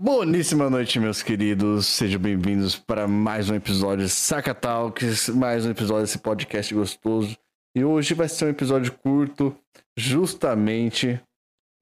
[0.00, 1.88] Boníssima noite, meus queridos.
[1.88, 7.36] Sejam bem-vindos para mais um episódio de Saca Talks, mais um episódio desse podcast gostoso.
[7.76, 9.52] E hoje vai ser um episódio curto,
[9.98, 11.20] justamente,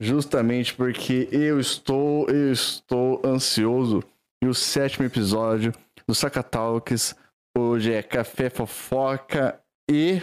[0.00, 4.02] justamente porque eu estou, eu estou ansioso.
[4.42, 5.74] E o sétimo episódio
[6.08, 7.14] do Saca Talks
[7.54, 10.22] hoje é café, fofoca e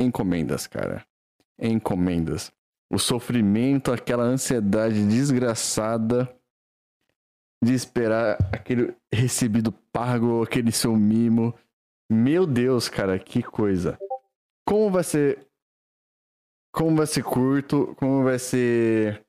[0.00, 1.04] encomendas, cara.
[1.60, 2.50] Encomendas.
[2.90, 6.34] O sofrimento, aquela ansiedade desgraçada
[7.62, 11.54] de esperar aquele recebido pago, aquele seu mimo.
[12.10, 13.96] Meu Deus, cara, que coisa.
[14.66, 15.46] Como vai ser.
[16.74, 19.24] Como vai ser curto, como vai ser.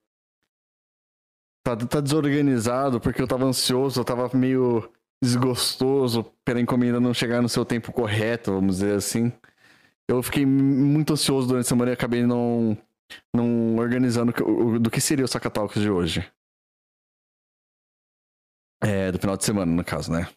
[1.64, 4.90] Tá, tá desorganizado, porque eu tava ansioso, eu tava meio
[5.24, 9.32] desgostoso pela encomenda não chegar no seu tempo correto, vamos dizer assim.
[10.08, 12.78] Eu fiquei muito ansioso durante a semana e acabei não,
[13.34, 14.34] não organizando
[14.80, 16.30] do que seria o Sacatalks de hoje.
[18.84, 20.28] É, do final de semana, no caso, né?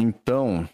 [0.00, 0.68] Então.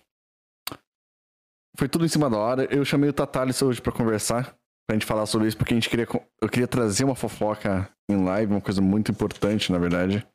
[1.76, 2.64] Foi tudo em cima da hora.
[2.74, 5.90] Eu chamei o Tatalis hoje para conversar, pra gente falar sobre isso, porque a gente
[5.90, 6.06] queria.
[6.40, 10.26] Eu queria trazer uma fofoca em live, uma coisa muito importante, na verdade.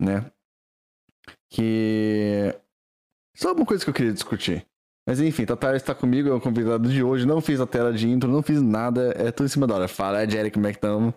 [0.00, 0.28] Né?
[1.50, 2.52] Que.
[3.36, 4.66] Só uma coisa que eu queria discutir.
[5.06, 7.26] Mas enfim, Tatalis está comigo, é o convidado de hoje.
[7.26, 9.14] Não fiz a tela de intro, não fiz nada.
[9.16, 9.88] É tudo em cima da hora.
[9.88, 11.14] Fala, é Jerry, como é que estamos?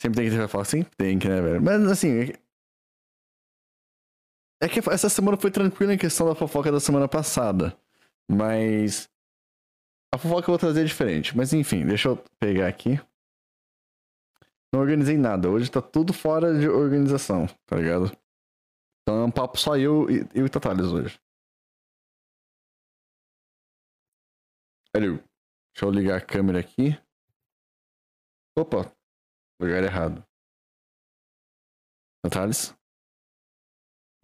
[0.00, 1.62] Sempre tem que ter falar, sempre tem que, né, velho?
[1.62, 2.32] Mas assim,
[4.62, 7.76] é que essa semana foi tranquila em questão da fofoca da semana passada.
[8.30, 9.08] Mas.
[10.14, 11.36] A fofoca eu vou trazer diferente.
[11.36, 13.00] Mas enfim, deixa eu pegar aqui.
[14.72, 15.50] Não organizei nada.
[15.50, 18.06] Hoje tá tudo fora de organização, tá ligado?
[19.02, 21.20] Então é um papo só eu e, eu e Tatales hoje.
[24.94, 25.16] Valeu.
[25.74, 26.96] Deixa eu ligar a câmera aqui.
[28.56, 28.90] Opa,
[29.60, 30.24] lugar errado.
[32.24, 32.74] Tatales?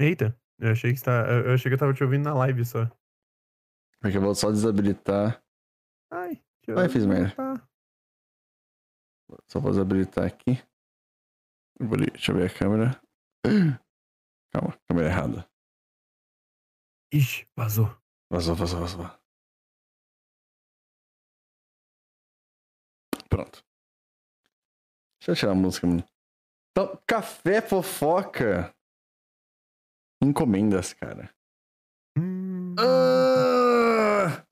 [0.00, 2.86] Eita, eu achei que tá, eu achei que eu tava te ouvindo na live só.
[4.00, 5.44] Porque eu vou só desabilitar.
[6.10, 6.42] Ai,
[6.74, 7.34] Ai, fiz merda.
[9.46, 10.52] Só vou desabilitar aqui.
[11.78, 13.02] Vou, deixa eu ver a câmera.
[14.50, 15.46] Calma, câmera errada.
[17.12, 17.94] Ixi, vazou.
[18.32, 19.04] Vazou, vazou, vazou.
[23.28, 23.62] Pronto.
[25.20, 26.02] Deixa eu tirar a música, mano.
[26.70, 28.74] Então, café fofoca
[30.22, 31.30] encomendas, cara.
[32.18, 32.74] Hum...
[32.78, 34.44] Ah!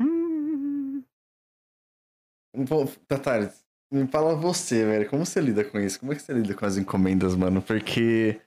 [0.00, 1.02] Hum...
[3.06, 5.08] Tatares, me fala você, velho.
[5.08, 6.00] Como você lida com isso?
[6.00, 7.62] Como é que você lida com as encomendas, mano?
[7.62, 8.40] Porque.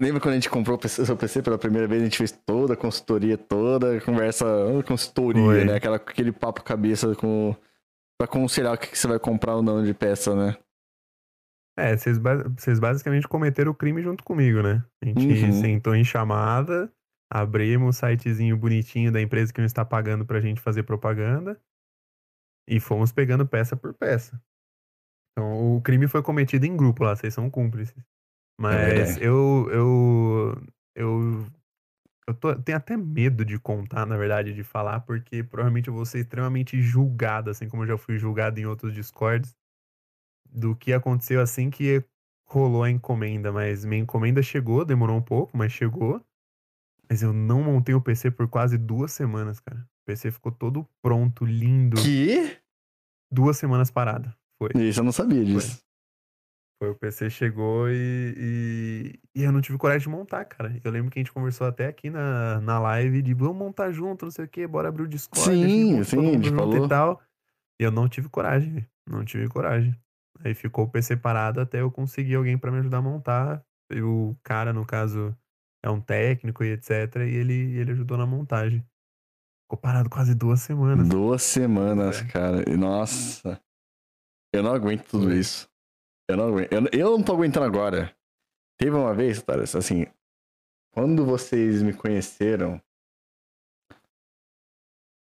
[0.00, 2.02] Lembra quando a gente comprou o seu PC pela primeira vez?
[2.02, 4.44] A gente fez toda a consultoria, toda a conversa,
[4.86, 5.64] consultoria, Oi.
[5.64, 5.76] né?
[5.76, 7.54] Aquela, aquele papo cabeça com.
[8.18, 10.56] pra aconselhar o que, que você vai comprar ou não de peça, né?
[11.76, 12.18] É, vocês,
[12.56, 14.84] vocês basicamente cometeram o crime junto comigo, né?
[15.02, 15.52] A gente uhum.
[15.52, 16.92] sentou em chamada,
[17.32, 21.58] abrimos o sitezinho bonitinho da empresa que não está pagando pra gente fazer propaganda
[22.68, 24.40] e fomos pegando peça por peça.
[25.32, 28.04] Então, o crime foi cometido em grupo lá, vocês são cúmplices.
[28.60, 30.62] Mas é eu, eu,
[30.94, 31.46] eu,
[32.28, 36.04] eu tô, tenho até medo de contar, na verdade, de falar, porque provavelmente eu vou
[36.04, 39.56] ser extremamente julgado, assim como eu já fui julgado em outros discords
[40.52, 42.04] do que aconteceu assim que
[42.44, 46.24] rolou a encomenda, mas minha encomenda chegou, demorou um pouco, mas chegou.
[47.08, 49.78] Mas eu não montei o PC por quase duas semanas, cara.
[49.78, 52.00] O PC ficou todo pronto, lindo.
[52.00, 52.58] Que?
[53.30, 54.32] Duas semanas parado.
[54.58, 54.70] Foi.
[54.82, 55.76] Isso eu não sabia disso.
[55.76, 55.92] Foi.
[56.82, 60.80] Foi, o PC chegou e, e, e, eu não tive coragem de montar, cara.
[60.82, 64.24] Eu lembro que a gente conversou até aqui na, na live de vamos montar junto,
[64.24, 65.48] não sei o que, bora abrir o Discord.
[65.48, 66.84] Sim, sim, a gente falou.
[66.84, 67.22] E tal.
[67.80, 69.96] E eu não tive coragem, não tive coragem.
[70.40, 73.64] Aí ficou o PC parado até eu conseguir alguém para me ajudar a montar.
[73.90, 75.36] E o cara, no caso,
[75.82, 77.16] é um técnico e etc.
[77.16, 78.84] E ele, ele ajudou na montagem.
[79.64, 81.08] Ficou parado quase duas semanas.
[81.08, 82.26] Duas semanas, é.
[82.26, 82.76] cara.
[82.76, 83.60] Nossa.
[84.52, 85.70] Eu não aguento tudo isso.
[86.28, 86.72] Eu não aguento.
[86.72, 88.14] Eu, eu não tô aguentando agora.
[88.78, 90.06] Teve uma vez, Taras, assim.
[90.92, 92.82] Quando vocês me conheceram.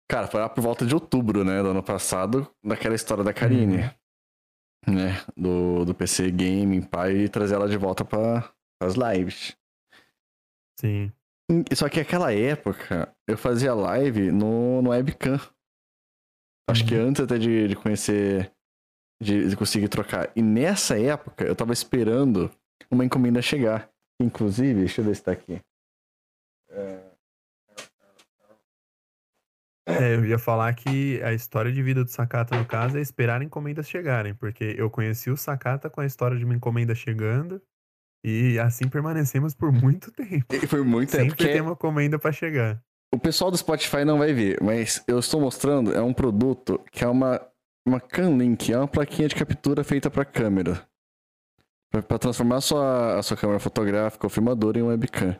[0.08, 1.62] Cara, foi lá por volta de outubro, né?
[1.62, 3.78] Do ano passado, daquela história da Karine.
[3.78, 4.05] Uhum
[4.86, 9.56] né, do, do PC Gaming, pai, e trazer ela de volta para as lives.
[10.78, 11.12] Sim.
[11.74, 15.40] Só que aquela época eu fazia live no, no webcam.
[16.68, 16.88] Acho uhum.
[16.88, 18.52] que antes até de, de conhecer,
[19.22, 20.32] de, de, conseguir trocar.
[20.34, 22.50] E nessa época eu tava esperando
[22.90, 23.88] uma encomenda chegar.
[24.20, 25.60] Inclusive, deixa eu ver se tá aqui.
[26.70, 27.05] É...
[29.86, 33.40] É, eu ia falar que a história de vida do Sakata, no caso, é esperar
[33.40, 37.62] encomendas chegarem, porque eu conheci o Sakata com a história de uma encomenda chegando,
[38.24, 40.52] e assim permanecemos por muito tempo.
[40.52, 41.30] E por muito tempo.
[41.30, 42.82] Sempre tem uma encomenda para chegar.
[43.14, 47.04] O pessoal do Spotify não vai ver, mas eu estou mostrando, é um produto que
[47.04, 47.40] é uma,
[47.86, 50.84] uma CanLink, é uma plaquinha de captura feita para câmera.
[52.08, 55.36] Para transformar a sua, a sua câmera fotográfica ou filmadora em um webcam.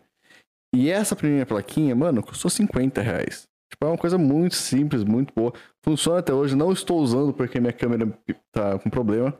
[0.72, 3.49] E essa primeira plaquinha, mano, custou 50 reais.
[3.70, 5.52] Tipo, é uma coisa muito simples, muito boa.
[5.82, 6.56] Funciona até hoje.
[6.56, 8.06] Não estou usando porque minha câmera
[8.52, 9.36] tá com problema.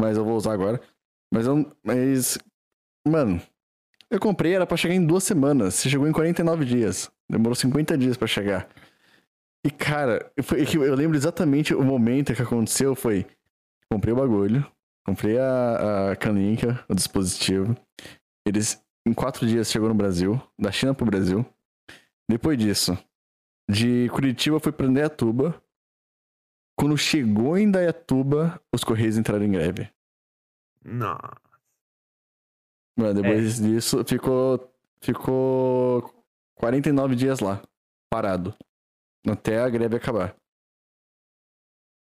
[0.00, 0.80] Mas eu vou usar agora.
[1.32, 1.70] Mas eu.
[1.84, 2.38] Mas.
[3.06, 3.40] Mano.
[4.10, 5.74] Eu comprei, era pra chegar em duas semanas.
[5.74, 7.10] Você chegou em 49 dias.
[7.30, 8.66] Demorou 50 dias para chegar.
[9.66, 12.94] E, cara, foi, eu lembro exatamente o momento que aconteceu.
[12.94, 13.26] Foi.
[13.92, 14.66] Comprei o bagulho.
[15.06, 17.76] Comprei a, a caninca, o dispositivo.
[18.46, 20.40] Eles, em quatro dias, chegou no Brasil.
[20.58, 21.44] Da China pro Brasil.
[22.30, 22.96] Depois disso,
[23.68, 25.62] de Curitiba foi para Indaiatuba.
[26.76, 29.90] Quando chegou em Indaiatuba, os Correios entraram em greve.
[30.84, 31.36] Nossa.
[32.96, 33.62] Depois é.
[33.62, 36.24] disso, ficou, ficou
[36.56, 37.62] 49 dias lá,
[38.10, 38.54] parado.
[39.26, 40.36] Até a greve acabar.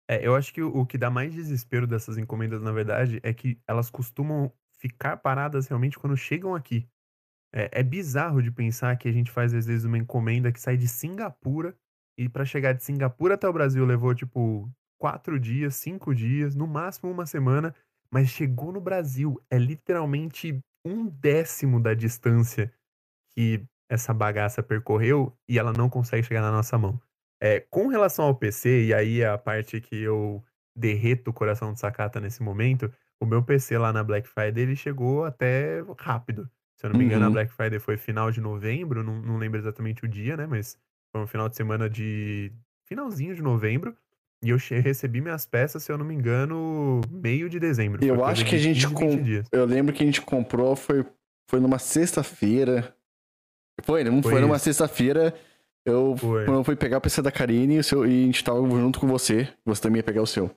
[0.08, 3.58] É, eu acho que o que dá mais desespero dessas encomendas, na verdade, é que
[3.66, 6.86] elas costumam ficar paradas realmente quando chegam aqui.
[7.54, 10.76] É, é, bizarro de pensar que a gente faz, às vezes, uma encomenda que sai
[10.76, 11.76] de Singapura
[12.18, 14.68] e para chegar de Singapura até o Brasil levou, tipo,
[14.98, 17.72] quatro dias, cinco dias, no máximo uma semana,
[18.10, 19.40] mas chegou no Brasil.
[19.48, 22.72] É literalmente um décimo da distância
[23.32, 27.00] que essa bagaça percorreu e ela não consegue chegar na nossa mão.
[27.40, 30.42] É, com relação ao PC, e aí é a parte que eu
[30.76, 34.76] derreto o coração de Sakata nesse momento, o meu PC lá na Black Friday ele
[34.76, 36.50] chegou até rápido.
[36.84, 37.32] Se eu não me engano, a uhum.
[37.32, 40.46] Black Friday foi final de novembro, não, não lembro exatamente o dia, né?
[40.46, 40.76] Mas
[41.10, 42.52] foi um final de semana de.
[42.86, 43.96] finalzinho de novembro.
[44.42, 48.04] E eu recebi minhas peças, se eu não me engano, meio de dezembro.
[48.04, 48.86] Eu acho que a gente.
[48.90, 49.18] Com...
[49.50, 51.06] Eu lembro que a gente comprou, foi,
[51.48, 52.94] foi numa sexta-feira.
[53.82, 55.34] Foi, não foi, foi numa sexta-feira.
[55.86, 56.46] Eu, foi.
[56.46, 59.00] eu fui pegar o PC da Karine e, o seu, e a gente tava junto
[59.00, 59.48] com você.
[59.64, 60.50] Você também ia pegar o seu.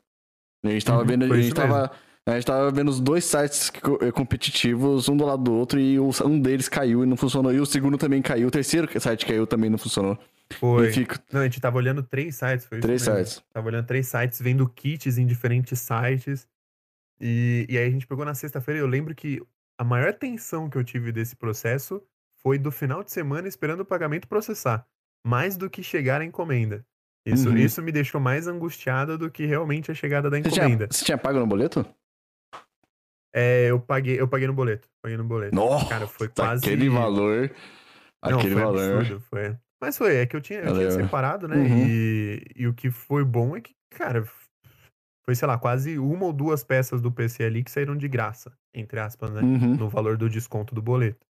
[0.66, 1.90] A gente tava uhum, vendo, a gente tava.
[2.28, 3.72] A gente tava vendo os dois sites
[4.02, 7.54] eh, competitivos, um do lado do outro, e um deles caiu e não funcionou.
[7.54, 8.50] E o segundo também caiu.
[8.50, 10.20] O terceiro site caiu também não funcionou.
[10.60, 10.92] Foi.
[11.32, 12.66] Não, a gente tava olhando três sites.
[12.66, 13.42] Foi três sites.
[13.54, 16.46] Tava olhando três sites, vendo kits em diferentes sites.
[17.18, 18.82] E, e aí a gente pegou na sexta-feira.
[18.82, 19.42] Eu lembro que
[19.78, 22.04] a maior tensão que eu tive desse processo
[22.44, 24.86] foi do final de semana esperando o pagamento processar.
[25.26, 26.86] Mais do que chegar a encomenda.
[27.26, 27.58] Isso, uhum.
[27.58, 30.60] isso me deixou mais angustiado do que realmente a chegada da encomenda.
[30.60, 31.86] Você tinha, você tinha pago no boleto?
[33.38, 34.90] É, eu paguei, eu paguei no boleto.
[35.00, 35.56] Paguei no boleto.
[35.56, 36.66] Nossa, Cara, foi quase.
[36.66, 37.52] Aquele valor.
[38.26, 38.98] Não, aquele foi valor.
[38.98, 39.56] Absurdo, foi.
[39.80, 41.56] Mas foi, é que eu tinha, eu tinha separado, né?
[41.56, 41.88] Uhum.
[41.88, 44.26] E, e o que foi bom é que, cara,
[45.24, 48.52] foi, sei lá, quase uma ou duas peças do PC ali que saíram de graça,
[48.74, 49.42] entre aspas, né?
[49.42, 49.76] Uhum.
[49.76, 51.24] No valor do desconto do boleto.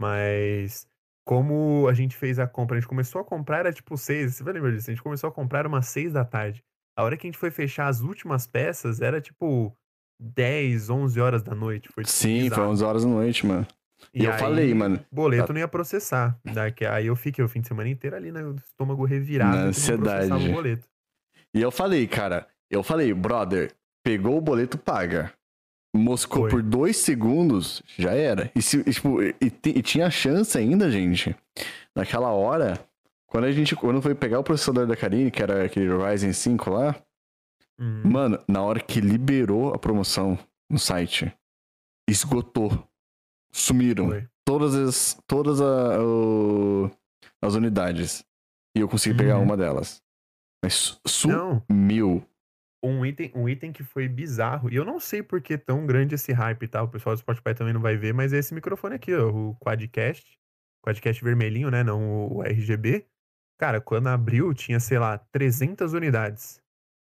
[0.00, 0.88] Mas
[1.26, 4.42] como a gente fez a compra, a gente começou a comprar, era tipo seis, você
[4.42, 4.88] vai lembrar disso?
[4.88, 6.64] A gente começou a comprar umas seis da tarde.
[6.96, 9.76] A hora que a gente foi fechar as últimas peças, era tipo
[10.20, 11.88] 10, 11 horas da noite.
[11.92, 12.62] Foi tipo, Sim, bizarro.
[12.62, 13.66] foi 11 horas da noite, mano.
[14.12, 15.00] E, e eu aí, falei, mano.
[15.10, 15.52] Boleto tá...
[15.52, 16.38] não ia processar.
[16.44, 18.44] Daqui, aí eu fiquei o fim de semana inteiro ali, né?
[18.44, 19.56] O estômago revirado.
[19.56, 20.30] Na ansiedade.
[20.32, 20.86] O boleto.
[21.54, 23.72] E eu falei, cara, eu falei, brother,
[24.04, 25.32] pegou o boleto, paga.
[25.94, 26.50] Moscou Foi.
[26.50, 28.50] por dois segundos, já era.
[28.54, 31.34] E, se, tipo, e, e, tinha chance ainda, gente.
[31.96, 32.78] Naquela hora,
[33.26, 36.70] quando a gente quando foi pegar o processador da Karine, que era aquele Ryzen 5
[36.70, 36.94] lá,
[37.80, 38.02] Uhum.
[38.04, 41.32] Mano, na hora que liberou a promoção no site,
[42.08, 42.86] esgotou.
[43.50, 44.08] Sumiram.
[44.08, 44.28] Foi.
[44.44, 45.22] Todas as.
[45.26, 46.90] Todas a, o,
[47.42, 48.24] as unidades.
[48.76, 49.44] E eu consegui pegar uhum.
[49.44, 50.02] uma delas.
[50.62, 52.24] Mas sumiu.
[52.82, 54.70] Um item, um item que foi bizarro.
[54.70, 56.82] E eu não sei por que tão grande esse hype, tá?
[56.82, 59.56] O pessoal do Spotify também não vai ver, mas é esse microfone aqui, ó, o
[59.56, 60.38] Quadcast.
[60.82, 61.82] Quadcast vermelhinho, né?
[61.82, 63.06] Não o RGB.
[63.58, 66.59] Cara, quando abriu, tinha, sei lá, 300 unidades.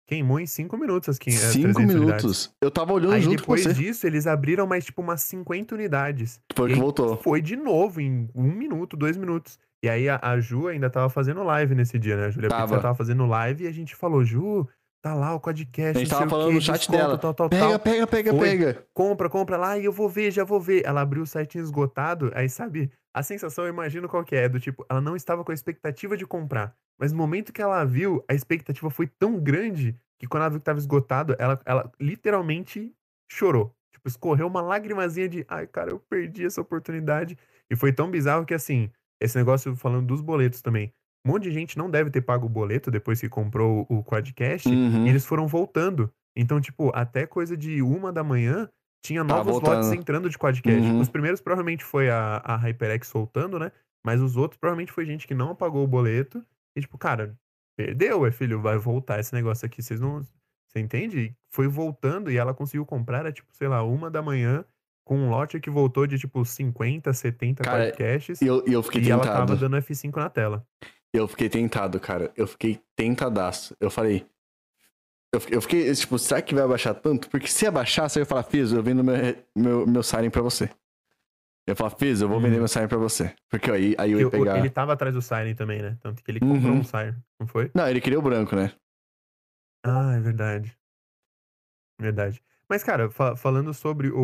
[0.06, 2.54] Queimou em 5 minutos as 500 5 minutos.
[2.60, 3.68] Eu tava olhando Aí, junto com você.
[3.68, 6.40] depois disso, eles abriram mais, tipo, umas 50 unidades.
[6.54, 7.16] Foi que voltou.
[7.16, 9.58] Foi de novo, em um minuto, dois minutos.
[9.82, 12.26] E aí, a, a Ju ainda tava fazendo live nesse dia, né?
[12.26, 12.68] A Julia tava.
[12.68, 14.68] Pizza tava fazendo live e a gente falou, Ju,
[15.02, 15.96] tá lá o podcast.
[15.96, 17.18] A gente tava falando no chat desconto, dela.
[17.18, 17.78] Tal, tal, pega, tal.
[17.78, 18.40] pega, pega, Foi.
[18.40, 18.86] pega.
[18.92, 20.82] Compra, compra lá e eu vou ver, já vou ver.
[20.84, 24.58] Ela abriu o site esgotado, aí sabe, a sensação eu imagino qual que é, do
[24.60, 26.74] tipo, ela não estava com a expectativa de comprar.
[26.98, 30.58] Mas no momento que ela viu, a expectativa foi tão grande que quando ela viu
[30.60, 32.92] que tava esgotado, ela, ela literalmente
[33.30, 33.74] chorou.
[33.92, 37.36] Tipo, escorreu uma lagrimazinha de, ai, cara, eu perdi essa oportunidade.
[37.70, 38.90] E foi tão bizarro que, assim,
[39.20, 40.92] esse negócio falando dos boletos também.
[41.26, 44.68] um monte de gente não deve ter pago o boleto depois que comprou o Quadcast,
[44.68, 45.06] Uhum.
[45.06, 46.12] e eles foram voltando.
[46.36, 48.68] Então, tipo, até coisa de uma da manhã,
[49.04, 50.80] tinha Tá novos lotes entrando de Quadcast.
[50.80, 50.98] Uhum.
[50.98, 53.70] Os primeiros provavelmente foi a, a HyperX soltando, né?
[54.04, 56.42] Mas os outros provavelmente foi gente que não pagou o boleto.
[56.74, 57.36] E, tipo, cara,
[57.76, 59.82] perdeu, é filho, vai voltar esse negócio aqui.
[59.82, 60.22] Vocês não.
[60.66, 61.36] Você entende?
[61.50, 64.64] Foi voltando e ela conseguiu comprar, era tipo, sei lá, uma da manhã,
[65.06, 68.40] com um lote que voltou de tipo 50, 70 Cara, podcasts.
[68.40, 69.46] E eu, eu fiquei E ela tentado.
[69.46, 70.66] tava dando F5 na tela.
[71.12, 72.32] Eu fiquei tentado, cara.
[72.36, 73.76] Eu fiquei tentadaço.
[73.78, 74.26] Eu falei.
[75.50, 77.28] Eu fiquei, tipo, será que vai abaixar tanto?
[77.30, 79.14] Porque se abaixar, você vai falar, Fiz, eu vendo meu,
[79.56, 80.68] meu, meu Siren pra você.
[81.66, 82.60] Eu falo, Fiz, eu vou vender Uhum.
[82.60, 83.34] meu Siren pra você.
[83.48, 84.58] Porque aí, aí eu ia pegar.
[84.58, 85.96] Ele tava atrás do Siren também, né?
[86.00, 86.80] Tanto que ele comprou Uhum.
[86.80, 87.70] um Siren, não foi?
[87.74, 88.72] Não, ele queria o branco, né?
[89.84, 90.76] Ah, é verdade.
[92.00, 92.42] Verdade.
[92.68, 94.18] Mas, cara, fa- falando sobre o,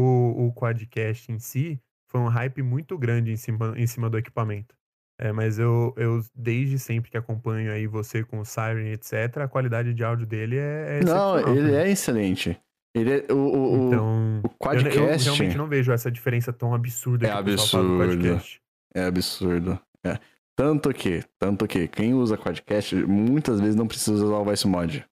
[0.49, 4.75] o Quadcast em si, foi um hype muito grande em cima, em cima do equipamento.
[5.23, 9.49] É, mas eu, eu, desde sempre que acompanho aí você com o Siren, etc., a
[9.49, 11.75] qualidade de áudio dele é, é Não, ele mim.
[11.75, 12.59] é excelente.
[12.95, 13.33] Ele é.
[13.33, 17.27] O, o, o- Então, o eu, eu Quadcast realmente não vejo essa diferença tão absurda
[17.27, 17.99] É que o absurdo.
[17.99, 18.63] Quadcast.
[18.95, 19.79] é absurdo.
[20.03, 20.19] É.
[20.57, 25.05] Tanto que, tanto que, quem usa Quadcast muitas vezes não precisa usar o Voice Mod.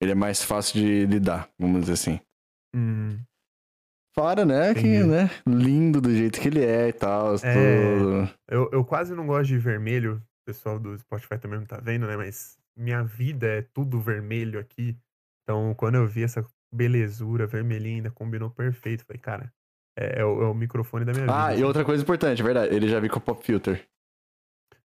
[0.00, 2.20] Ele é mais fácil de lidar, vamos dizer assim.
[2.74, 3.18] Hum,
[4.14, 5.04] Fora, né, que, Entendi.
[5.04, 7.38] né, lindo do jeito que ele é e tal, É.
[7.98, 8.30] tudo.
[8.50, 10.16] eu, eu quase não gosto de vermelho.
[10.16, 12.16] O pessoal do Spotify também não tá vendo, né?
[12.16, 14.98] Mas minha vida é tudo vermelho aqui.
[15.44, 19.04] Então, quando eu vi essa belezura vermelhinha, ainda combinou perfeito.
[19.06, 19.52] Falei, cara,
[19.98, 21.44] é, é o, é o microfone da minha vida.
[21.46, 21.64] Ah, e assim.
[21.64, 23.86] outra coisa importante, verdade, ele já veio com o Pop Filter.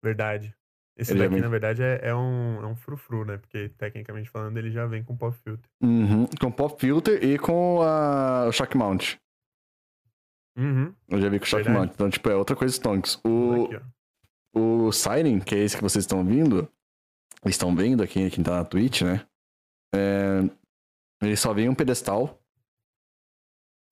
[0.03, 0.53] Verdade.
[0.97, 3.37] Esse Ele já daqui, na verdade, é, é um, é um frufru, né?
[3.37, 5.69] Porque, tecnicamente falando, ele já vem com pop filter.
[5.83, 9.15] Uhum, com Pop Filter e com a, o Shock Mount.
[10.57, 10.93] Uhum.
[11.09, 11.77] Eu já vi com o Shock Verdade.
[11.85, 11.93] Mount.
[11.93, 13.19] Então, tipo, é outra coisa Stonks.
[13.25, 13.81] O, Aqui,
[14.55, 16.69] o Siren, que é esse que vocês estão vindo,
[17.45, 19.25] estão vendo aqui, quem tá na Twitch, né?
[19.93, 20.43] É,
[21.21, 22.39] ele só vem um pedestal.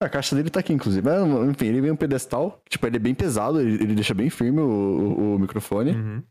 [0.02, 1.06] A caixa dele tá aqui, inclusive.
[1.06, 2.62] Mas, enfim, ele vem um pedestal.
[2.68, 5.90] Tipo, ele é bem pesado, ele, ele deixa bem firme o, o- o microfone.
[5.92, 6.22] Uhum.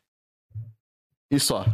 [1.34, 1.66] E só.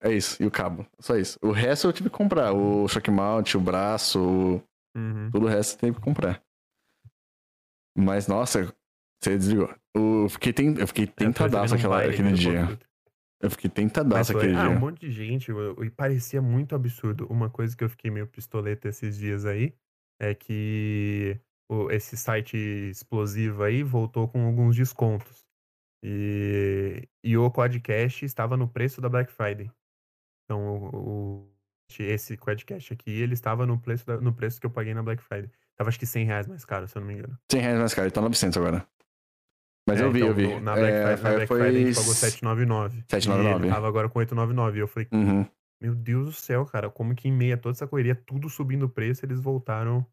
[0.00, 0.40] É isso.
[0.40, 0.86] E o cabo.
[1.00, 1.38] Só isso.
[1.42, 2.52] O resto eu tive que comprar.
[2.52, 4.62] O shock mount, o braço, o...
[4.96, 5.30] Uhum.
[5.32, 6.40] tudo o resto eu tive que comprar.
[7.98, 8.72] Mas, nossa,
[9.20, 9.74] você desligou.
[9.94, 10.74] Eu fiquei, ten...
[10.78, 12.04] eu fiquei É, eu tentadaço um aquela...
[12.04, 12.78] aquele no dia.
[13.42, 14.78] Eu fiquei tentadaço foi, aquele ah, um dia.
[14.78, 17.26] monte de gente, eu- e parecia muito absurdo.
[17.28, 19.74] Uma coisa que eu fiquei meio pistoleta esses dias aí
[20.20, 21.38] é que
[21.90, 25.45] esse site explosivo aí voltou com alguns descontos.
[26.08, 29.68] E, e o Quadcast estava no preço da Black Friday.
[30.44, 31.52] Então, o,
[31.98, 35.20] esse Quadcast aqui, ele estava no preço, da- no preço que eu paguei na Black
[35.22, 35.50] Friday.
[35.76, 37.36] Tava acho que 100 reais mais caro, se eu não me engano.
[37.50, 38.86] 100 reais mais caro, ele tá 900 agora.
[39.88, 40.60] Mas É, eu vi, então, eu vi.
[40.60, 43.04] Na Black, É, Friday, na Black foi Friday a gente pagou 799.
[43.10, 43.64] 799.
[43.64, 44.78] E ele tava agora com 899.
[44.78, 45.46] E eu falei, Uhum.
[45.82, 48.84] meu Deus do céu, cara, como que em meio a toda essa correria, tudo subindo
[48.84, 50.06] o preço, eles voltaram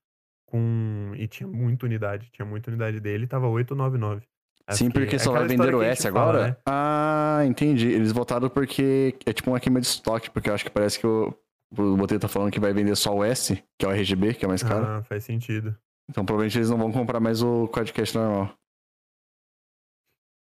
[0.48, 1.14] com.
[1.16, 4.28] E tinha muita unidade, tinha muita unidade dele, tava 899.
[4.70, 6.48] Eu Sim, porque é só vai vender o S fala, agora?
[6.48, 6.58] né?
[6.66, 7.90] Ah, entendi.
[7.90, 11.06] Eles voltaram porque é tipo uma queima de estoque, porque eu acho que parece que
[11.06, 11.34] o,
[11.78, 14.46] o Botelho tá falando que vai vender só o S, que é o RGB, que
[14.46, 14.86] é mais caro.
[14.86, 15.78] Ah, faz sentido.
[16.10, 18.58] Então provavelmente eles não vão comprar mais o Quadcast normal.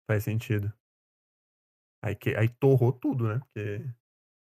[0.09, 0.71] Faz sentido.
[2.03, 3.39] Aí, que, aí torrou tudo, né?
[3.39, 3.83] Porque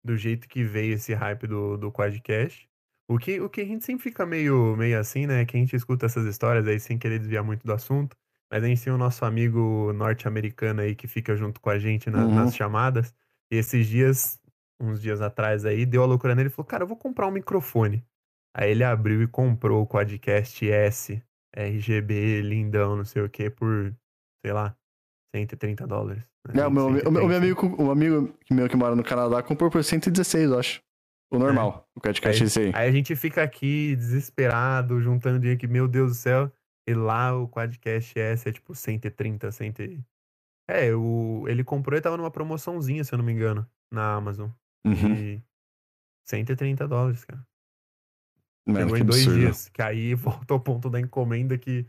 [0.04, 2.68] do jeito que veio esse hype do, do Quadcast.
[3.08, 5.44] O que, o que a gente sempre fica meio, meio assim, né?
[5.44, 8.16] Que a gente escuta essas histórias aí sem querer desviar muito do assunto.
[8.50, 12.08] Mas a gente tem o nosso amigo norte-americano aí que fica junto com a gente
[12.10, 12.34] na- Uhum.
[12.34, 13.12] nas chamadas.
[13.50, 14.40] E esses dias,
[14.80, 17.30] uns dias atrás aí, deu a loucura nele e falou: Cara, eu vou comprar um
[17.32, 18.04] microfone.
[18.56, 21.22] Aí ele abriu e comprou o Quadcast S,
[21.54, 23.94] RGB, lindão, não sei o que, por,
[24.44, 24.74] sei lá,
[25.34, 26.22] 130 dólares.
[26.48, 26.62] né?
[26.62, 27.36] É, o, meu, o, meu, o meu 130.
[27.36, 30.80] amigo, o amigo meu que mora no Canadá comprou por 116, eu acho.
[31.30, 32.72] O normal, o Quadcast esse aí.
[32.74, 36.50] Aí a gente fica aqui desesperado, juntando dinheiro que, meu Deus do céu.
[36.86, 39.72] E lá o Quadcast S é tipo 130, 100.
[39.80, 40.04] e-
[40.68, 44.50] É, o, ele comprou e tava numa promoçãozinha, se eu não me engano, na Amazon.
[44.84, 45.14] Uhum.
[45.14, 45.42] E
[46.24, 47.46] 130 dólares, cara.
[48.66, 49.38] Mano, Chegou em dois absurdo.
[49.40, 49.68] dias.
[49.68, 50.14] Que aí
[50.44, 51.86] volta ao ponto da encomenda que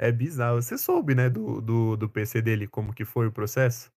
[0.00, 0.60] é bizarro.
[0.62, 3.90] Você soube, né, do, do, do PC dele, como que foi o processo?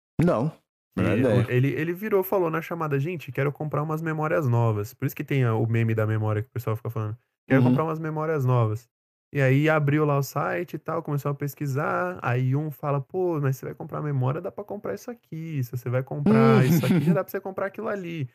[0.98, 1.46] Não, ideia.
[1.52, 4.94] ele, ele virou, falou na chamada, gente, quero comprar umas memórias novas.
[4.94, 7.18] Por isso que tem o meme da memória que o pessoal fica falando.
[7.48, 7.70] Quero Uhum.
[7.70, 8.90] comprar umas memórias novas.
[9.36, 12.18] E aí abriu lá o site e tal, começou a pesquisar.
[12.22, 15.62] Aí um fala, pô, mas você vai comprar memória, dá pra comprar isso aqui.
[15.62, 18.30] Se você vai comprar isso aqui, já dá pra você comprar aquilo ali.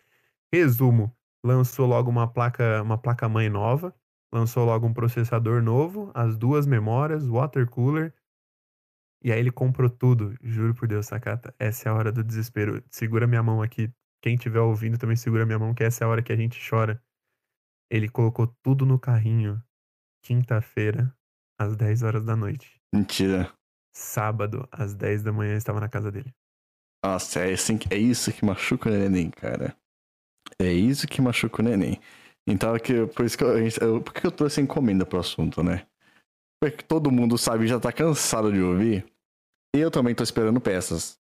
[0.53, 1.11] Resumo,
[1.43, 3.95] lançou logo uma placa, uma placa mãe nova,
[4.31, 8.13] lançou logo um processador novo, as duas memórias, water cooler.
[9.25, 10.37] E aí ele comprou tudo.
[10.43, 11.55] Juro por Deus, Sakata.
[11.59, 12.85] Essa é a hora do desespero.
[12.91, 13.91] Segura minha mão aqui.
[14.21, 16.61] Quem estiver ouvindo também segura minha mão, que essa é a hora que a gente
[16.69, 17.03] chora.
[17.91, 19.63] Ele colocou tudo no carrinho.
[20.23, 21.15] Quinta-feira,
[21.59, 22.81] às 10 horas da noite.
[22.95, 23.53] Mentira.
[23.95, 26.35] Sábado, às 10 da manhã, eu estava na casa dele.
[27.05, 29.77] Nossa, é, assim, é isso que machuca o neném, cara.
[30.59, 31.99] É isso que machuca o neném.
[32.47, 35.87] Então, que, por isso que eu, eu, por que eu trouxe encomenda pro assunto, né?
[36.61, 39.07] Porque todo mundo sabe já tá cansado de ouvir.
[39.75, 41.19] E eu também tô esperando peças.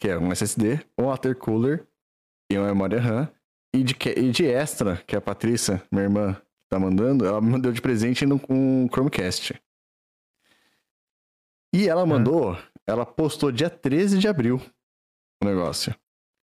[0.00, 1.86] Que é um SSD, um watercooler
[2.50, 3.32] e uma memória RAM.
[3.74, 7.50] E de, e de extra, que é a Patrícia, minha irmã, tá mandando, ela me
[7.50, 9.60] mandou de presente no, um Chromecast.
[11.74, 14.60] E ela mandou, ela postou dia 13 de abril
[15.42, 15.94] o negócio.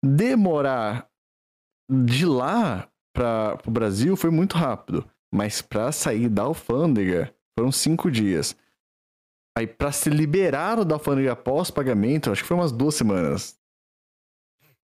[0.05, 1.11] Demorar
[1.91, 8.11] de lá para o Brasil foi muito rápido, mas para sair da alfândega foram cinco
[8.11, 8.55] dias.
[9.57, 13.59] Aí para se liberar da alfândega após pagamento, acho que foi umas duas semanas.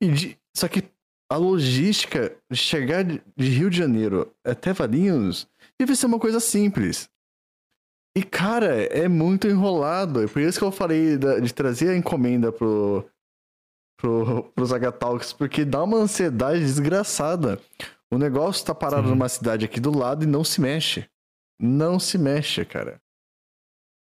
[0.01, 0.39] E de...
[0.55, 0.83] Só que
[1.31, 7.09] a logística de chegar de Rio de Janeiro até Valinhos deve ser uma coisa simples.
[8.17, 10.23] E, cara, é muito enrolado.
[10.23, 13.05] É por isso que eu falei de trazer a encomenda pro,
[14.01, 17.61] pro, pros Agatalks, porque dá uma ansiedade desgraçada.
[18.11, 19.11] O negócio tá parado Sim.
[19.11, 21.07] numa cidade aqui do lado e não se mexe.
[21.61, 23.01] Não se mexe, cara.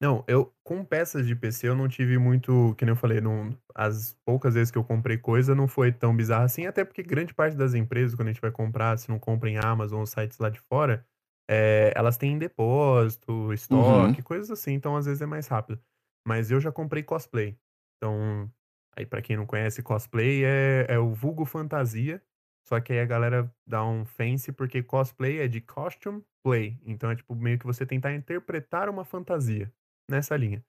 [0.01, 3.57] Não, eu com peças de PC eu não tive muito, que nem eu falei, não,
[3.73, 7.33] as poucas vezes que eu comprei coisa não foi tão bizarro assim, até porque grande
[7.33, 10.37] parte das empresas, quando a gente vai comprar, se não compra em Amazon ou sites
[10.37, 11.05] lá de fora,
[11.49, 14.23] é, elas têm depósito, estoque, uhum.
[14.23, 15.79] coisas assim, então às vezes é mais rápido.
[16.27, 17.57] Mas eu já comprei cosplay.
[17.97, 18.51] Então,
[18.95, 22.21] Aí, para quem não conhece, cosplay é, é o vulgo fantasia.
[22.67, 26.79] Só que aí a galera dá um fancy porque cosplay é de costume play.
[26.83, 29.71] Então é tipo meio que você tentar interpretar uma fantasia
[30.09, 30.63] nessa linha.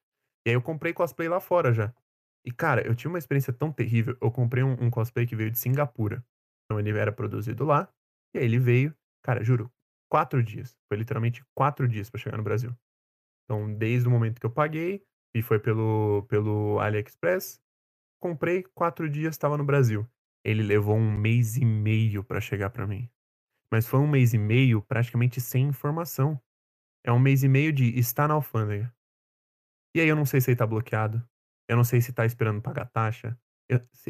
[0.46, 1.94] E aí eu comprei cosplay lá fora já.
[2.44, 4.16] E cara, eu tinha uma experiência tão terrível.
[4.20, 6.24] Eu comprei um, um cosplay que veio de Singapura.
[6.64, 7.92] Então ele era produzido lá.
[8.34, 9.72] E aí ele veio, cara, juro,
[10.08, 10.76] quatro dias.
[10.88, 12.76] Foi literalmente quatro dias para chegar no Brasil.
[13.44, 17.60] Então, desde o momento que eu paguei, e foi pelo, pelo AliExpress,
[18.20, 20.08] comprei, quatro dias estava no Brasil.
[20.44, 23.08] Ele levou um mês e meio para chegar para mim.
[23.70, 26.40] Mas foi um mês e meio praticamente sem informação.
[27.04, 28.92] É um mês e meio de estar na alfândega.
[29.96, 31.26] E aí eu não sei se ele tá bloqueado.
[31.66, 33.34] Eu não sei se tá esperando pagar taxa.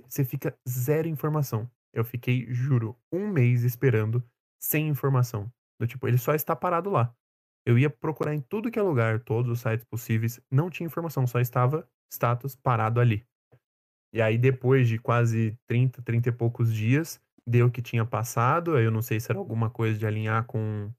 [0.08, 1.70] Você fica zero informação.
[1.94, 4.20] Eu fiquei, juro, um mês esperando
[4.60, 5.48] sem informação.
[5.80, 7.14] Do tipo, ele só está parado lá.
[7.64, 11.24] Eu ia procurar em tudo que é lugar, todos os sites possíveis, não tinha informação,
[11.24, 13.24] só estava status parado ali.
[14.12, 18.76] E aí, depois de quase 30, 30 e poucos dias, deu que tinha passado.
[18.76, 20.90] Eu não sei se era alguma coisa de alinhar com.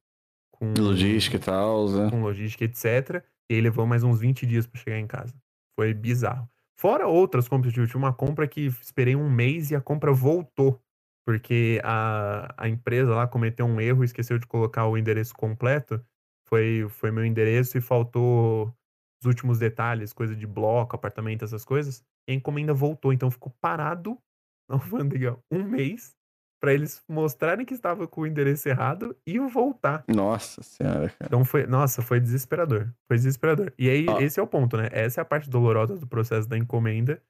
[0.50, 2.10] com logística e tal, né?
[2.10, 3.22] Com logística, etc.
[3.50, 5.34] E aí levou mais uns 20 dias para chegar em casa.
[5.76, 6.50] Foi bizarro.
[6.80, 10.82] Fora outras compras, eu tive uma compra que esperei um mês e a compra voltou.
[11.26, 16.04] Porque a, a empresa lá cometeu um erro, esqueceu de colocar o endereço completo.
[16.48, 18.74] Foi, foi meu endereço e faltou
[19.22, 22.04] os últimos detalhes, coisa de bloco, apartamento, essas coisas.
[22.28, 24.18] E a encomenda voltou, então ficou parado
[24.70, 26.17] na alfândega um mês
[26.60, 30.04] para eles mostrarem que estava com o endereço errado e voltar.
[30.08, 31.26] Nossa senhora, cara.
[31.26, 32.90] Então foi, nossa, foi desesperador.
[33.08, 33.72] Foi desesperador.
[33.78, 34.90] E aí, esse é o ponto, né?
[34.92, 37.22] Essa é a parte dolorosa do processo da encomenda.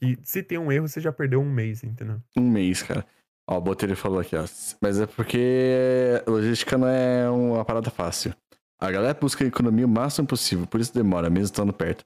[0.00, 2.20] Que se tem um erro, você já perdeu um mês, entendeu?
[2.36, 3.04] Um mês, cara.
[3.48, 4.44] Ó, o Botelho falou aqui, ó.
[4.80, 8.34] Mas é porque logística não é uma parada fácil.
[8.80, 12.04] A galera busca a economia o máximo possível, por isso demora, mesmo estando perto.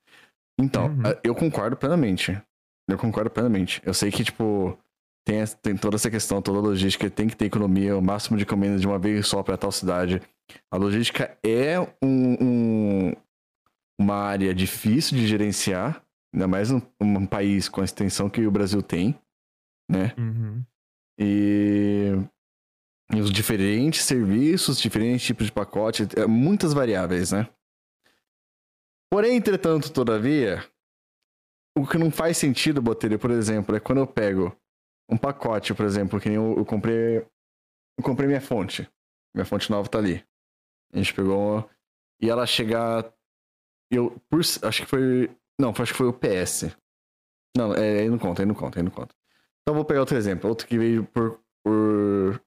[0.58, 1.02] Então, uhum.
[1.22, 2.40] eu concordo plenamente.
[2.88, 3.82] Eu concordo plenamente.
[3.84, 4.78] Eu sei que, tipo,
[5.24, 8.42] tem, tem toda essa questão, toda a logística, tem que ter economia, o máximo de
[8.42, 10.20] encomendas de uma vez só para tal cidade.
[10.70, 13.12] A logística é um, um,
[14.00, 16.04] uma área difícil de gerenciar,
[16.34, 19.18] ainda mais um, um, país com a extensão que o Brasil tem,
[19.88, 20.12] né?
[20.18, 20.64] Uhum.
[21.18, 22.12] E
[23.14, 27.48] os diferentes serviços, diferentes tipos de pacote, é, muitas variáveis, né?
[29.12, 30.64] Porém, entretanto, todavia,
[31.78, 34.56] o que não faz sentido, Botelho, por exemplo, é quando eu pego
[35.12, 37.18] um pacote, por exemplo, que nem eu, eu comprei.
[37.18, 38.88] Eu comprei minha fonte.
[39.34, 40.24] Minha fonte nova tá ali.
[40.92, 41.68] A gente pegou.
[42.20, 43.12] E ela chegar.
[43.90, 44.18] Eu.
[44.30, 45.30] Por, acho que foi.
[45.60, 46.74] Não, acho que foi o PS.
[47.56, 49.14] Não, é, aí não conta, aí não conta, aí não conta.
[49.60, 50.48] Então vou pegar outro exemplo.
[50.48, 51.38] Outro que veio por.
[51.62, 52.40] por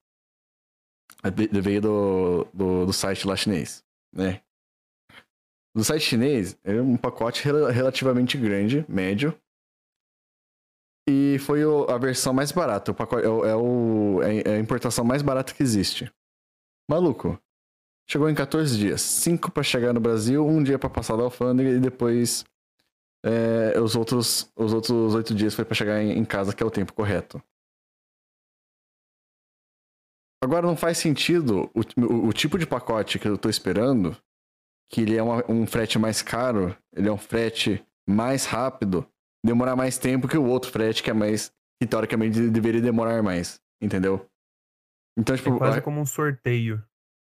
[1.61, 4.41] veio do, do, do site lá chinês, né?
[5.75, 9.37] Do site chinês, é um pacote relativamente grande, médio.
[11.07, 12.91] E foi a versão mais barata.
[12.91, 16.11] O pacote, é, é, o, é a importação mais barata que existe.
[16.89, 17.39] Maluco.
[18.09, 19.01] Chegou em 14 dias.
[19.01, 22.45] 5 para chegar no Brasil, um dia para passar da alfândega e depois
[23.25, 26.65] é, os outros os outros oito dias foi para chegar em, em, casa, que é
[26.65, 27.41] o tempo correto.
[30.43, 34.15] Agora não faz sentido o, o, o tipo de pacote que eu tô esperando,
[34.91, 39.07] que ele é uma, um frete mais caro, ele é um frete mais rápido,
[39.45, 43.59] demorar mais tempo que o outro frete que é mais que teoricamente deveria demorar mais,
[43.81, 44.25] entendeu?
[45.17, 46.83] Então, tipo, é quase como um sorteio.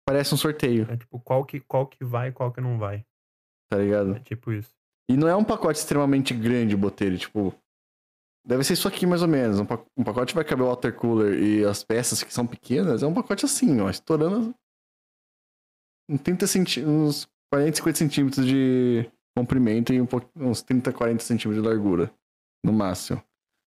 [0.06, 0.86] Parece um sorteio.
[0.90, 3.04] É tipo, qual que, qual que vai e qual que não vai.
[3.70, 4.14] Tá ligado?
[4.14, 4.70] É tipo isso.
[5.10, 7.18] E não é um pacote extremamente grande, Botelho.
[7.18, 7.54] Tipo,
[8.46, 9.58] deve ser isso aqui mais ou menos.
[9.58, 13.02] Um pacote vai caber o water cooler e as peças que são pequenas.
[13.02, 14.54] É um pacote assim, ó, estourando
[16.08, 21.62] uns 30 centímetros, uns 40, 50 centímetros de comprimento e um uns 30, 40 centímetros
[21.62, 22.10] de largura.
[22.64, 23.22] No máximo.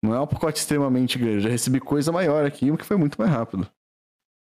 [0.03, 1.41] Não é um pacote extremamente grande.
[1.41, 3.67] Já recebi coisa maior aqui, o que foi muito mais rápido.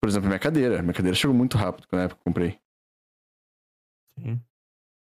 [0.01, 0.81] Por exemplo, minha cadeira.
[0.81, 2.59] Minha cadeira chegou muito rápido na época que eu comprei.
[4.19, 4.41] Sim.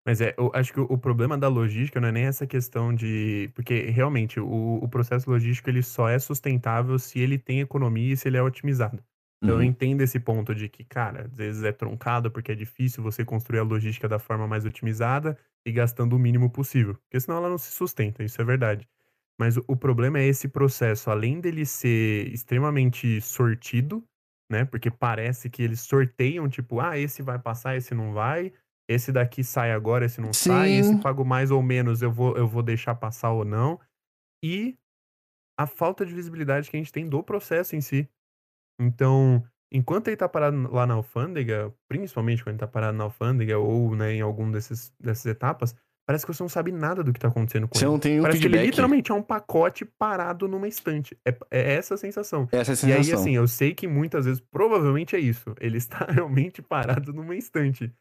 [0.05, 3.51] Mas é, eu acho que o, problema da logística não é nem essa questão de.
[3.55, 8.17] Porque realmente o, o processo logístico ele só é sustentável se ele tem economia e
[8.17, 9.03] se ele é otimizado.
[9.43, 9.63] Então uhum.
[9.63, 13.25] eu entendo esse ponto de que, cara, às vezes é truncado porque é difícil você
[13.25, 16.95] construir a logística da forma mais otimizada e gastando o mínimo possível.
[16.95, 18.89] Porque senão ela não se sustenta, isso é verdade.
[19.39, 24.05] Mas o, o problema é esse processo, além dele ser extremamente sortido,
[24.49, 24.65] né?
[24.65, 28.53] Porque parece que eles sorteiam, tipo, ah, esse vai passar, esse não vai.
[28.89, 30.51] Esse daqui sai agora, esse não Sim.
[30.51, 30.73] sai.
[30.73, 33.81] Esse pago mais ou menos, eu vou, eu vou deixar passar ou não.
[34.45, 34.77] E
[35.59, 38.09] a falta de visibilidade que a gente tem do processo em si.
[38.83, 43.59] Então, enquanto ele tá parado lá na alfândega, principalmente quando ele tá parado na alfândega
[43.59, 47.21] ou né, em algum desses, dessas etapas, Parece que você não sabe nada do que
[47.21, 47.91] tá acontecendo com você ele.
[47.91, 48.59] Você não tem um Parece feedback.
[48.59, 51.17] que ele literalmente é um pacote parado numa estante.
[51.25, 52.49] É, é essa a sensação.
[52.51, 52.89] Essa é a sensação.
[52.89, 55.55] E aí, assim, eu sei que muitas vezes, provavelmente é isso.
[55.61, 57.93] Ele está realmente parado numa estante.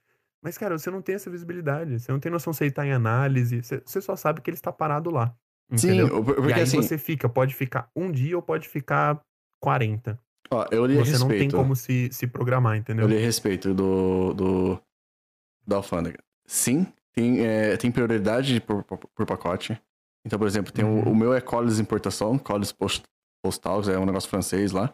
[0.44, 2.00] Mas, cara, você não tem essa visibilidade.
[2.00, 3.62] Você não tem noção se ele tá em análise.
[3.62, 5.36] Você só sabe que ele está parado lá.
[5.72, 6.08] Entendeu?
[6.08, 6.78] Sim, porque e aí assim...
[6.78, 7.30] você fica.
[7.30, 9.22] Pode ficar um dia ou pode ficar
[9.62, 10.20] 40.
[10.52, 11.30] Ó, eu li Você respeito.
[11.30, 13.06] não tem como se, se programar, entendeu?
[13.06, 14.82] Eu li respeito do, do,
[15.66, 16.20] da alfândega.
[16.46, 19.82] Sim, tem, é, tem prioridade por, por, por, pacote.
[20.26, 21.08] Então, por exemplo, tem uhum.
[21.08, 23.04] o, o, meu é Colis Importação, Colis Post,
[23.42, 24.94] Postal, é um negócio francês lá.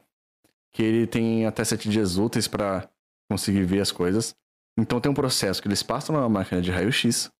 [0.71, 2.87] Que ele tem até sete dias úteis para
[3.29, 4.35] conseguir ver as coisas.
[4.77, 7.31] Então tem um processo que eles passam na máquina de raio-x,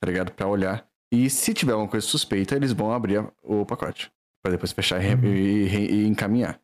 [0.00, 0.32] tá ligado?
[0.32, 0.88] Pra olhar.
[1.12, 4.10] E se tiver alguma coisa suspeita, eles vão abrir o pacote.
[4.42, 5.24] para depois fechar uhum.
[5.24, 6.58] e, e, e, encaminhar.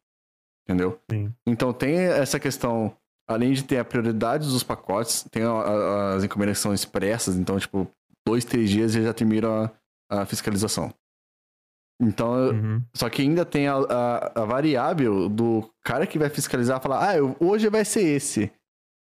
[0.64, 0.98] Entendeu?
[1.11, 1.33] Sim.
[1.46, 2.96] Então tem essa questão
[3.27, 7.37] além de ter a prioridade dos pacotes, tem a, a, as encomendas que são expressas,
[7.37, 7.88] então, tipo,
[8.27, 9.72] dois, três dias já termina
[10.11, 10.92] a, a fiscalização.
[12.01, 12.83] Então, uhum.
[12.94, 13.77] só que ainda tem a,
[14.35, 18.51] a, variável do cara que vai fiscalizar falar, ah, eu, hoje vai ser esse.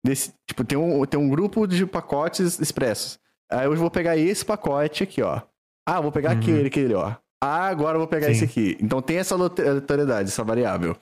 [0.04, 3.18] Desse, tipo, tem um, tem um grupo de pacotes expressos.
[3.50, 5.40] Aí hoje eu vou pegar esse pacote aqui, ó.
[5.86, 6.38] Ah, vou pegar uhum.
[6.38, 7.14] aquele, aquele, ó.
[7.42, 8.32] Ah, agora eu vou pegar Sim.
[8.32, 8.76] esse aqui.
[8.80, 10.96] Então tem essa aleatoriedade, essa variável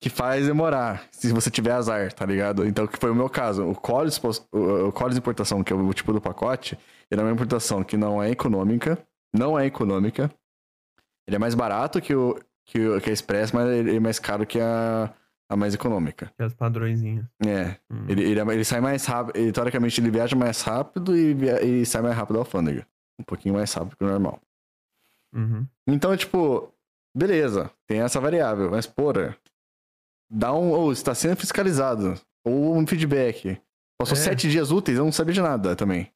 [0.00, 2.66] que faz demorar, se você tiver azar, tá ligado?
[2.66, 3.68] Então, que foi o meu caso.
[3.68, 4.18] O Collins,
[4.50, 6.78] o Collins importação, que é o tipo do pacote,
[7.10, 8.98] ele é uma importação que não é econômica,
[9.32, 10.30] não é econômica.
[11.26, 12.34] Ele é mais barato que o
[12.70, 15.12] que, o, que a Express, mas ele é mais caro que a,
[15.48, 16.32] a mais econômica.
[16.36, 17.26] Que as padrõezinhas.
[17.44, 17.76] É.
[17.90, 18.06] Hum.
[18.08, 22.00] Ele, ele, ele, sai mais rápido, ele, teoricamente ele viaja mais rápido e, e sai
[22.00, 22.86] mais rápido da alfândega.
[23.18, 24.40] Um pouquinho mais rápido que o normal.
[25.34, 25.66] Uhum.
[25.86, 26.72] Então, tipo,
[27.14, 29.36] beleza, tem essa variável, mas porra,
[30.30, 30.70] dá um.
[30.70, 32.14] Ou está sendo fiscalizado.
[32.44, 33.60] Ou um feedback.
[33.98, 34.20] Passou é.
[34.20, 36.10] sete dias úteis, eu não sabia de nada também.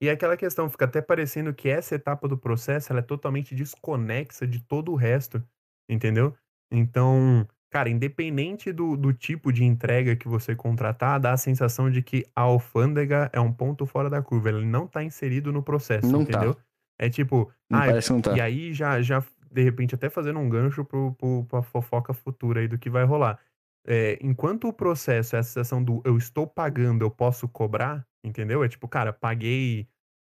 [0.00, 4.46] E aquela questão, fica até parecendo que essa etapa do processo ela é totalmente desconexa
[4.46, 5.42] de todo o resto,
[5.90, 6.34] entendeu?
[6.72, 12.00] Então, cara, independente do, do tipo de entrega que você contratar, dá a sensação de
[12.00, 14.50] que a alfândega é um ponto fora da curva.
[14.50, 16.30] Ele não tá inserido no processo, não tá.
[16.30, 16.54] entendeu?
[16.54, 16.62] Tá.
[17.00, 18.36] É tipo, não ah, não tá.
[18.36, 22.60] e aí já, já de repente até fazendo um gancho pro, pro, pra fofoca futura
[22.60, 23.38] aí do que vai rolar.
[23.86, 28.62] É, enquanto o processo é a sensação do eu estou pagando, eu posso cobrar, entendeu?
[28.62, 29.88] É tipo, cara, paguei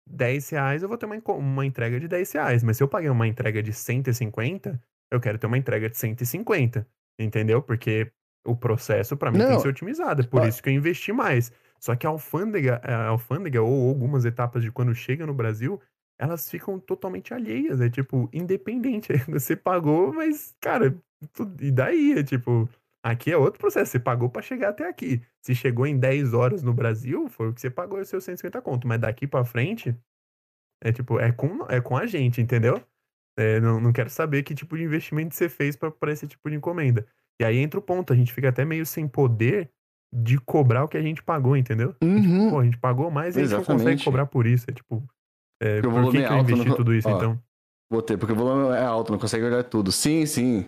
[0.07, 2.63] 10 reais, eu vou ter uma, uma entrega de 10 reais.
[2.63, 6.87] Mas se eu paguei uma entrega de 150, eu quero ter uma entrega de 150,
[7.19, 7.61] entendeu?
[7.61, 8.11] Porque
[8.45, 9.47] o processo para mim Não.
[9.47, 10.21] tem que ser otimizado.
[10.21, 11.51] É por isso que eu investi mais.
[11.79, 15.79] Só que a alfândega, a alfândega ou algumas etapas de quando chega no Brasil,
[16.19, 17.79] elas ficam totalmente alheias.
[17.81, 19.13] É tipo, independente.
[19.29, 20.97] Você pagou, mas, cara,
[21.59, 22.19] e daí?
[22.19, 22.69] É tipo,
[23.03, 23.91] aqui é outro processo.
[23.91, 25.21] Você pagou para chegar até aqui.
[25.41, 28.23] Se chegou em 10 horas no Brasil, foi o que você pagou, é os seus
[28.23, 28.87] 150 conto.
[28.87, 29.95] Mas daqui para frente,
[30.83, 32.81] é tipo, é com, é com a gente, entendeu?
[33.37, 36.55] É, não, não quero saber que tipo de investimento você fez para esse tipo de
[36.55, 37.05] encomenda.
[37.39, 39.69] E aí entra o ponto, a gente fica até meio sem poder
[40.11, 41.95] de cobrar o que a gente pagou, entendeu?
[42.01, 42.21] Uhum.
[42.21, 44.65] Tipo, pô, a gente pagou mais e a gente não consegue cobrar por isso.
[44.69, 45.07] É tipo,
[45.59, 47.39] É, por que, é que eu investi tudo isso, ó, então?
[47.89, 49.91] Vou ter, porque o volume é alto, não consegue olhar tudo.
[49.91, 50.67] Sim, sim.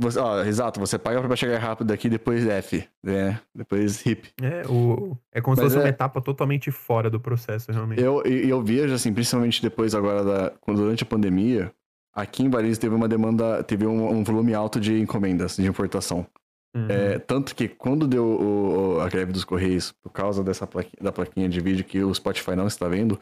[0.00, 3.40] Você, ó, exato, você paga pra chegar rápido aqui, depois F, né?
[3.52, 4.28] Depois RIP.
[4.40, 8.00] É, o, é como se fosse é, uma etapa totalmente fora do processo, realmente.
[8.00, 11.72] Eu, eu vejo, assim, principalmente depois agora, da, durante a pandemia,
[12.14, 16.24] aqui em Paris teve uma demanda, teve um, um volume alto de encomendas de importação.
[16.74, 16.86] Uhum.
[16.88, 21.12] É, tanto que quando deu o, a greve dos Correios, por causa dessa plaquinha, da
[21.12, 23.18] plaquinha de vídeo que o Spotify não está vendo,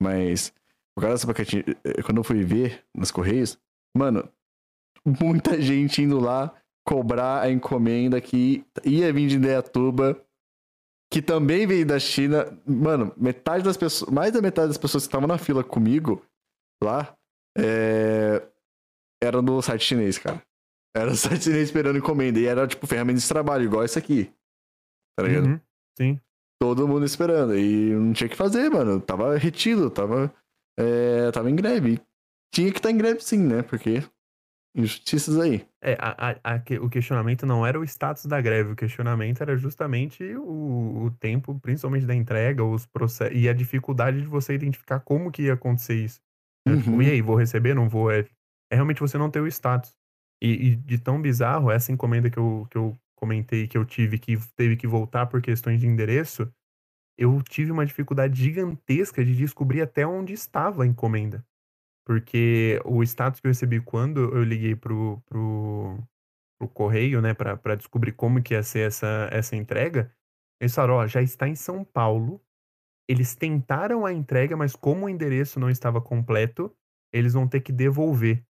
[0.00, 0.52] mas
[0.94, 3.58] por causa dessa plaquinha, eh, quando eu fui ver nos Correios,
[3.96, 4.28] mano,
[5.04, 10.20] muita gente indo lá cobrar a encomenda que ia vir de Indaiatuba,
[11.12, 12.46] que também veio da China.
[12.66, 16.24] Mano, metade das pessoas, mais da metade das pessoas que estavam na fila comigo
[16.82, 17.14] lá,
[17.56, 18.42] é,
[19.22, 20.42] era no site chinês, cara.
[20.96, 22.38] Era site esperando encomenda.
[22.38, 24.32] E era tipo ferramenta de trabalho, igual esse aqui.
[25.16, 25.46] Tá ligado?
[25.46, 25.60] Uhum,
[25.96, 26.20] sim.
[26.60, 27.56] Todo mundo esperando.
[27.56, 29.00] E não tinha o que fazer, mano.
[29.00, 30.32] Tava retido, tava,
[30.78, 32.00] é, tava em greve.
[32.52, 33.62] Tinha que estar tá em greve sim, né?
[33.62, 34.02] Porque
[34.78, 35.66] injustiças aí.
[35.82, 39.56] É, a, a, a, o questionamento não era o status da greve, o questionamento era
[39.56, 45.00] justamente o, o tempo, principalmente da entrega, os processos, e a dificuldade de você identificar
[45.00, 46.20] como que ia acontecer isso.
[46.66, 46.82] Tipo, uhum.
[46.82, 48.10] Tipo, e aí, vou receber, não vou?
[48.10, 48.20] É,
[48.70, 49.96] é realmente você não ter o status.
[50.40, 54.18] E, e, de tão bizarro, essa encomenda que eu, que eu comentei, que eu tive,
[54.18, 56.52] que teve que voltar por questões de endereço,
[57.18, 61.44] eu tive uma dificuldade gigantesca de descobrir até onde estava a encomenda.
[62.06, 65.98] Porque o status que eu recebi quando eu liguei pro, pro,
[66.58, 70.10] pro correio, né, para descobrir como que ia ser essa, essa entrega,
[70.60, 72.40] eles falaram, ó, já está em São Paulo,
[73.08, 76.74] eles tentaram a entrega, mas como o endereço não estava completo,
[77.12, 78.44] eles vão ter que devolver.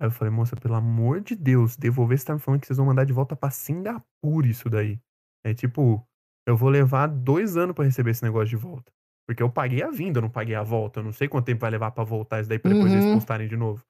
[0.00, 2.76] Aí eu falei, moça, pelo amor de Deus, devolver, você tá me falando que vocês
[2.76, 5.00] vão mandar de volta pra Singapura isso daí.
[5.44, 6.06] É tipo,
[6.46, 8.92] eu vou levar dois anos para receber esse negócio de volta.
[9.26, 11.00] Porque eu paguei a vinda, eu não paguei a volta.
[11.00, 12.98] Eu não sei quanto tempo vai levar para voltar isso daí pra depois uhum.
[12.98, 13.84] eles postarem de novo.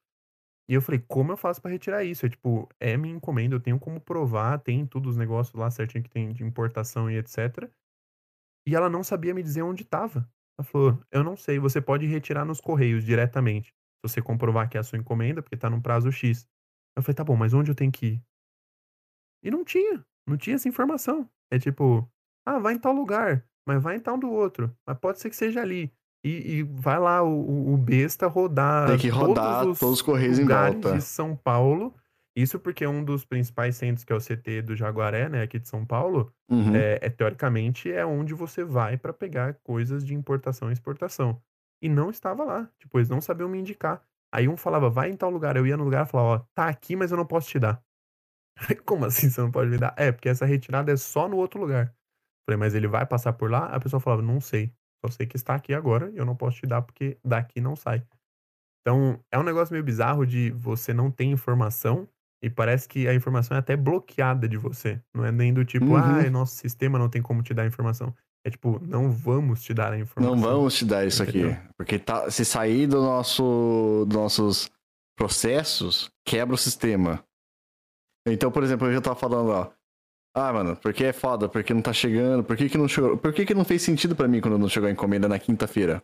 [0.69, 2.27] E eu falei, como eu faço para retirar isso?
[2.27, 6.03] É tipo, é minha encomenda, eu tenho como provar, tem tudo os negócios lá certinho
[6.03, 7.71] que tem de importação e etc.
[8.67, 10.29] E ela não sabia me dizer onde tava.
[10.59, 13.73] Ela falou, eu não sei, você pode retirar nos correios diretamente.
[14.05, 16.47] Se você comprovar que é a sua encomenda, porque tá num prazo X.
[16.97, 18.23] Eu falei, tá bom, mas onde eu tenho que ir?
[19.43, 21.29] E não tinha, não tinha essa informação.
[21.51, 22.11] É tipo,
[22.45, 24.73] ah, vai em tal lugar mas vai então do outro.
[24.87, 25.93] Mas pode ser que seja ali.
[26.25, 28.89] E, e vai lá o, o besta rodar.
[28.89, 30.93] Tem que rodar todos os, todos os correios em volta.
[30.93, 31.95] de São Paulo.
[32.35, 35.69] Isso porque um dos principais centros, que é o CT do Jaguaré, né, aqui de
[35.69, 36.77] São Paulo, uhum.
[36.77, 41.41] é, é, teoricamente é onde você vai para pegar coisas de importação e exportação.
[41.83, 42.71] E não estava lá.
[42.79, 44.03] Tipo, eles não sabiam me indicar.
[44.33, 45.57] Aí um falava, vai em tal lugar.
[45.57, 47.83] Eu ia no lugar e falava, ó, tá aqui, mas eu não posso te dar.
[48.85, 49.95] Como assim você não pode me dar?
[49.97, 51.95] É, porque essa retirada é só no outro lugar.
[52.47, 53.67] Falei, mas ele vai passar por lá?
[53.67, 54.73] A pessoa falava, não sei.
[55.05, 57.77] Só sei que está aqui agora e eu não posso te dar porque daqui não
[57.77, 58.07] sai.
[58.81, 62.09] Então, é um negócio meio bizarro de você não ter informação
[62.43, 65.03] e parece que a informação é até bloqueada de você.
[65.15, 65.97] Não é nem do tipo, uhum.
[65.97, 68.15] ah, nosso sistema não tem como te dar informação.
[68.47, 70.37] É tipo, não vamos te dar a informação.
[70.37, 71.51] Não vamos te dar isso Entendeu?
[71.51, 71.61] aqui.
[71.77, 74.71] Porque tá, se sair do nosso, dos nossos
[75.19, 77.25] processos, quebra o sistema.
[78.25, 79.69] Então, por exemplo, eu já tava falando, ó,
[80.33, 83.17] ah, mano, porque é foda, porque não tá chegando, por que, que não chegou?
[83.17, 86.01] Por que, que não fez sentido para mim quando não chegou a encomenda na quinta-feira?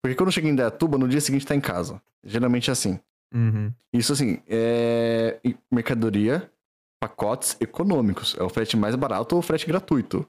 [0.00, 2.00] Porque quando eu cheguei em Dayatuba, no dia seguinte tá em casa.
[2.24, 2.98] Geralmente é assim.
[3.34, 3.70] Uhum.
[3.92, 5.38] Isso assim, é
[5.70, 6.50] mercadoria,
[6.98, 8.34] pacotes econômicos.
[8.38, 10.26] É o frete mais barato ou o frete gratuito.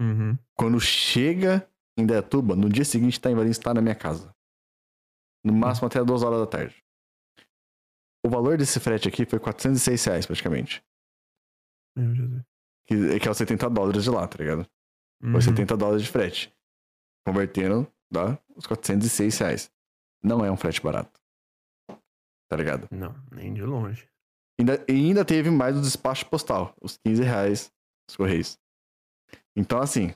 [0.00, 0.36] Uhum.
[0.56, 4.34] Quando chega em Dayatuba, no dia seguinte tá em Valinhos, tá na minha casa.
[5.44, 6.82] No máximo até duas horas da tarde.
[8.24, 10.84] O valor desse frete aqui foi 406 reais praticamente.
[11.96, 12.42] Meu Jesus.
[12.86, 14.66] Que, que é os 70 dólares de lá, tá ligado?
[15.22, 15.36] Uhum.
[15.36, 16.54] Os 70 dólares de frete.
[17.26, 19.72] Convertendo, dá os 406 reais.
[20.22, 21.20] Não é um frete barato.
[22.48, 22.88] Tá ligado?
[22.90, 24.08] Não, nem de longe.
[24.60, 27.72] Ainda, e ainda teve mais o despacho postal, os 15 reais
[28.06, 28.58] dos Correios.
[29.56, 30.14] Então, assim,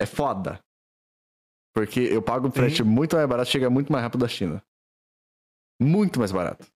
[0.00, 0.60] é foda.
[1.74, 4.64] Porque eu pago um frete muito mais barato, chega muito mais rápido da China.
[5.80, 6.66] Muito mais barato.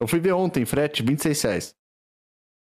[0.00, 1.76] Eu fui ver ontem, frete, 26 reais.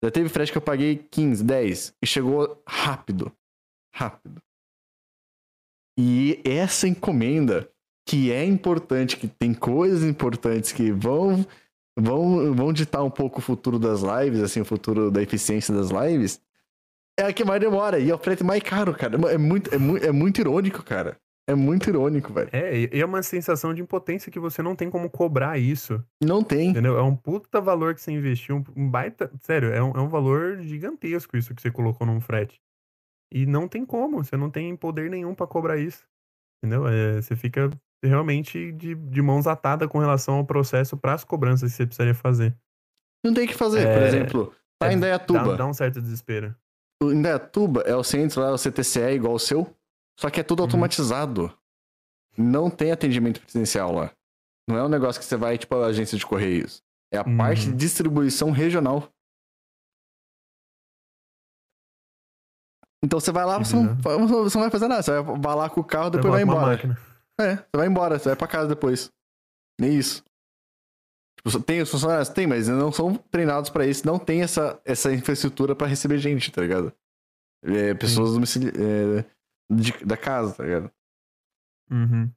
[0.02, 3.32] Já teve frete que eu paguei 15, 10 e chegou rápido.
[3.94, 4.40] Rápido.
[5.98, 7.70] E essa encomenda,
[8.08, 11.44] que é importante, que tem coisas importantes que vão
[11.98, 15.90] vão, vão ditar um pouco o futuro das lives, assim, o futuro da eficiência das
[15.90, 16.40] lives,
[17.20, 17.98] é a que mais demora.
[17.98, 19.16] E é o frete mais caro, cara.
[19.30, 21.16] É muito, é muito, é muito irônico, cara.
[21.48, 22.48] É muito irônico, velho.
[22.52, 26.02] É, e é uma sensação de impotência que você não tem como cobrar isso.
[26.22, 26.70] Não tem.
[26.70, 26.96] Entendeu?
[26.96, 29.30] É um puta valor que você investiu, um baita.
[29.40, 32.60] Sério, é um, é um valor gigantesco isso que você colocou num frete.
[33.32, 36.04] E não tem como, você não tem poder nenhum para cobrar isso.
[36.62, 36.86] Entendeu?
[36.86, 37.70] É, você fica
[38.02, 42.14] realmente de, de mãos atadas com relação ao processo para as cobranças que você precisaria
[42.14, 42.56] fazer.
[43.24, 45.50] Não tem o que fazer, é, por exemplo, tá é, em Dayatuba.
[45.50, 46.54] Dá, dá, um certo desespero.
[47.02, 49.74] Indaiatuba é o centro lá, o CTCE é igual o seu,
[50.18, 50.66] só que é tudo uhum.
[50.66, 51.44] automatizado.
[52.36, 52.44] Uhum.
[52.44, 54.12] Não tem atendimento presencial lá.
[54.68, 56.82] Não é um negócio que você vai, tipo, a agência de correios.
[57.12, 57.36] É a uhum.
[57.36, 59.10] parte de distribuição regional.
[63.02, 63.96] Então você vai lá, você não,
[64.44, 65.02] você não vai fazer nada.
[65.02, 66.74] Você vai lá com o carro, depois vai embora.
[67.40, 69.10] É, você vai embora, você vai pra casa depois.
[69.80, 70.22] Nem isso.
[71.42, 72.28] Tipo, tem os funcionários?
[72.28, 74.06] Tem, mas não são treinados para isso.
[74.06, 76.92] Não tem essa, essa infraestrutura para receber gente, tá ligado?
[77.64, 79.24] É, pessoas é,
[79.70, 80.90] de, da casa, tá ligado?
[81.90, 82.30] Uhum.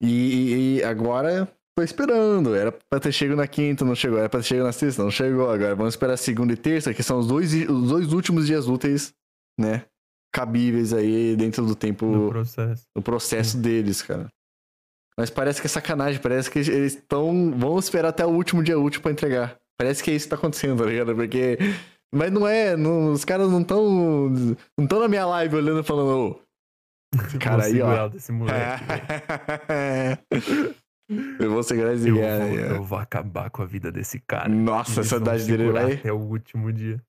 [0.00, 2.54] E, e, agora tô esperando.
[2.54, 4.18] Era pra ter chegado na quinta, não chegou.
[4.18, 5.50] Era pra ter chegado na sexta, não chegou.
[5.50, 9.12] Agora vamos esperar segunda e terça, que são os dois, os dois últimos dias úteis,
[9.58, 9.84] né?
[10.32, 12.06] Cabíveis aí dentro do tempo.
[12.06, 12.86] Do processo.
[12.94, 14.28] Do processo deles, cara.
[15.18, 17.50] Mas parece que é sacanagem, parece que eles estão.
[17.50, 19.56] Vão esperar até o último dia útil pra entregar.
[19.76, 21.12] Parece que é isso que tá acontecendo, tá ligado?
[21.12, 21.58] Porque.
[22.14, 24.30] Mas não é, não, os caras não estão.
[24.30, 26.38] Não estão na minha live olhando e falando.
[27.26, 28.08] Esse cara aí, ó.
[28.08, 28.84] Desse moleque,
[31.40, 34.48] eu vou segurar esse eu cara vou, Eu vou acabar com a vida desse cara.
[34.48, 35.94] Nossa, essa idade dele vai.
[35.94, 37.02] Até o último dia.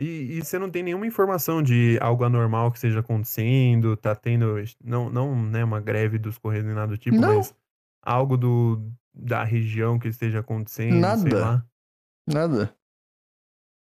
[0.00, 4.54] E, e, você não tem nenhuma informação de algo anormal que esteja acontecendo, tá tendo,
[4.82, 7.36] não, não né, uma greve dos Correios nem nada do tipo, não.
[7.36, 7.54] mas
[8.02, 8.82] algo do,
[9.12, 11.20] da região que esteja acontecendo, nada.
[11.20, 11.66] sei lá.
[12.26, 12.74] Nada.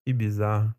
[0.07, 0.75] Que bizarro.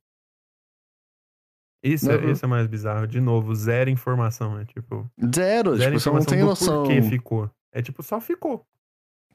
[1.84, 3.08] Isso, é, isso é mais bizarro.
[3.08, 5.08] De novo, zero informação, é tipo...
[5.36, 6.84] Zero, zero tipo, você não tem noção.
[6.84, 7.52] Por que ficou.
[7.72, 8.66] É tipo, só ficou.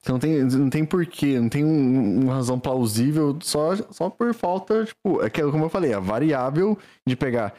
[0.08, 4.84] Não tem, não tem porquê, não tem um, uma razão plausível, só, só por falta,
[4.84, 7.54] tipo, é que, como eu falei, a variável de pegar,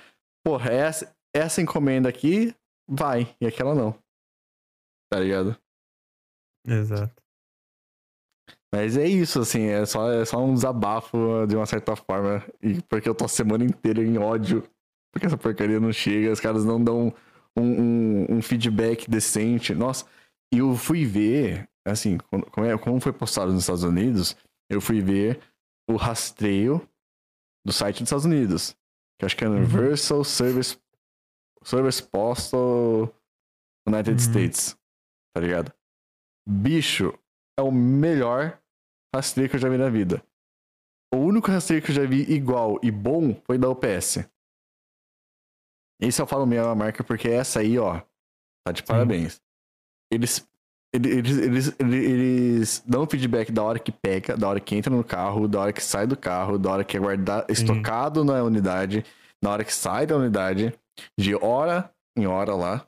[0.45, 2.55] porra, essa, essa encomenda aqui
[2.87, 3.93] vai, e aquela não.
[5.11, 5.57] Tá ligado?
[6.65, 7.21] Exato.
[8.73, 12.43] Mas é isso, assim, é só, é só um desabafo de uma certa forma.
[12.61, 14.63] E porque eu tô a semana inteira em ódio,
[15.11, 17.13] porque essa porcaria não chega, os caras não dão
[17.55, 19.73] um, um, um feedback decente.
[19.73, 20.05] Nossa,
[20.53, 24.35] e eu fui ver assim, como, é, como foi postado nos Estados Unidos,
[24.69, 25.41] eu fui ver
[25.89, 26.87] o rastreio
[27.65, 28.75] do site dos Estados Unidos.
[29.19, 29.57] Que acho que é uhum.
[29.57, 30.23] Universal uhum.
[30.23, 30.79] Service,
[31.63, 33.13] Service Postal
[33.87, 34.17] United uhum.
[34.17, 34.77] States.
[35.33, 35.73] Tá ligado?
[36.47, 37.17] Bicho,
[37.57, 38.61] é o melhor
[39.13, 40.23] rastreio que eu já vi na vida.
[41.13, 44.19] O único rastreio que eu já vi igual e bom foi da UPS.
[45.99, 48.01] Esse eu falo minha marca porque essa aí, ó,
[48.63, 48.85] tá de Sim.
[48.85, 49.41] parabéns.
[50.11, 50.47] Eles
[50.93, 55.47] eles, eles, eles dão feedback da hora que pega, da hora que entra no carro,
[55.47, 59.05] da hora que sai do carro, da hora que é guardado, estocado na unidade,
[59.43, 60.73] da hora que sai da unidade,
[61.19, 62.87] de hora em hora lá.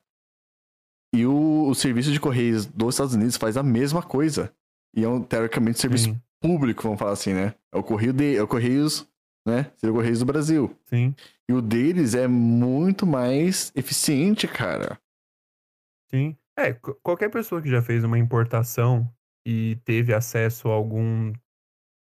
[1.13, 4.53] E o, o serviço de correios dos Estados Unidos faz a mesma coisa.
[4.95, 7.53] E é um, teoricamente, serviço público, vamos falar assim, né?
[7.71, 9.07] É o correio de, é o Correios,
[9.45, 9.71] né?
[9.75, 10.75] Seria o Correios do Brasil.
[10.85, 11.13] Sim.
[11.49, 14.99] E o deles é muito mais eficiente, cara.
[16.09, 16.35] Sim.
[16.59, 19.09] É, qualquer pessoa que já fez uma importação
[19.47, 21.31] e teve acesso a algum,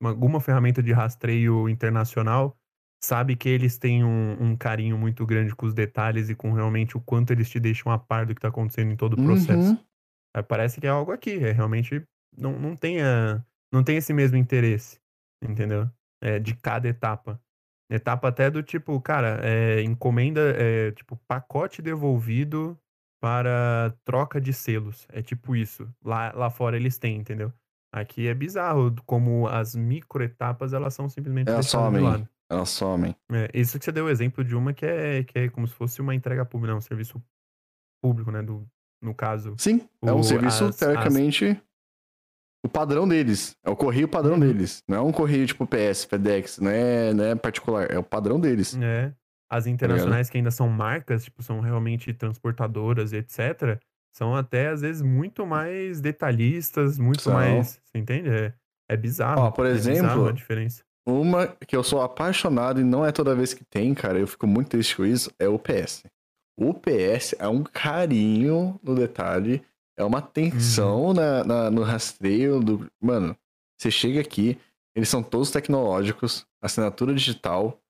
[0.04, 2.58] alguma ferramenta de rastreio internacional
[3.04, 6.98] sabe que eles têm um, um, carinho muito grande com os detalhes e com realmente
[6.98, 9.72] o quanto eles te deixam a par do que está acontecendo em todo o processo.
[9.72, 9.78] Uhum.
[10.36, 12.04] É, parece que é algo aqui, é realmente
[12.36, 15.00] não, não, tem, a, não tem esse mesmo interesse,
[15.44, 15.90] entendeu?
[16.22, 17.42] É, de cada etapa.
[17.92, 22.80] Etapa até do tipo, cara, é, encomenda, é, tipo, pacote devolvido
[23.22, 25.08] para troca de selos.
[25.10, 25.88] É tipo isso.
[26.04, 27.54] Lá, lá fora eles têm, entendeu?
[27.94, 32.28] Aqui é bizarro como as microetapas elas são simplesmente elas somem.
[32.50, 33.16] Elas somem.
[33.32, 35.74] É, isso que você deu o exemplo de uma que é, que é como se
[35.74, 37.22] fosse uma entrega pública, não, um serviço
[38.02, 38.42] público, né?
[38.42, 38.68] Do,
[39.02, 39.56] no caso.
[39.58, 41.58] Sim, o, é um serviço, as, teoricamente, as...
[42.66, 43.56] o padrão deles.
[43.64, 44.40] É o correio padrão uhum.
[44.40, 44.84] deles.
[44.88, 48.40] Não é um correio tipo PS, FedEx, não é, não é particular, é o padrão
[48.40, 48.76] deles.
[48.76, 49.14] É.
[49.52, 53.78] As tá internacionais que ainda são marcas, tipo, são realmente transportadoras e etc.,
[54.14, 57.34] são até às vezes muito mais detalhistas, muito são.
[57.34, 57.80] mais.
[57.84, 58.30] Você entende?
[58.30, 58.54] É,
[58.90, 59.42] é bizarro.
[59.42, 60.84] Ó, por é exemplo, a diferença.
[61.06, 64.48] Uma que eu sou apaixonado e não é toda vez que tem, cara, eu fico
[64.48, 66.04] muito triste com isso, é o PS.
[66.58, 69.62] O PS é um carinho no detalhe,
[69.98, 71.14] é uma atenção uhum.
[71.14, 72.90] na, na, no rastreio do.
[73.02, 73.36] Mano,
[73.78, 74.58] você chega aqui,
[74.96, 77.81] eles são todos tecnológicos, assinatura digital,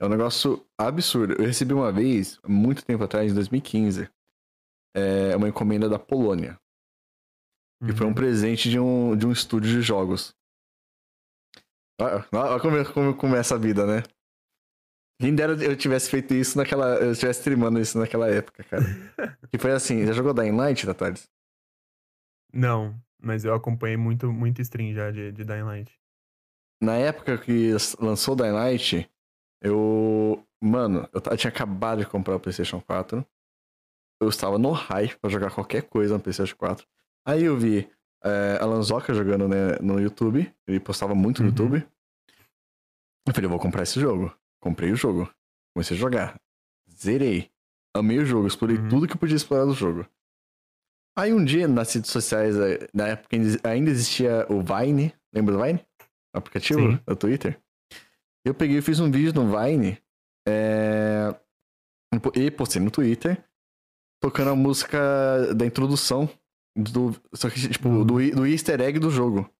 [0.00, 1.34] é um negócio absurdo.
[1.34, 4.10] Eu recebi uma vez, muito tempo atrás, em 2015,
[4.94, 6.58] é, uma encomenda da Polônia.
[7.82, 7.88] Uhum.
[7.88, 8.14] E foi um uhum.
[8.14, 10.34] presente de um, de um estúdio de jogos.
[12.00, 14.02] Olha como, como começa a vida, né?
[15.18, 16.96] Quem dera eu tivesse feito isso naquela.
[16.96, 18.82] Eu estivesse streamando isso naquela época, cara.
[19.50, 21.26] e foi assim, já jogou Dying Light, Thales?
[22.52, 25.98] Não, mas eu acompanhei muito, muito stream já de, de Dying Light.
[26.82, 29.10] Na época que lançou Dying Light,
[29.66, 30.42] eu.
[30.62, 33.24] Mano, eu tinha acabado de comprar o PlayStation 4.
[34.20, 36.86] Eu estava no hype pra jogar qualquer coisa no PlayStation 4.
[37.26, 37.90] Aí eu vi
[38.24, 40.52] é, Alan Zoka jogando né, no YouTube.
[40.66, 41.50] Ele postava muito no uhum.
[41.50, 41.88] YouTube.
[43.26, 44.34] Eu falei, eu vou comprar esse jogo.
[44.60, 45.30] Comprei o jogo.
[45.74, 46.40] Comecei a jogar.
[46.90, 47.50] Zerei.
[47.94, 48.88] Amei o jogo, explorei uhum.
[48.88, 50.06] tudo que eu podia explorar do jogo.
[51.18, 55.14] Aí um dia, nas redes sociais, eh, na época ainda existia o Vine.
[55.32, 55.80] Lembra do Vine?
[56.34, 57.00] O aplicativo Sim.
[57.06, 57.58] do Twitter.
[58.46, 59.98] Eu peguei e fiz um vídeo no Vine.
[60.46, 61.34] É...
[62.36, 63.42] E postei no Twitter.
[64.22, 66.30] Tocando a música da introdução.
[66.78, 68.04] Do, só que, tipo, uhum.
[68.04, 69.50] do, do easter egg do jogo.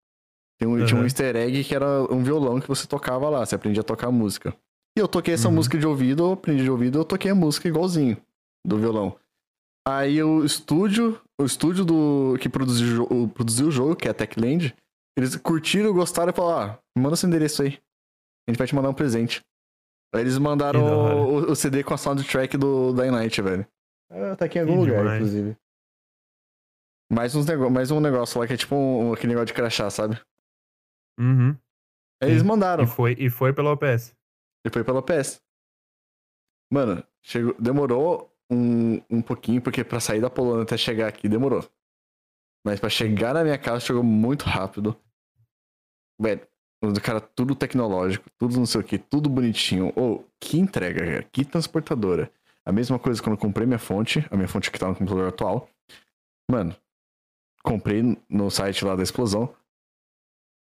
[0.56, 0.86] Tem um, uhum.
[0.86, 3.44] Tinha um easter egg que era um violão que você tocava lá.
[3.44, 4.56] Você aprendia a tocar a música.
[4.96, 5.54] E eu toquei essa uhum.
[5.54, 8.16] música de ouvido, eu aprendi de ouvido, eu toquei a música igualzinho
[8.64, 9.16] do violão.
[9.86, 14.74] Aí o estúdio, o estúdio do que produziu, produziu o jogo, que é a Techland,
[15.18, 17.78] eles curtiram, gostaram e falaram: ah, manda seu endereço aí.
[18.46, 19.44] A gente vai te mandar um presente.
[20.14, 20.80] Aí eles mandaram
[21.28, 23.66] o, o, CD com a soundtrack do Dying Light, velho.
[24.10, 25.16] É, tá aqui em algum que lugar, demais.
[25.16, 25.56] inclusive.
[27.12, 27.70] Mais, uns nego...
[27.70, 30.20] Mais um negócio lá que é tipo um, aquele negócio de crachá, sabe?
[31.18, 31.56] Uhum.
[32.22, 32.84] Aí eles mandaram.
[32.84, 34.14] E foi, e foi pela OPS.
[34.64, 35.40] E foi pela PS.
[36.72, 41.64] Mano, chegou, demorou um, um pouquinho, porque pra sair da Polônia até chegar aqui demorou.
[42.64, 44.98] Mas pra chegar na minha casa chegou muito rápido.
[46.20, 46.46] Velho,
[47.02, 49.92] cara, tudo tecnológico, tudo não sei o que, tudo bonitinho.
[49.96, 52.30] Ou, oh, que entrega, cara, que transportadora.
[52.64, 55.28] A mesma coisa quando eu comprei minha fonte, a minha fonte que tá no computador
[55.28, 55.70] atual.
[56.50, 56.76] Mano,
[57.62, 59.54] comprei no site lá da explosão.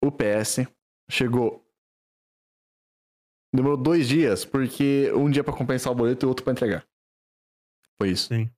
[0.03, 0.67] O PS
[1.11, 1.63] chegou
[3.53, 6.87] Demorou dois dias, porque um dia para compensar o boleto e outro para entregar.
[8.01, 8.29] Foi isso.
[8.29, 8.49] Sim.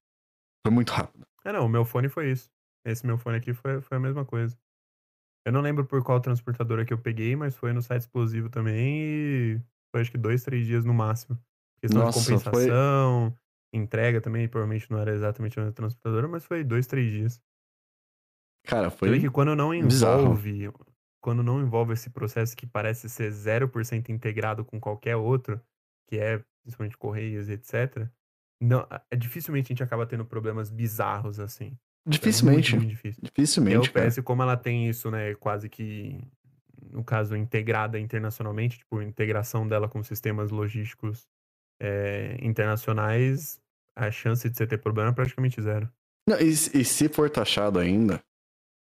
[0.64, 1.26] Foi muito rápido.
[1.44, 2.50] É, não, o meu fone foi isso.
[2.84, 4.56] Esse meu fone aqui foi, foi a mesma coisa.
[5.44, 9.02] Eu não lembro por qual transportadora que eu peguei, mas foi no site explosivo também
[9.02, 11.38] e foi acho que dois, três dias no máximo.
[11.80, 13.80] Questão Nossa, de compensação, foi...
[13.80, 17.42] entrega também, provavelmente não era exatamente a mesma transportadora, mas foi dois, três dias.
[18.64, 19.18] Cara, foi.
[19.18, 24.64] que quando não envolve bizarro quando não envolve esse processo que parece ser 0% integrado
[24.64, 25.60] com qualquer outro,
[26.08, 28.08] que é principalmente Correios, etc.,
[28.60, 31.76] não, é, dificilmente a gente acaba tendo problemas bizarros assim.
[32.06, 32.74] Dificilmente.
[32.74, 33.22] É muito, muito difícil.
[33.22, 33.92] Dificilmente.
[33.94, 36.20] E a UPS, como ela tem isso, né, quase que,
[36.90, 41.28] no caso, integrada internacionalmente, tipo, integração dela com sistemas logísticos
[41.80, 43.60] é, internacionais,
[43.96, 45.88] a chance de você ter problema é praticamente zero.
[46.28, 48.22] Não, e, e se for taxado ainda,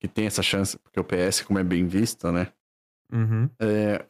[0.00, 2.52] que tem essa chance, porque o PS, como é bem visto, né?
[3.12, 3.48] Uhum.
[3.60, 4.04] É,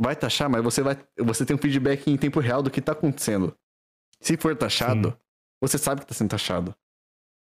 [0.00, 0.96] vai taxar, mas você vai.
[1.18, 3.56] Você tem um feedback em tempo real do que tá acontecendo.
[4.20, 5.16] Se for taxado, Sim.
[5.60, 6.74] você sabe que tá sendo taxado.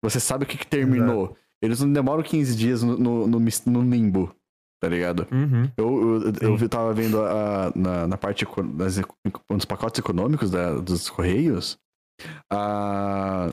[0.03, 1.25] Você sabe o que, que terminou.
[1.25, 1.39] Exato.
[1.61, 4.33] Eles não demoram 15 dias no, no, no, no limbo,
[4.79, 5.27] tá ligado?
[5.31, 5.69] Uhum.
[5.75, 9.01] Eu, eu, eu, tava vendo a, na, na parte das,
[9.49, 11.77] nos pacotes econômicos da, dos Correios,
[12.49, 13.49] a,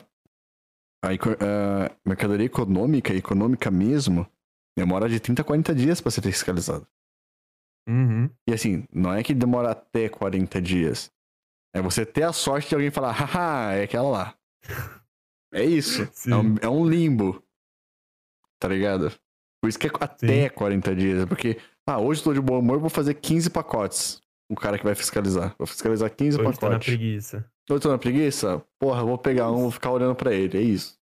[1.04, 4.24] a, a mercadoria econômica, econômica mesmo,
[4.76, 6.86] Demora de 30 a 40 dias para ser fiscalizado.
[7.88, 8.28] Uhum.
[8.46, 11.10] E assim, não é que demora até 40 dias.
[11.74, 14.34] É você ter a sorte de alguém falar, haha, é aquela lá.
[15.56, 16.02] É isso.
[16.30, 17.42] É um, é um, limbo.
[18.60, 19.10] Tá ligado?
[19.58, 20.54] Por isso que é até Sim.
[20.54, 21.24] 40 dias.
[21.24, 24.20] Porque, ah, hoje tô de bom humor, vou fazer 15 pacotes.
[24.50, 25.54] O cara que vai fiscalizar.
[25.56, 26.58] Vou fiscalizar 15 hoje pacotes.
[26.60, 27.50] Tô na preguiça.
[27.70, 28.62] Hoje tô na preguiça?
[28.78, 30.58] Porra, vou pegar um, vou ficar olhando pra ele.
[30.58, 30.98] É isso.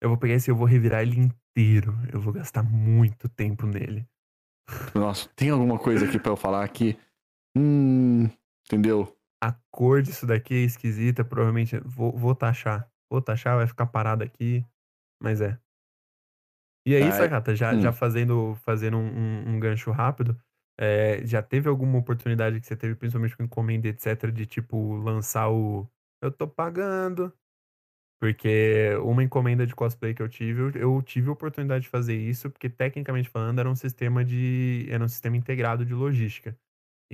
[0.00, 1.98] Eu vou pegar esse e eu vou revirar ele inteiro.
[2.12, 4.06] Eu vou gastar muito tempo nele.
[4.94, 6.96] Nossa, tem alguma coisa aqui para eu falar aqui?
[7.56, 8.30] Hum,
[8.64, 9.13] entendeu?
[9.44, 12.90] A cor disso daqui é esquisita, provavelmente vou, vou taxar.
[13.10, 14.64] Vou taxar, vai ficar parado aqui,
[15.22, 15.58] mas é.
[16.86, 17.80] E aí, Sakata, já, hum.
[17.80, 20.34] já fazendo, fazendo um, um, um gancho rápido,
[20.80, 25.50] é, já teve alguma oportunidade que você teve, principalmente com encomenda, etc., de tipo lançar
[25.50, 25.86] o
[26.22, 27.30] eu tô pagando,
[28.18, 32.50] porque uma encomenda de cosplay que eu tive, eu tive a oportunidade de fazer isso,
[32.50, 34.86] porque tecnicamente falando, era um sistema de.
[34.88, 36.58] Era um sistema integrado de logística.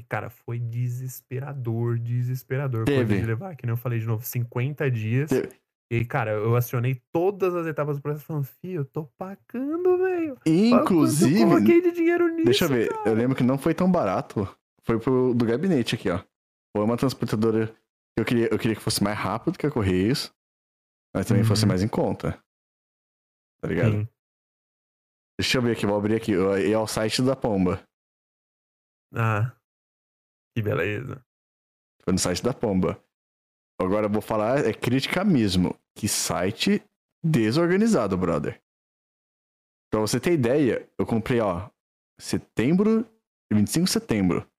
[0.00, 2.86] E, cara, foi desesperador, desesperador.
[2.86, 3.20] Teve.
[3.20, 5.28] de levar, que nem eu falei de novo, 50 dias.
[5.28, 5.50] Teve.
[5.92, 10.38] E, cara, eu acionei todas as etapas do processo falando, fio, eu tô pagando, velho.
[10.46, 11.42] Inclusive.
[11.42, 12.44] Eu coloquei de dinheiro nisso.
[12.44, 13.10] Deixa eu ver, cara.
[13.10, 14.48] eu lembro que não foi tão barato.
[14.84, 16.22] Foi pro do gabinete aqui, ó.
[16.74, 17.74] Foi uma transportadora.
[18.16, 20.32] Eu queria, eu queria que fosse mais rápido que a Correios.
[21.14, 21.48] Mas também uhum.
[21.48, 22.42] fosse mais em conta.
[23.60, 23.92] Tá ligado?
[23.92, 24.08] Sim.
[25.38, 26.32] Deixa eu ver aqui, vou abrir aqui.
[26.32, 27.82] E é o site da Pomba.
[29.12, 29.52] Ah.
[30.54, 31.24] Que beleza.
[32.02, 33.02] Foi no site da Pomba.
[33.80, 35.78] Agora eu vou falar, é crítica mesmo.
[35.96, 36.82] Que site
[37.24, 38.60] desorganizado, brother.
[39.90, 41.68] Pra você ter ideia, eu comprei, ó,
[42.18, 43.06] setembro,
[43.52, 44.50] 25 de setembro,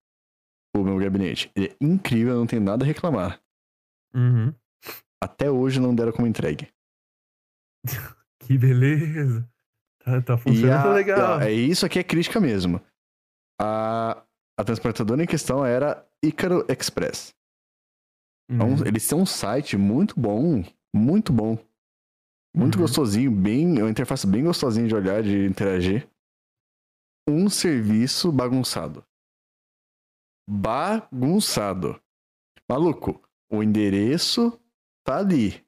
[0.75, 1.51] o meu gabinete.
[1.55, 3.41] Ele é incrível, não tenho nada a reclamar.
[4.13, 4.53] Uhum.
[5.23, 6.67] Até hoje não deram como entregue.
[8.41, 9.47] que beleza.
[10.03, 11.41] Tá, tá funcionando a, legal.
[11.41, 12.81] é isso aqui é crítica mesmo.
[13.59, 14.25] A,
[14.61, 17.33] a transportadora em questão era Icaro Express.
[18.49, 18.73] Uhum.
[18.73, 21.57] Então, eles têm um site muito bom, muito bom.
[22.55, 22.81] Muito uhum.
[22.81, 26.07] gostosinho, bem, uma interface bem gostosinha de olhar, de interagir.
[27.27, 29.05] Um serviço bagunçado.
[30.49, 32.01] Bagunçado.
[32.69, 34.59] Maluco, o endereço
[35.03, 35.65] tá ali.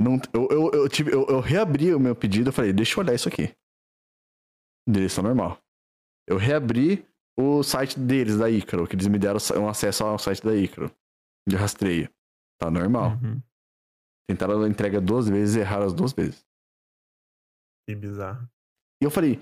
[0.00, 3.04] Não, eu, eu, eu, tive, eu, eu reabri o meu pedido, eu falei, deixa eu
[3.04, 3.54] olhar isso aqui.
[4.88, 5.58] Endereço normal.
[6.26, 7.07] Eu reabri
[7.38, 10.90] o site deles, da Icaro, que eles me deram um acesso ao site da Icaro,
[11.48, 12.10] de rastreio.
[12.58, 13.12] Tá normal.
[13.22, 13.40] Uhum.
[14.28, 16.44] Tentaram a entrega duas vezes e erraram as duas vezes.
[17.86, 18.46] Que bizarro.
[19.00, 19.40] E eu falei,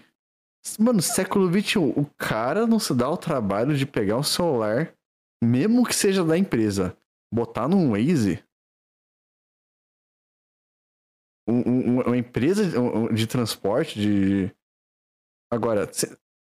[0.78, 4.94] mano, século XXI, o cara não se dá o trabalho de pegar um celular,
[5.42, 6.94] mesmo que seja da empresa,
[7.32, 8.44] botar num Waze.
[11.48, 12.62] Um, um, uma empresa
[13.14, 14.54] de transporte de.
[15.50, 15.88] Agora,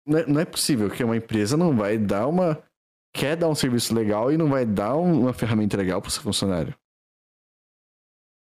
[0.07, 2.63] não é possível que uma empresa não vai dar uma.
[3.15, 6.23] Quer dar um serviço legal e não vai dar uma ferramenta legal para o seu
[6.23, 6.75] funcionário.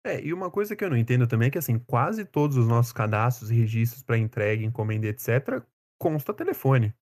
[0.07, 2.69] É, e uma coisa que eu não entendo também é que, assim, quase todos os
[2.69, 5.65] nossos cadastros e registros para entrega, encomenda, etc.,
[5.99, 6.95] consta telefone.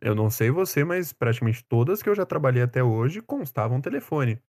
[0.00, 4.40] Eu não sei você, mas praticamente todas que eu já trabalhei até hoje constavam telefone.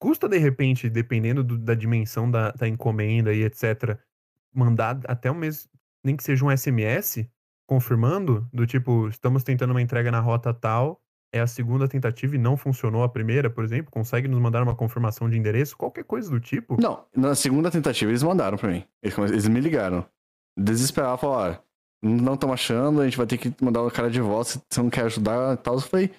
[0.00, 3.98] Custa, de repente, dependendo do, da dimensão da, da, encomenda e etc.,
[4.52, 5.68] mandar até um mês,
[6.02, 7.30] nem que seja um SMS,
[7.70, 11.00] confirmando, do tipo, estamos tentando uma entrega na rota tal,
[11.32, 13.92] é a segunda tentativa e não funcionou a primeira, por exemplo?
[13.92, 15.76] Consegue nos mandar uma confirmação de endereço?
[15.76, 16.76] Qualquer coisa do tipo?
[16.82, 18.82] Não, na segunda tentativa eles mandaram pra mim.
[19.00, 20.04] Eles, eles me ligaram.
[20.58, 21.60] Desesperado, falaram,
[22.02, 24.82] não estão achando, a gente vai ter que mandar o cara de volta, se você
[24.82, 25.74] não quer ajudar e tal.
[25.74, 26.10] Eu falei,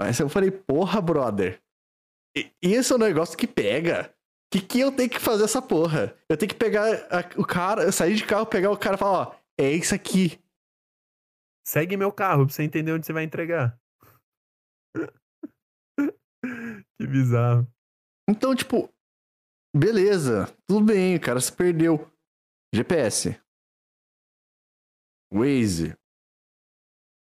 [0.00, 1.60] mas eu falei, porra, brother.
[2.60, 4.12] Esse é um negócio que pega.
[4.50, 6.12] Que que eu tenho que fazer essa porra?
[6.28, 9.28] Eu tenho que pegar a, o cara, sair de carro, pegar o cara e falar,
[9.28, 10.40] ó, é isso aqui.
[11.68, 13.78] Segue meu carro pra você entender onde você vai entregar.
[16.98, 17.70] que bizarro.
[18.26, 18.88] Então, tipo,
[19.76, 22.10] beleza, tudo bem, o cara se perdeu.
[22.74, 23.38] GPS.
[25.30, 25.94] Waze.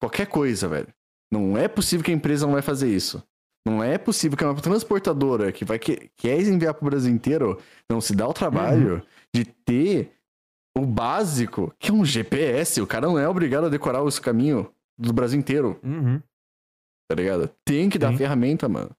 [0.01, 0.93] Qualquer coisa, velho.
[1.31, 3.25] Não é possível que a empresa não vai fazer isso.
[3.65, 8.01] Não é possível que uma transportadora que vai que quer enviar pro Brasil inteiro não
[8.01, 9.07] se dá o trabalho uhum.
[9.33, 10.12] de ter
[10.77, 12.81] o básico, que é um GPS.
[12.81, 15.79] O cara não é obrigado a decorar esse caminho do Brasil inteiro.
[15.83, 16.21] Uhum.
[17.09, 17.49] Tá ligado?
[17.65, 17.99] Tem que Sim.
[17.99, 18.91] dar ferramenta, mano.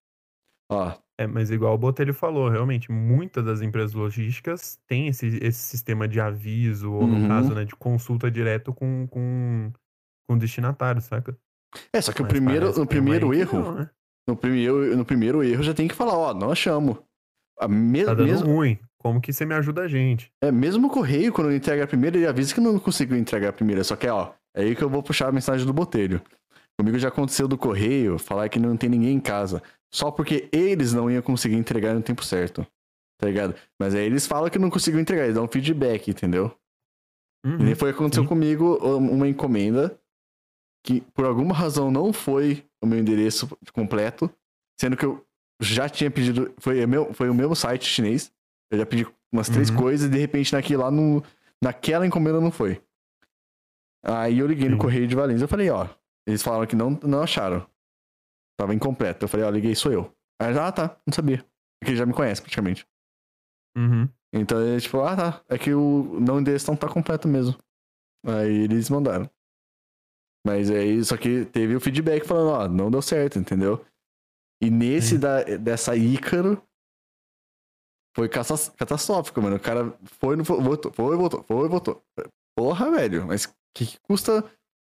[0.70, 0.92] Ó.
[1.16, 6.08] É, mas igual o Botelho falou, realmente, muitas das empresas logísticas têm esse, esse sistema
[6.08, 7.28] de aviso, ou no uhum.
[7.28, 9.72] caso, né, de consulta direto com, com,
[10.28, 11.38] com o destinatário, saca?
[11.92, 13.90] É, só que mas o primeiro, no primeiro erro, não, né?
[14.28, 16.98] no, primeiro, no primeiro erro já tem que falar, ó, não achamos.
[17.60, 18.52] A me tá dando mesmo...
[18.52, 18.78] ruim.
[19.04, 20.32] Como que você me ajuda a gente?
[20.42, 23.52] É, mesmo o correio, quando entrega a primeira, ele avisa que não conseguiu entregar a
[23.52, 23.84] primeira.
[23.84, 26.22] Só que, ó, é aí que eu vou puxar a mensagem do botelho.
[26.78, 29.62] Comigo já aconteceu do correio falar que não tem ninguém em casa.
[29.92, 32.66] Só porque eles não iam conseguir entregar no tempo certo.
[33.20, 33.54] Tá ligado?
[33.78, 36.56] Mas aí eles falam que não conseguiu entregar, eles dão feedback, entendeu?
[37.44, 38.28] Uhum, e foi aconteceu sim.
[38.28, 40.00] comigo uma encomenda
[40.82, 44.30] que por alguma razão não foi o meu endereço completo,
[44.80, 45.22] sendo que eu
[45.60, 46.54] já tinha pedido.
[46.58, 48.32] Foi, meu, foi o mesmo site chinês.
[48.74, 49.76] Eu já pedi umas três uhum.
[49.76, 51.22] coisas e de repente naquele lá, no,
[51.62, 52.82] naquela encomenda não foi.
[54.04, 55.44] Aí eu liguei no Correio de Valência.
[55.44, 55.88] Eu falei, ó.
[56.26, 57.66] Eles falaram que não, não acharam.
[58.58, 59.24] Tava incompleto.
[59.24, 60.14] Eu falei, ó, liguei, sou eu.
[60.40, 61.38] Aí, ah, tá, não sabia.
[61.80, 62.86] Porque ele já me conhece praticamente.
[63.76, 64.08] Uhum.
[64.32, 65.44] Então ele, tipo, ah, tá.
[65.48, 67.56] É que o não endereço não tá completo mesmo.
[68.26, 69.28] Aí eles mandaram.
[70.46, 73.84] Mas aí, só que teve o feedback falando, ó, não deu certo, entendeu?
[74.62, 76.62] E nesse da, dessa Ícaro,
[78.14, 79.56] foi catastrófico, mano.
[79.56, 82.02] O cara foi, no, voltou, foi, voltou, foi, voltou.
[82.56, 83.46] Porra, velho, mas
[83.76, 84.44] que, que custa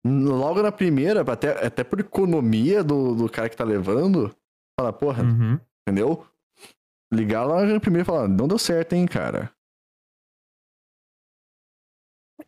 [0.05, 4.35] logo na primeira, até, até por economia do, do cara que tá levando,
[4.77, 5.57] falar, porra, uhum.
[5.87, 6.27] entendeu?
[7.13, 9.49] Ligar lá na primeira e falar, não deu certo, hein, cara.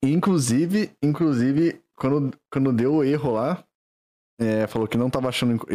[0.04, 3.66] Inclusive, inclusive, quando, quando deu o erro lá,
[4.38, 5.66] é, falou que não tava achando.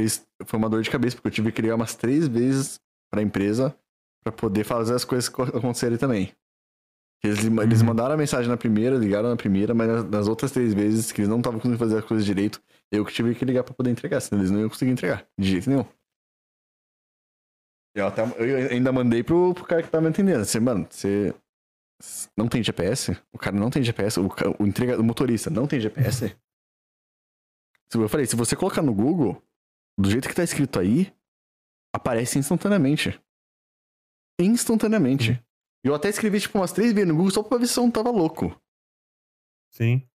[0.44, 2.78] Foi uma dor de cabeça, porque eu tive que ligar umas três vezes
[3.11, 3.74] pra empresa
[4.22, 6.32] para poder fazer as coisas acontecerem também.
[7.22, 7.62] Eles, uhum.
[7.62, 11.20] eles mandaram a mensagem na primeira, ligaram na primeira, mas nas, outras três vezes que
[11.20, 13.90] eles não estavam conseguindo fazer as coisas direito, eu que tive que ligar para poder
[13.90, 15.84] entregar, senão eles não iam conseguir entregar, de jeito nenhum.
[17.94, 20.40] Eu, até, eu ainda mandei pro, pro cara que tava me entendendo.
[20.42, 21.34] Assim, mano, você
[22.36, 23.20] não tem GPS?
[23.32, 24.18] O cara não tem GPS?
[24.18, 26.36] O, o, entrega, o motorista não tem GPS?
[27.92, 29.42] eu falei, se você colocar no Google,
[29.98, 31.12] do jeito que tá escrito aí,
[31.92, 33.20] aparece instantaneamente.
[34.43, 35.43] Instantaneamente.
[35.84, 37.84] E eu até escrevi, tipo, umas três vezes no Google só pra ver se eu
[37.84, 38.55] não tava louco.
[39.70, 40.07] Sim.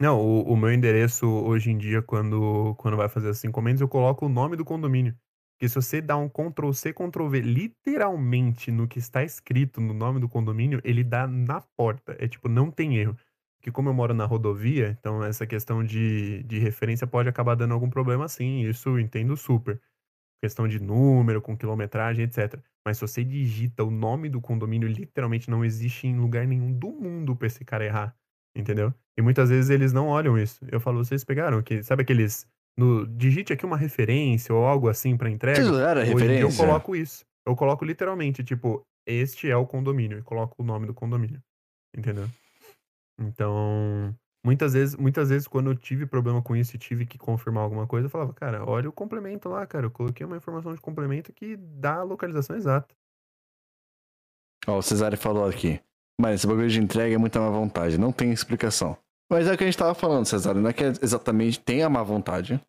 [0.00, 3.88] Não, o, o, meu endereço hoje em dia, quando, quando vai fazer as encomendas, eu
[3.88, 5.16] coloco o nome do condomínio.
[5.54, 9.94] Porque se você dá um Ctrl C, Ctrl V literalmente no que está escrito no
[9.94, 12.16] nome do condomínio, ele dá na porta.
[12.18, 13.16] É tipo, não tem erro.
[13.56, 17.72] Porque como eu moro na rodovia, então essa questão de, de referência pode acabar dando
[17.72, 18.62] algum problema sim.
[18.62, 19.80] Isso eu entendo super.
[20.44, 22.60] Questão de número, com quilometragem, etc.
[22.86, 26.92] Mas se você digita o nome do condomínio, literalmente não existe em lugar nenhum do
[26.92, 28.14] mundo pra esse cara errar.
[28.54, 28.92] Entendeu?
[29.18, 30.62] E muitas vezes eles não olham isso.
[30.70, 32.46] Eu falo, vocês pegaram que sabe aqueles
[32.78, 35.56] no digite aqui uma referência ou algo assim para entrega.
[35.56, 36.42] Vocês olharam a referência?
[36.42, 37.24] eu coloco isso.
[37.46, 41.42] Eu coloco literalmente, tipo, este é o condomínio e coloco o nome do condomínio.
[41.96, 42.28] Entendeu?
[43.18, 44.14] Então,
[44.44, 47.86] muitas vezes, muitas vezes quando eu tive problema com isso e tive que confirmar alguma
[47.86, 51.32] coisa, eu falava, cara, olha o complemento lá, cara, eu coloquei uma informação de complemento
[51.32, 52.94] que dá a localização exata.
[54.66, 55.80] Ó, o Cesário falou aqui.
[56.20, 58.96] Mas esse bagulho de entrega é muita má vontade, não tem explicação.
[59.30, 61.82] Mas é o que a gente tava falando, Cesário, não é que é exatamente tem
[61.82, 62.60] a má vontade.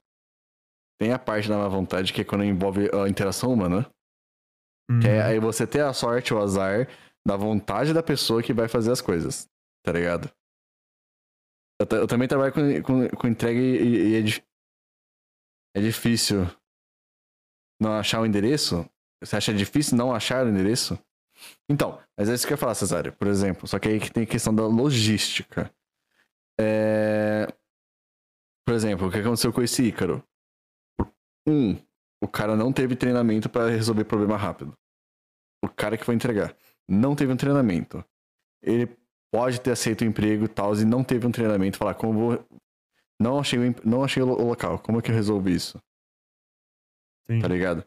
[0.99, 3.85] Tem a parte da má vontade que é quando envolve a interação humana.
[4.89, 4.99] Uhum.
[4.99, 5.27] Que é uhum.
[5.27, 6.87] aí você ter a sorte ou azar
[7.27, 9.47] da vontade da pessoa que vai fazer as coisas.
[9.83, 10.31] Tá ligado?
[11.79, 14.21] Eu, eu também trabalho com, com, com entrega e, e é,
[15.77, 16.45] é difícil
[17.81, 18.89] não achar o endereço.
[19.21, 20.97] Você acha difícil não achar o endereço?
[21.69, 23.67] Então, mas é isso que eu ia falar, Cesário, por exemplo.
[23.67, 25.71] Só que aí que tem a questão da logística.
[26.59, 27.47] É...
[28.65, 30.23] Por exemplo, o que aconteceu com esse Ícaro?
[31.47, 31.75] Um,
[32.23, 34.73] o cara não teve treinamento para resolver problema rápido.
[35.63, 36.55] O cara que foi entregar
[36.89, 38.03] não teve um treinamento.
[38.63, 38.87] Ele
[39.35, 41.77] pode ter aceito o emprego e tal, e não teve um treinamento.
[41.77, 42.45] Falar, como vou.
[43.19, 44.79] Não achei, não achei o local.
[44.79, 45.77] Como é que eu resolvo isso?
[47.27, 47.41] Sim.
[47.41, 47.85] Tá ligado?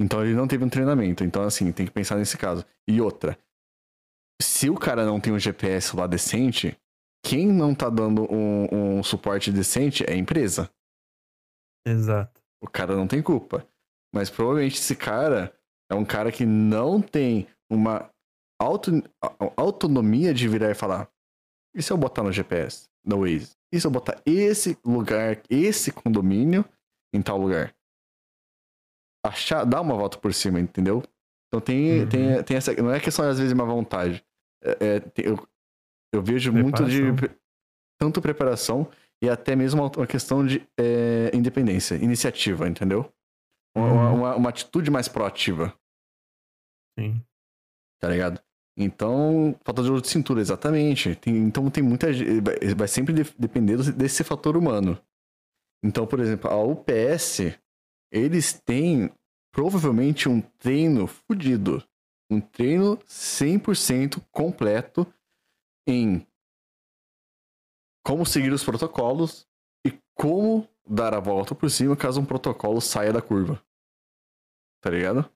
[0.00, 1.22] Então ele não teve um treinamento.
[1.22, 2.64] Então, assim, tem que pensar nesse caso.
[2.88, 3.38] E outra.
[4.40, 6.78] Se o cara não tem um GPS lá decente,
[7.22, 10.70] quem não tá dando um, um suporte decente é a empresa.
[11.86, 12.40] Exato.
[12.62, 13.66] O cara não tem culpa.
[14.14, 15.54] Mas provavelmente esse cara
[15.90, 18.10] é um cara que não tem uma
[18.58, 18.90] auto,
[19.56, 21.10] autonomia de virar e falar:
[21.74, 23.54] e se eu botar no GPS, no Waze?
[23.72, 26.64] E se eu botar esse lugar, esse condomínio
[27.12, 27.74] em tal lugar?
[29.24, 31.02] Achar, dar uma volta por cima, entendeu?
[31.48, 32.08] Então tem, uhum.
[32.08, 32.72] tem, tem essa.
[32.74, 34.24] Não é questão às vezes de uma vontade.
[34.62, 35.48] É, é, tem, eu,
[36.14, 36.86] eu vejo preparação.
[36.86, 37.36] muito de
[38.00, 38.90] tanto preparação
[39.22, 43.12] e até mesmo uma questão de é, independência, iniciativa, entendeu?
[43.76, 44.14] Uma, uhum.
[44.14, 45.74] uma, uma, atitude mais proativa.
[46.98, 47.22] Sim.
[48.00, 48.42] Tá ligado?
[48.76, 51.16] Então, falta de cintura, exatamente.
[51.16, 52.08] Tem, então tem muita
[52.76, 55.00] Vai sempre depender desse fator humano.
[55.82, 57.58] Então, por exemplo, a UPS,
[58.12, 59.10] eles têm
[59.52, 61.82] provavelmente um treino fudido.
[62.30, 65.06] Um treino 100% completo
[65.86, 66.26] em
[68.04, 69.46] como seguir os protocolos
[69.86, 73.62] e como dar a volta por cima caso um protocolo saia da curva.
[74.80, 75.28] Tá ligado?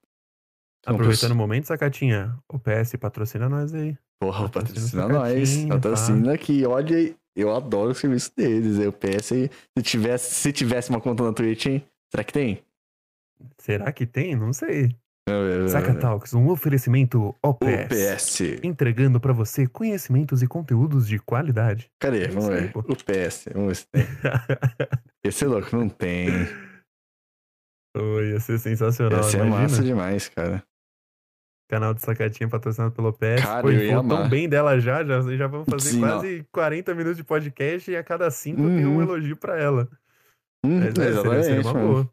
[0.87, 3.97] Aproveitando o momento, Sacatinha, o PS patrocina nós aí.
[4.21, 5.65] Porra, patrocina, patrocina nós.
[5.67, 6.67] Patrocina aqui.
[6.67, 8.79] Olha, eu adoro o serviço deles.
[8.79, 11.85] O PS, se tivesse, se tivesse uma conta na Twitch, hein?
[12.11, 12.63] Será que tem?
[13.59, 14.35] Será que tem?
[14.37, 14.95] Não sei.
[15.69, 17.85] Saca Talks, um oferecimento OPS.
[17.85, 18.41] OPS.
[18.65, 21.89] Entregando para você conhecimentos e conteúdos de qualidade.
[22.01, 22.25] Cadê?
[22.25, 22.73] É vamos ver.
[22.75, 23.49] O PS.
[23.53, 24.03] Vamos ver se tem.
[25.25, 26.29] Esse é louco, não tem.
[27.97, 29.19] Oh, ia ser sensacional.
[29.19, 29.61] Ia ser imagina.
[29.61, 30.63] massa demais, cara.
[31.71, 33.45] Canal de sacatinha patrocinado pelo OPS.
[33.45, 36.45] Cara, Pô, eu ia tão bem dela já, já, já vamos fazer Sim, quase ó.
[36.53, 38.77] 40 minutos de podcast e a cada 5 uhum.
[38.77, 39.89] tem um elogio pra ela.
[40.67, 41.13] Uhum, Mas, é.
[41.13, 42.11] Seria, seria uma boa.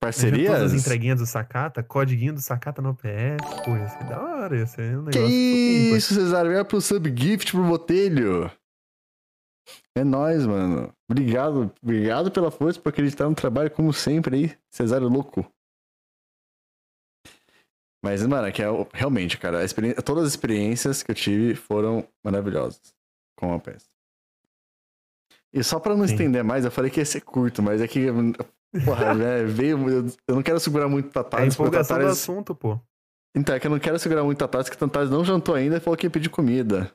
[0.00, 0.52] Parcerias?
[0.52, 3.64] Todas as entreguinhas do Sacata, codiguinho do Sacata no OPS.
[3.64, 5.26] Pô, ia ser da hora, ia ser um negócio.
[5.26, 6.52] Que isso, Cesário?
[6.52, 8.50] Vai pro subgift pro Botelho.
[9.96, 10.92] É nóis, mano.
[11.10, 14.56] Obrigado, obrigado pela força, por acreditar no trabalho, como sempre aí.
[14.70, 15.50] Cesário louco.
[18.08, 19.58] Mas, mano, é que é, realmente, cara,
[20.02, 22.80] todas as experiências que eu tive foram maravilhosas
[23.36, 23.84] com a OPS.
[25.52, 26.14] E só pra não Sim.
[26.14, 28.06] estender mais, eu falei que ia ser curto, mas é que
[28.82, 29.78] Porra, né, veio.
[30.26, 31.52] Eu não quero segurar muito Tatares.
[31.52, 32.06] É empolgação Tatares...
[32.06, 32.80] do assunto, pô.
[33.36, 35.80] Então, é que eu não quero segurar muito Tatares, que Tatares não jantou ainda e
[35.80, 36.90] falou que ia pedir comida.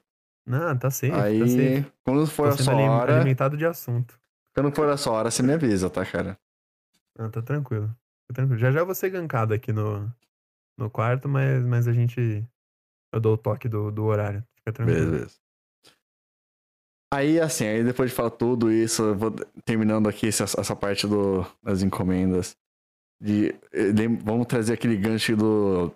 [0.48, 1.94] Não, tá safe, Aí, tá safe.
[2.04, 3.18] quando for Tô a sua hora...
[3.18, 4.20] alimentado de assunto.
[4.56, 6.40] Quando for a sua hora, você me avisa, tá, cara?
[7.20, 7.88] Ah, tá tranquilo.
[8.28, 8.60] Tá tranquilo.
[8.60, 10.12] Já já vou ser gankado aqui no,
[10.78, 12.46] no quarto, mas, mas a gente.
[13.14, 14.44] Eu dou o toque do, do horário.
[14.56, 15.12] Fica tranquilo.
[15.12, 15.38] Beleza.
[17.14, 19.32] Aí, assim, aí depois de falar tudo isso, eu vou
[19.64, 22.58] terminando aqui essa, essa parte do, das encomendas.
[23.22, 25.92] De, de, vamos trazer aquele gancho do,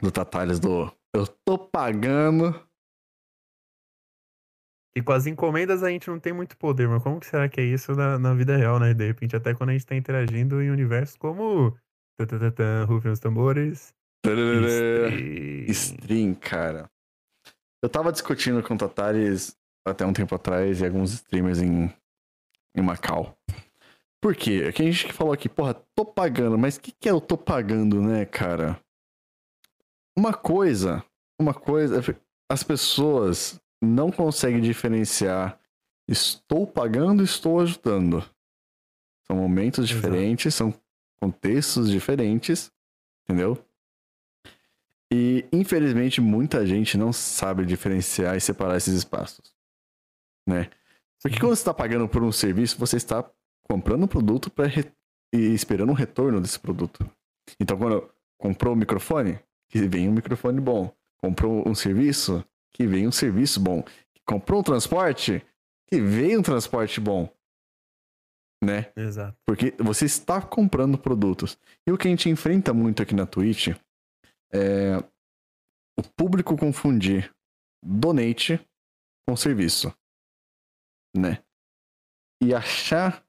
[0.00, 2.54] do Tatales do eu tô pagando.
[4.94, 7.60] E com as encomendas a gente não tem muito poder, mas como que será que
[7.60, 8.92] é isso na, na vida real, né?
[8.92, 11.76] De repente, até quando a gente tá interagindo em universos como.
[12.86, 13.94] Rufem os tambores.
[14.24, 15.64] Stream.
[15.68, 16.90] Stream, cara.
[17.82, 19.56] Eu tava discutindo com o Tatares
[19.86, 21.92] até um tempo atrás e alguns streamers em,
[22.74, 23.36] em Macau.
[24.20, 24.72] Por quê?
[24.72, 27.36] Que a gente falou aqui, porra, tô pagando, mas o que, que é eu tô
[27.36, 28.80] pagando, né, cara?
[30.18, 31.04] Uma coisa,
[31.38, 32.02] uma coisa,
[32.50, 35.60] as pessoas não conseguem diferenciar
[36.08, 38.24] estou pagando, estou ajudando.
[39.26, 39.94] São momentos Exato.
[39.94, 40.72] diferentes, são
[41.20, 42.70] contextos diferentes,
[43.24, 43.58] entendeu?
[45.12, 49.56] E infelizmente muita gente não sabe diferenciar e separar esses espaços
[50.46, 50.70] né?
[51.20, 53.28] Porque quando você está pagando por um serviço, você está
[53.64, 54.84] comprando um produto para re...
[55.34, 57.08] e esperando um retorno desse produto.
[57.58, 58.08] Então, quando
[58.38, 59.38] comprou um microfone,
[59.68, 60.92] que vem um microfone bom.
[61.18, 63.82] Comprou um serviço, que vem um serviço bom.
[64.24, 65.44] Comprou um transporte,
[65.88, 67.28] que vem um transporte bom.
[68.66, 68.92] Né?
[68.96, 69.36] Exato.
[69.46, 71.58] Porque você está comprando produtos.
[71.86, 73.68] E o que a gente enfrenta muito aqui na Twitch
[74.52, 74.96] é
[75.98, 77.32] o público confundir
[77.82, 78.60] donate
[79.26, 79.94] com serviço
[81.16, 81.42] né?
[82.42, 83.24] E achar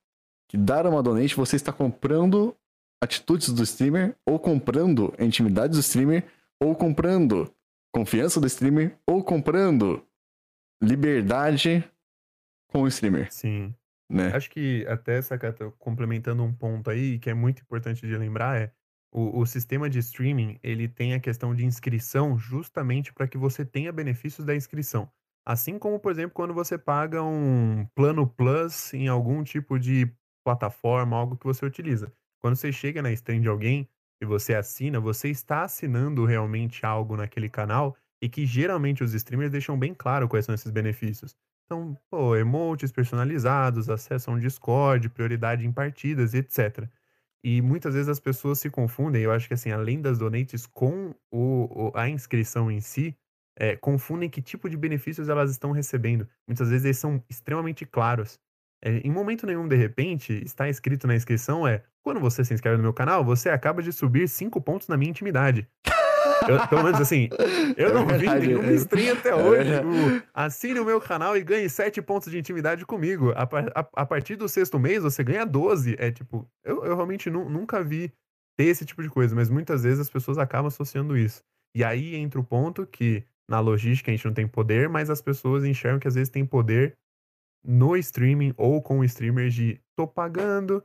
[0.50, 2.56] que dar uma donate você está comprando
[3.02, 6.26] atitudes do streamer, ou comprando a intimidade do streamer,
[6.60, 7.54] ou comprando
[7.94, 10.06] confiança do streamer, ou comprando
[10.82, 11.84] liberdade
[12.68, 13.32] com o streamer.
[13.32, 13.74] Sim.
[14.10, 14.28] Né?
[14.36, 18.72] Acho que até, Sakata, complementando um ponto aí, que é muito importante de lembrar, é
[19.12, 23.66] o, o sistema de streaming, ele tem a questão de inscrição justamente para que você
[23.66, 25.12] tenha benefícios da inscrição.
[25.46, 30.12] Assim como, por exemplo, quando você paga um plano Plus em algum tipo de
[30.44, 32.12] plataforma, algo que você utiliza.
[32.40, 33.90] Quando você chega na stream de alguém
[34.22, 39.52] e você assina, você está assinando realmente algo naquele canal e que geralmente os streamers
[39.52, 41.36] deixam bem claro quais são esses benefícios.
[41.68, 46.88] Então, pô, emotes personalizados, acesso a um Discord, prioridade em partidas, etc.
[47.44, 51.14] E muitas vezes as pessoas se confundem, eu acho que assim, além das donates com
[51.30, 53.18] o, o a inscrição em si,
[53.60, 56.28] é, confundem que tipo de benefícios elas estão recebendo.
[56.48, 58.40] Muitas vezes eles são extremamente claros.
[58.82, 62.78] É, em momento nenhum, de repente, está escrito na inscrição é quando você se inscreve
[62.78, 65.68] no meu canal, você acaba de subir 5 pontos na minha intimidade.
[66.48, 67.30] Eu, pelo menos assim,
[67.78, 69.72] eu é não verdade, vi nenhuma é, stream até hoje.
[69.74, 70.24] É.
[70.34, 73.32] assine o meu canal e ganhe 7 pontos de intimidade comigo.
[73.32, 75.96] A, a, a, partir do sexto mês, você ganha 12.
[75.98, 78.12] É tipo, eu, eu realmente nu, nunca vi
[78.58, 81.44] ter esse tipo de coisa, mas muitas vezes as pessoas acabam associando isso.
[81.76, 85.22] E aí entra o ponto que na logística a gente não tem poder, mas as
[85.22, 86.98] pessoas enxergam que às vezes tem poder
[87.64, 90.84] no streaming ou com streamers de tô pagando,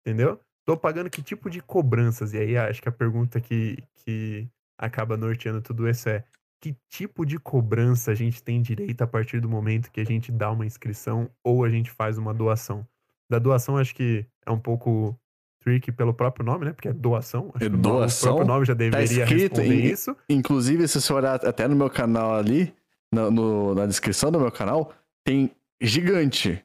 [0.00, 0.40] entendeu?
[0.66, 2.34] Tô pagando que tipo de cobranças?
[2.34, 4.48] E aí acho que a pergunta que, que
[4.78, 6.24] acaba norteando tudo isso é
[6.60, 10.32] que tipo de cobrança a gente tem direito a partir do momento que a gente
[10.32, 12.86] dá uma inscrição ou a gente faz uma doação?
[13.30, 15.18] Da doação acho que é um pouco
[15.60, 16.72] trick pelo próprio nome, né?
[16.72, 17.50] Porque é doação.
[17.54, 18.32] Acho é doação.
[18.32, 20.16] O próprio nome já tá deveria tá escrito responder em, isso.
[20.28, 22.74] Inclusive, se você olhar até no meu canal ali,
[23.12, 26.64] na, no, na descrição do meu canal, tem gigante.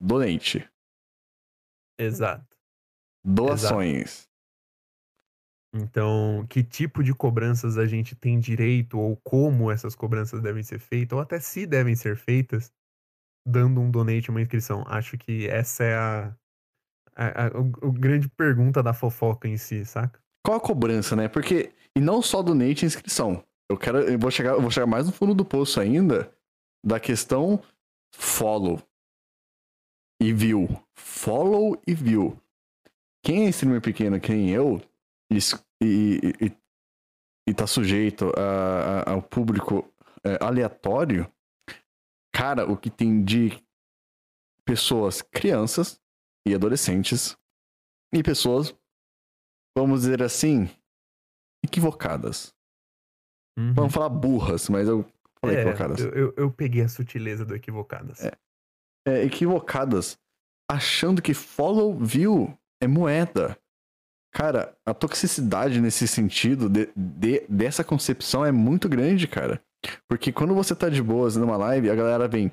[0.00, 0.68] Donate.
[1.98, 2.56] Exato.
[3.24, 4.00] Doações.
[4.00, 4.29] Exato.
[5.72, 10.80] Então, que tipo de cobranças a gente tem direito, ou como essas cobranças devem ser
[10.80, 12.72] feitas, ou até se devem ser feitas,
[13.46, 14.84] dando um donate, uma inscrição.
[14.86, 16.36] Acho que essa é a,
[17.14, 20.20] a, a, o grande pergunta da fofoca em si, saca?
[20.44, 21.28] Qual a cobrança, né?
[21.28, 23.44] Porque, e não só do Nate inscrição.
[23.68, 26.34] Eu quero, eu vou chegar, eu vou chegar mais no fundo do poço ainda
[26.84, 27.62] da questão
[28.12, 28.82] follow
[30.20, 30.68] e view.
[30.94, 32.36] Follow e view.
[33.22, 34.82] Quem é streamer pequeno, quem eu,
[35.30, 35.38] e,
[35.82, 36.56] e,
[37.48, 39.88] e, tá sujeito a, a, ao público
[40.24, 41.30] é, aleatório,
[42.34, 43.62] cara, o que tem de
[44.64, 46.00] pessoas, crianças,
[46.46, 47.36] e adolescentes
[48.12, 48.74] e pessoas,
[49.76, 50.68] vamos dizer assim,
[51.64, 52.54] equivocadas.
[53.58, 53.74] Uhum.
[53.74, 55.04] Vamos falar burras, mas eu
[55.40, 56.00] falei é, equivocadas.
[56.00, 58.20] Eu, eu, eu, peguei a sutileza do equivocadas.
[58.24, 58.32] É.
[59.06, 59.24] é.
[59.24, 60.18] equivocadas,
[60.70, 63.58] achando que follow view é moeda.
[64.32, 69.62] Cara, a toxicidade nesse sentido de, de, dessa concepção é muito grande, cara.
[70.08, 72.52] Porque quando você tá de boas numa live, a galera vem,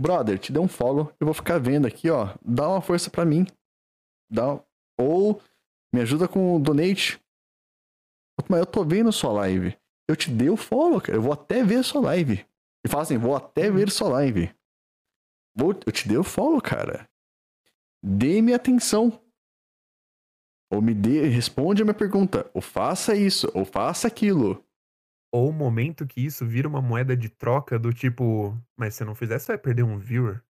[0.00, 2.34] brother, te dê um follow, eu vou ficar vendo aqui, ó.
[2.44, 3.46] Dá uma força para mim.
[4.30, 4.58] Dá
[4.98, 5.40] Ou
[5.92, 7.20] me ajuda com o donate.
[8.48, 9.76] Mas eu tô vendo sua live.
[10.08, 11.16] Eu te dei o follow, cara.
[11.16, 12.44] Eu vou até ver sua live.
[12.84, 14.54] E fala assim, vou até ver sua live.
[15.56, 17.08] Vou, eu te dei o follow, cara.
[18.02, 19.23] Dê-me atenção.
[20.70, 22.50] Ou me dê, responde a minha pergunta.
[22.54, 24.64] Ou faça isso, ou faça aquilo.
[25.32, 29.14] Ou o momento que isso vira uma moeda de troca do tipo, mas se não
[29.14, 30.42] fizer, você vai perder um viewer.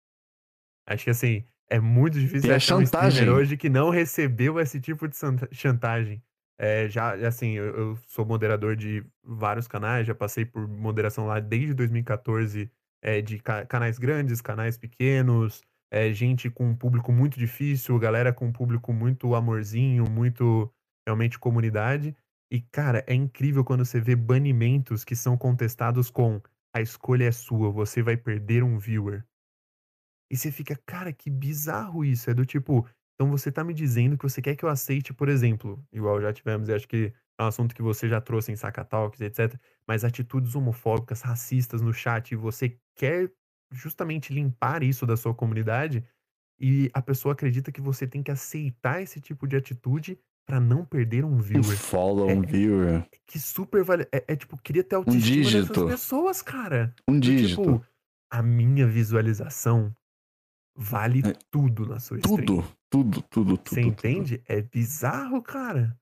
[0.87, 3.29] Acho que assim, é muito difícil Tem achar um chantagem.
[3.29, 5.15] hoje que não recebeu esse tipo de
[5.51, 6.21] chantagem.
[6.57, 11.39] É, já, assim, eu, eu sou moderador de vários canais, já passei por moderação lá
[11.39, 12.69] desde 2014,
[13.01, 15.63] é, de ca- canais grandes, canais pequenos,
[15.93, 20.73] é, gente com um público muito difícil, galera com um público muito amorzinho, muito
[21.07, 22.17] realmente comunidade.
[22.51, 26.41] E, cara, é incrível quando você vê banimentos que são contestados com
[26.75, 29.23] a escolha é sua, você vai perder um viewer.
[30.31, 32.27] E você fica, cara, que bizarro isso.
[32.27, 35.29] É do tipo, então você tá me dizendo que você quer que eu aceite, por
[35.29, 38.55] exemplo, igual já tivemos, e acho que é um assunto que você já trouxe em
[38.55, 39.59] Saca Talks, etc.
[39.87, 43.31] Mas atitudes homofóbicas, racistas no chat, e você quer
[43.73, 46.03] justamente limpar isso da sua comunidade,
[46.59, 50.85] e a pessoa acredita que você tem que aceitar esse tipo de atitude pra não
[50.85, 51.77] perder um Um viewer.
[51.77, 53.05] follow, É- um viewer.
[53.25, 54.07] Que super vale.
[54.11, 55.87] É, é tipo, queria ter autoestima dessas dígito.
[55.87, 56.93] pessoas, cara.
[57.09, 57.61] Um Do dígito.
[57.61, 57.85] Tipo,
[58.31, 59.95] a minha visualização
[60.75, 62.37] vale É, tudo na sua stream.
[62.37, 63.69] Tudo, tudo, tudo, tudo.
[63.69, 63.87] Você tudo.
[63.91, 64.43] entende?
[64.47, 65.97] É bizarro, cara.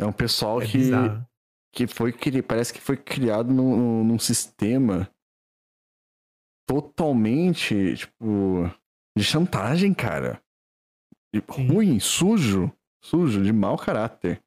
[0.00, 1.26] É um pessoal É que, bizarro.
[1.72, 2.12] que foi
[2.46, 5.10] parece que foi criado num- num sistema
[6.68, 8.70] totalmente, tipo,
[9.16, 10.40] de chantagem, cara.
[11.48, 12.70] Ruim, sujo,
[13.02, 14.42] sujo, de mau caráter,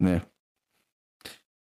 [0.00, 0.22] né?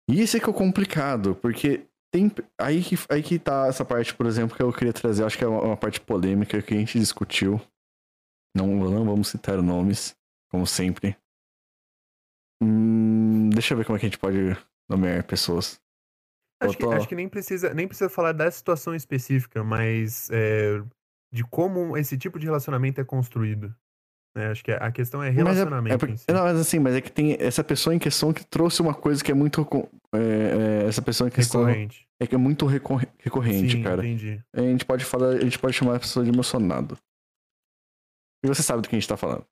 [0.09, 3.85] E isso é que é o complicado, porque tem aí que, aí que tá essa
[3.85, 6.73] parte, por exemplo, que eu queria trazer, acho que é uma, uma parte polêmica que
[6.73, 7.59] a gente discutiu.
[8.55, 10.17] Não, não vamos citar nomes,
[10.49, 11.17] como sempre.
[12.61, 14.37] Hum, deixa eu ver como é que a gente pode
[14.89, 15.80] nomear pessoas.
[16.61, 20.81] Acho que, acho que nem precisa, nem precisa falar da situação específica, mas é,
[21.33, 23.73] de como esse tipo de relacionamento é construído.
[24.35, 24.47] né?
[24.51, 26.25] Acho que a questão é Mas é- relacionamento é si.
[26.29, 29.23] Não, mas assim, mas é que tem essa pessoa em questão que trouxe uma coisa
[29.23, 29.67] que é muito.
[30.13, 32.07] é, é, essa pessoa em questão Recorrente.
[32.19, 34.05] é que é muito recorre- recorrente, Sim, cara.
[34.05, 34.41] entendi.
[34.55, 36.97] A gente pode falar, a gente pode chamar a pessoa de emocionado.
[38.43, 39.45] E você sabe do que a gente tá falando.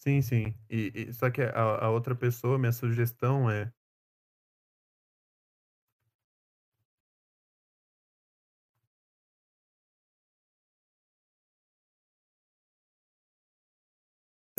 [0.00, 0.54] Sim, sim.
[0.70, 3.70] E, e- só que a, a outra pessoa, minha sugestão é.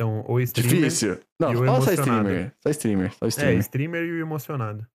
[0.00, 0.74] Então, o streamer.
[0.76, 1.20] Difícil.
[1.38, 2.54] Não, fala só streamer.
[2.62, 3.12] Só streamer.
[3.14, 3.58] Só É, streamer.
[3.58, 4.86] streamer e o emocionado.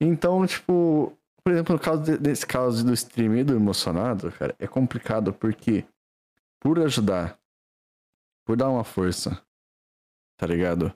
[0.00, 1.12] Então, tipo,
[1.42, 5.34] por exemplo, no caso de- desse caso do streamer e do emocionado, cara, é complicado
[5.34, 5.84] porque
[6.62, 7.38] por ajudar,
[8.46, 9.38] por dar uma força,
[10.38, 10.90] tá ligado?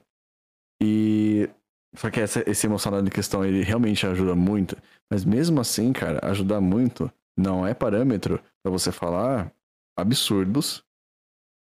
[0.81, 1.47] E
[1.95, 4.75] só que essa- esse emocionado em questão, ele realmente ajuda muito,
[5.11, 9.51] mas mesmo assim, cara, ajudar muito não é parâmetro pra você falar
[9.97, 10.83] absurdos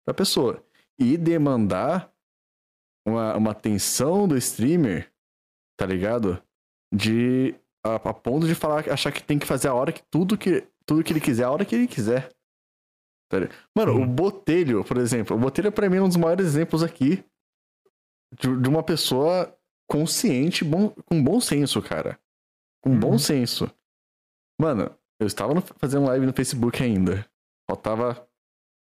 [0.07, 0.63] pra pessoa
[0.99, 2.13] e demandar
[3.07, 5.13] uma, uma atenção do streamer,
[5.79, 6.43] tá ligado?
[6.95, 10.39] de a, a ponto de falar, achar que tem que fazer a hora que tudo
[10.39, 12.29] que tudo que ele quiser, a hora que ele quiser.
[13.29, 13.39] Tá?
[13.77, 17.25] Mano, o Botelho, por exemplo, o Botelho pra mim é um dos maiores exemplos aqui
[18.39, 19.59] de, de uma pessoa
[19.91, 22.17] consciente, bom, com bom senso, cara.
[22.83, 23.19] Com bom Uhum.
[23.19, 23.69] senso.
[24.61, 27.29] Mano, eu estava no- fazendo live no Facebook ainda.
[27.69, 28.29] Faltava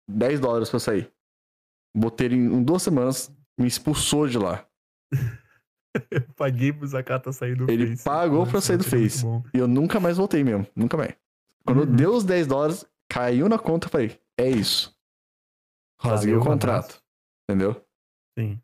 [0.08, 1.12] 10 dólares pra eu sair.
[1.94, 4.66] O Botelho, em, em duas semanas, me expulsou de lá.
[6.10, 8.04] Eu paguei pro Zakata sair do Ele Face.
[8.04, 9.24] pagou pra sair do muito Face.
[9.54, 10.66] E eu nunca mais voltei mesmo.
[10.76, 11.14] Nunca mais.
[11.66, 11.96] Quando Uhum.
[11.96, 14.96] deu os 10 dólares, caiu na conta, eu falei, é isso.
[16.00, 16.84] Rasguei o contrato.
[16.84, 17.02] abraço.
[17.50, 17.84] Entendeu?
[18.38, 18.60] Sim.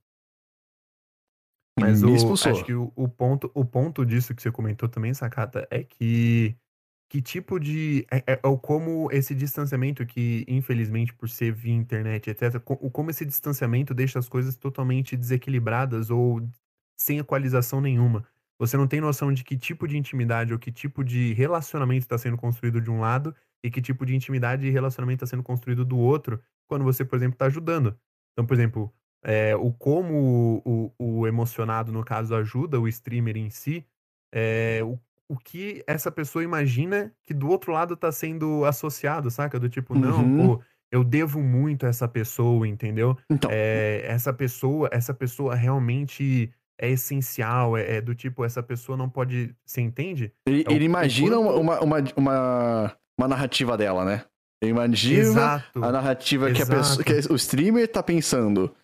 [1.81, 2.53] Mas me o, expulsou.
[2.53, 6.57] acho que o, o ponto, o ponto disso que você comentou também, Sakata, é que
[7.15, 8.05] que tipo de.
[8.11, 13.09] É, é- é o como esse distanciamento, que infelizmente por ser via internet, etc., como
[13.09, 16.43] esse distanciamento deixa as coisas totalmente desequilibradas ou
[16.97, 18.27] sem equalização nenhuma.
[18.59, 22.19] Você não tem noção de que tipo de intimidade ou que tipo de relacionamento está
[22.19, 25.85] sendo construído de um lado e que tipo de intimidade e relacionamento está sendo construído
[25.85, 27.97] do outro quando você, por exemplo, está ajudando.
[28.33, 28.93] Então, por exemplo,
[29.23, 33.87] é, o como o, o, o emocionado, no caso, ajuda o streamer em si,
[34.33, 34.99] é, o,
[35.29, 39.59] o que essa pessoa imagina que do outro lado tá sendo associado, saca?
[39.59, 40.57] Do tipo, não, Uhum.
[40.57, 40.63] pô,
[40.93, 43.17] eu devo muito a essa pessoa, entendeu?
[43.31, 48.97] Então, É, essa pessoa, essa pessoa realmente é essencial, é, é do tipo, essa pessoa
[48.99, 49.55] não pode.
[49.65, 50.33] Você entende?
[50.47, 54.25] ele, é o- ele imagina uma, uma, uma, uma narrativa dela, né?
[54.63, 55.85] Ele imagina Exato.
[55.85, 56.77] a narrativa que, a Exato.
[56.81, 58.75] pessoa, que o streamer tá pensando.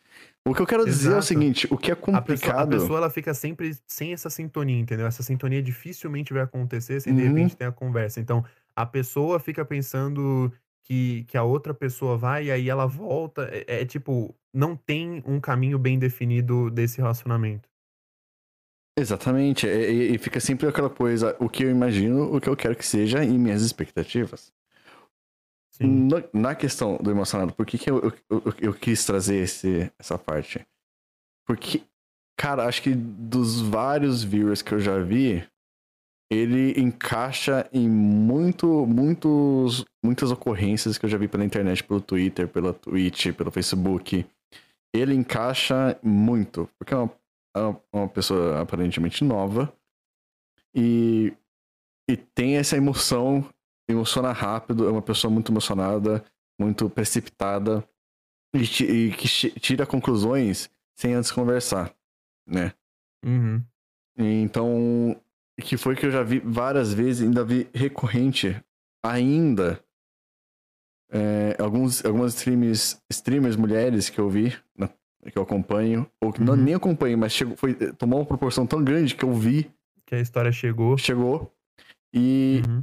[0.47, 1.16] O que eu quero dizer Exato.
[1.16, 2.18] é o seguinte, o que é complicado...
[2.18, 5.07] A pessoa, a pessoa, ela fica sempre sem essa sintonia, entendeu?
[5.07, 7.18] Essa sintonia dificilmente vai acontecer sem uhum.
[7.18, 8.20] de repente ter a conversa.
[8.20, 10.51] Então, a pessoa fica pensando
[10.82, 13.49] que, que a outra pessoa vai e aí ela volta.
[13.53, 17.68] É, é tipo, não tem um caminho bem definido desse relacionamento.
[18.99, 22.76] Exatamente, e, e, fica sempre aquela coisa, o que eu imagino, o que eu quero
[22.76, 24.53] que seja e minhas expectativas.
[25.81, 29.91] Na, na, questão do emocionado, por que, que eu, eu, eu, eu quis trazer esse,
[29.99, 30.66] essa parte?
[31.47, 31.83] Porque,
[32.39, 35.43] cara, acho que dos vários viewers que eu já vi,
[36.31, 42.47] ele encaixa em muito, muitos, muitas ocorrências que eu já vi pela internet, pelo Twitter,
[42.47, 44.24] pela Twitch, pelo Facebook.
[44.95, 47.11] Ele encaixa muito, porque é uma,
[47.57, 49.72] é uma pessoa aparentemente nova
[50.74, 51.33] e,
[52.09, 53.45] e tem essa emoção,
[53.93, 56.24] emociona rápido, é uma pessoa muito emocionada,
[56.59, 57.86] muito precipitada
[58.55, 59.28] e, e que
[59.61, 61.95] tira conclusões sem antes conversar,
[62.47, 62.72] né?
[63.24, 63.62] Uhum.
[64.16, 65.20] Então,
[65.61, 68.61] que foi que eu já vi várias vezes, ainda vi recorrente
[69.03, 69.82] ainda.
[71.12, 74.57] É, alguns, algumas streamers, streamers mulheres que eu vi,
[75.28, 76.47] que eu acompanho, ou que uhum.
[76.47, 79.70] não nem acompanho, mas chegou, foi, tomou uma proporção tão grande que eu vi.
[80.07, 80.97] Que a história chegou.
[80.97, 81.53] Chegou.
[82.12, 82.82] E uhum.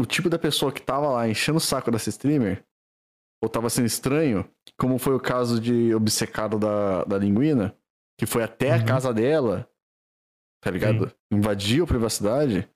[0.00, 2.64] O tipo da pessoa que tava lá enchendo o saco dessa streamer,
[3.42, 7.76] ou tava sendo estranho, como foi o caso de obcecado da, da linguina,
[8.18, 8.82] que foi até uhum.
[8.82, 9.68] a casa dela
[10.60, 11.08] tá ligado?
[11.08, 11.14] Sim.
[11.32, 12.68] Invadiu a privacidade,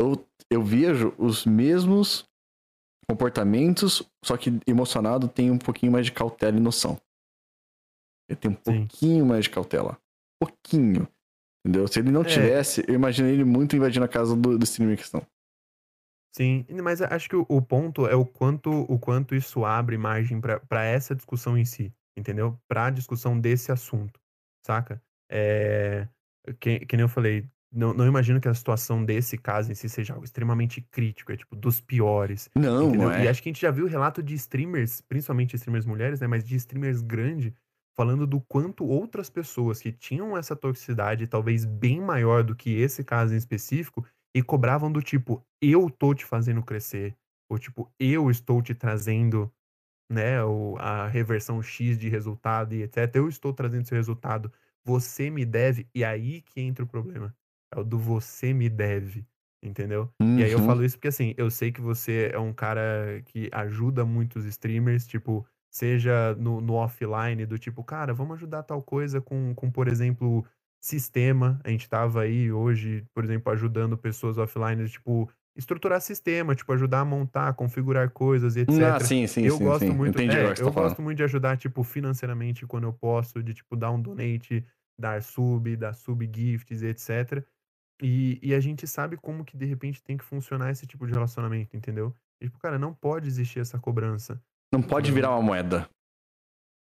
[0.00, 2.24] eu, eu vejo os mesmos
[3.08, 7.00] comportamentos, só que emocionado tem um pouquinho mais de cautela e noção.
[8.28, 8.60] Ele tem um Sim.
[8.62, 9.98] pouquinho mais de cautela.
[10.40, 11.08] Pouquinho.
[11.64, 11.86] Entendeu?
[11.86, 12.24] Se ele não é.
[12.24, 15.24] tivesse, eu imaginei ele muito invadindo a casa do, do streamer em questão.
[16.36, 20.38] Sim, mas acho que o, o, ponto é o quanto, o quanto isso abre margem
[20.38, 22.60] para essa discussão em si, entendeu?
[22.68, 24.20] Para a discussão desse assunto,
[24.62, 25.00] saca?
[25.32, 26.06] É,
[26.60, 29.88] que, que nem eu falei, não, não imagino que a situação desse caso em si
[29.88, 32.50] seja algo extremamente crítico, é tipo, dos piores.
[32.54, 33.24] Não, não é.
[33.24, 36.26] E acho que a gente já viu relato de streamers, principalmente streamers mulheres, né?
[36.26, 37.50] Mas de streamers grandes,
[37.96, 43.02] falando do quanto outras pessoas que tinham essa toxicidade, talvez bem maior do que esse
[43.02, 44.04] caso em específico,
[44.36, 47.16] e cobravam do tipo, eu tô te fazendo crescer.
[47.50, 49.50] Ou tipo, eu estou te trazendo,
[50.12, 50.34] né,
[50.78, 53.14] a reversão X de resultado e etc.
[53.14, 54.52] Eu estou trazendo esse resultado
[54.84, 57.34] você me deve, e aí que entra o problema.
[57.74, 59.26] É o do você me deve,
[59.64, 60.12] entendeu?
[60.20, 60.38] Uhum.
[60.38, 60.66] E aí eu uhum.
[60.66, 65.06] falo isso porque, assim, eu sei que você é um cara que ajuda muitos streamers,
[65.06, 69.88] tipo, seja no, no offline, do tipo, cara, vamos ajudar tal coisa com, com, por
[69.88, 70.44] exemplo,
[70.80, 71.60] sistema.
[71.64, 77.00] A gente tava aí hoje, por exemplo, ajudando pessoas offline, tipo, estruturar sistema, tipo, ajudar
[77.00, 78.80] a montar, configurar coisas e etc.
[78.82, 79.90] Ah, sim, sim, eu sim, gosto sim.
[79.90, 83.54] muito, Entendi é, eu tá gosto muito de ajudar, tipo, financeiramente quando eu posso, de,
[83.54, 84.64] tipo, dar um donate,
[84.98, 87.42] dar sub, dar sub gifts, etc.
[88.02, 91.12] E, e a gente sabe como que de repente tem que funcionar esse tipo de
[91.12, 92.14] relacionamento, entendeu?
[92.40, 94.40] E, tipo, cara, não pode existir essa cobrança.
[94.72, 95.88] Não pode virar uma moeda.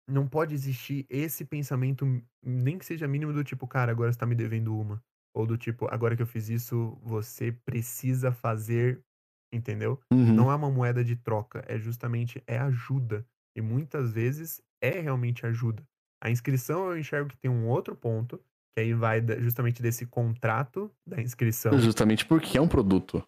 [0.08, 2.06] Não pode existir esse pensamento,
[2.44, 5.02] nem que seja mínimo do tipo, cara, agora você tá me devendo uma.
[5.36, 9.04] Ou do tipo, agora que eu fiz isso, você precisa fazer,
[9.52, 10.00] entendeu?
[10.12, 10.34] Uhum.
[10.34, 13.26] Não é uma moeda de troca, é justamente, é ajuda.
[13.56, 15.84] E muitas vezes é realmente ajuda.
[16.24, 18.38] A inscrição eu enxergo que tem um outro ponto,
[18.76, 21.78] que aí vai justamente desse contrato da inscrição.
[21.80, 23.24] Justamente porque é um produto.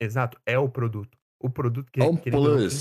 [0.00, 1.16] Exato, é o produto.
[1.42, 2.32] O produto que, é um quem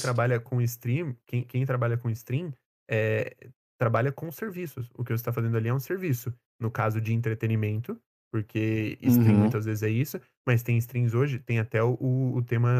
[0.01, 2.53] trabalha com stream, quem, quem trabalha com stream,
[2.93, 3.35] é,
[3.79, 4.91] trabalha com serviços.
[4.93, 6.31] O que você está fazendo ali é um serviço.
[6.59, 7.99] No caso de entretenimento,
[8.31, 9.39] porque stream uhum.
[9.41, 12.71] muitas vezes é isso, mas tem streams hoje, tem até o, o tema,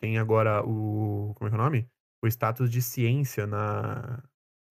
[0.00, 1.88] tem agora o, como é que é o nome?
[2.22, 4.22] O status de ciência na,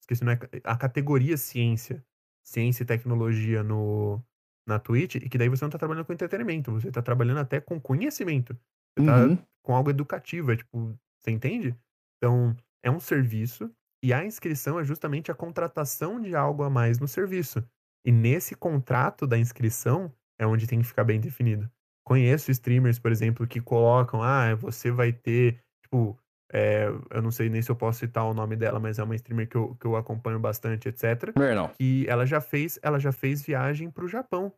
[0.01, 2.03] esqueci, não é, a categoria ciência,
[2.43, 4.21] ciência e tecnologia no,
[4.67, 7.59] na Twitch, e que daí você não tá trabalhando com entretenimento, você tá trabalhando até
[7.59, 8.57] com conhecimento.
[8.97, 9.35] Você tá uhum.
[9.35, 11.75] tá com algo educativo, é tipo, você entende?
[12.17, 13.71] Então, é um serviço
[14.03, 17.63] e a inscrição é justamente a contratação de algo a mais no serviço.
[18.05, 21.69] E nesse contrato da inscrição é onde tem que ficar bem definido.
[22.05, 26.17] Conheço streamers, por exemplo, que colocam, ah, você vai ter, tipo,
[26.53, 29.15] é, eu não sei nem se eu posso citar o nome dela, mas é uma
[29.15, 31.33] streamer que eu, que eu acompanho bastante, etc.
[31.53, 31.69] Não.
[31.69, 34.53] Que ela já fez, ela já fez viagem pro Japão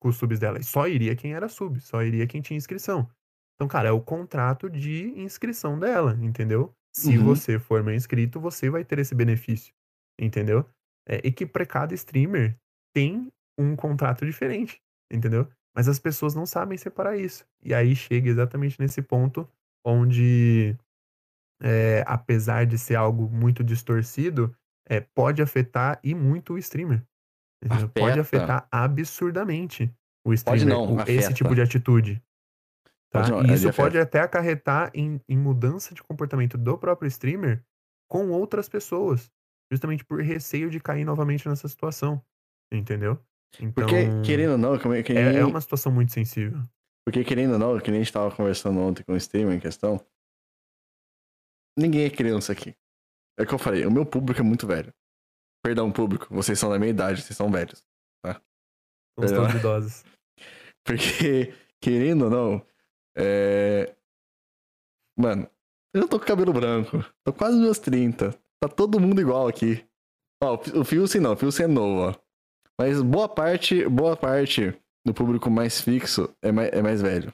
[0.00, 0.58] com os subs dela.
[0.58, 3.08] E só iria quem era sub, só iria quem tinha inscrição.
[3.54, 6.72] Então, cara, é o contrato de inscrição dela, entendeu?
[6.98, 7.24] Se uhum.
[7.24, 9.72] você for meu inscrito, você vai ter esse benefício,
[10.20, 10.68] entendeu?
[11.08, 12.58] É, e que para cada streamer
[12.92, 14.80] tem um contrato diferente,
[15.12, 15.48] entendeu?
[15.74, 17.46] Mas as pessoas não sabem separar isso.
[17.62, 19.48] E aí chega exatamente nesse ponto
[19.86, 20.76] onde
[21.62, 24.52] é, apesar de ser algo muito distorcido,
[24.88, 27.04] é, pode afetar e muito o streamer.
[27.94, 29.92] Pode afetar absurdamente
[30.24, 32.20] o streamer, não, esse tipo de atitude.
[33.10, 33.30] Tá?
[33.30, 37.64] Pode e isso pode até acarretar em, em mudança de comportamento do próprio streamer
[38.08, 39.30] com outras pessoas,
[39.72, 42.22] justamente por receio de cair novamente nessa situação.
[42.72, 43.18] Entendeu?
[43.58, 45.24] Então, Porque, querendo ou não, é, que nem...
[45.24, 46.60] é, é uma situação muito sensível.
[47.06, 49.60] Porque, querendo ou não, que nem a gente tava conversando ontem com o streamer em
[49.60, 50.04] questão,
[51.78, 52.76] ninguém é criança aqui.
[53.38, 54.92] É o que eu falei, o meu público é muito velho.
[55.64, 57.82] Perdão, público, vocês são da minha idade, vocês são velhos.
[58.22, 58.42] Tá?
[59.18, 60.04] Somos todos idosos.
[60.84, 62.66] Porque, querendo ou não,
[63.18, 63.94] é...
[65.18, 65.48] Mano,
[65.92, 67.04] eu tô com cabelo branco.
[67.24, 68.30] Tô quase nos meus 30.
[68.60, 69.84] Tá todo mundo igual aqui.
[70.42, 72.14] Ó, o Filce não, o Filce é novo, ó.
[72.80, 74.72] Mas boa parte, boa parte
[75.04, 77.32] do público mais fixo é mais, é mais velho.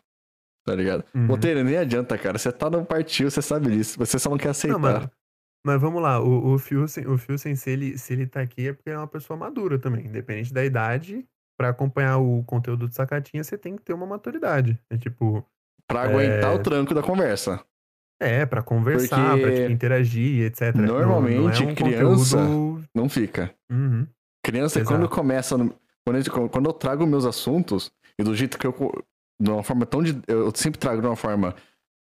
[0.64, 1.04] Tá ligado?
[1.14, 1.36] Uhum.
[1.64, 2.38] Nem adianta, cara.
[2.38, 3.98] Você tá no partido, você sabe disso.
[3.98, 4.78] Você só não quer aceitar.
[4.78, 5.10] Não, mas,
[5.66, 8.72] mas, vamos lá, o, o Filsen, o Filsen se, ele, se ele tá aqui é
[8.72, 10.06] porque é uma pessoa madura também.
[10.06, 11.26] Independente da idade,
[11.58, 14.78] para acompanhar o conteúdo do Sacatinha, você tem que ter uma maturidade.
[14.88, 15.44] É tipo.
[15.88, 16.54] Pra aguentar é...
[16.54, 17.64] o tranco da conversa.
[18.20, 19.42] É, para conversar, Porque...
[19.42, 20.74] pra tipo, interagir, etc.
[20.74, 22.88] Normalmente, não, não é um criança conteúdo...
[22.94, 23.54] não fica.
[23.70, 24.06] Uhum.
[24.44, 24.94] Criança, Exato.
[24.96, 25.56] quando começa.
[26.06, 28.74] Quando eu, quando eu trago meus assuntos, e do jeito que eu.
[29.40, 30.00] De uma forma tão.
[30.28, 31.54] Eu sempre trago de uma forma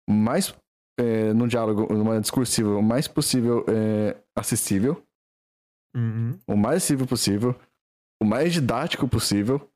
[0.08, 0.54] mais.
[0.98, 5.02] É, num diálogo, numa discursiva, o mais possível é, acessível.
[5.94, 6.38] Uhum.
[6.46, 7.54] O mais acessível possível.
[8.22, 9.70] O mais didático possível.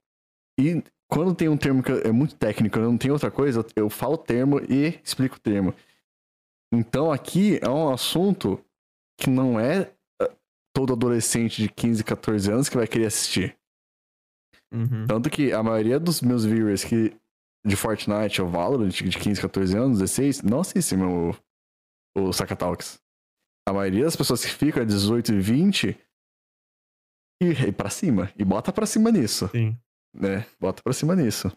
[0.59, 4.15] E quando tem um termo que é muito técnico, não tem outra coisa, eu falo
[4.15, 5.75] o termo e explico o termo.
[6.73, 8.65] Então aqui é um assunto
[9.19, 9.93] que não é
[10.73, 13.57] todo adolescente de 15, 14 anos que vai querer assistir.
[14.73, 15.05] Uhum.
[15.07, 17.13] Tanto que a maioria dos meus viewers que
[17.67, 21.35] de Fortnite ou Valorant de 15, 14 anos, 16, não assistem o,
[22.17, 23.03] o Saka Talks.
[23.69, 25.99] A maioria das pessoas que ficam é 18 e 20
[27.43, 28.33] e, e pra cima.
[28.39, 29.49] E bota pra cima nisso.
[29.49, 29.77] Sim.
[30.15, 30.45] Né?
[30.59, 31.51] Bota pra cima nisso.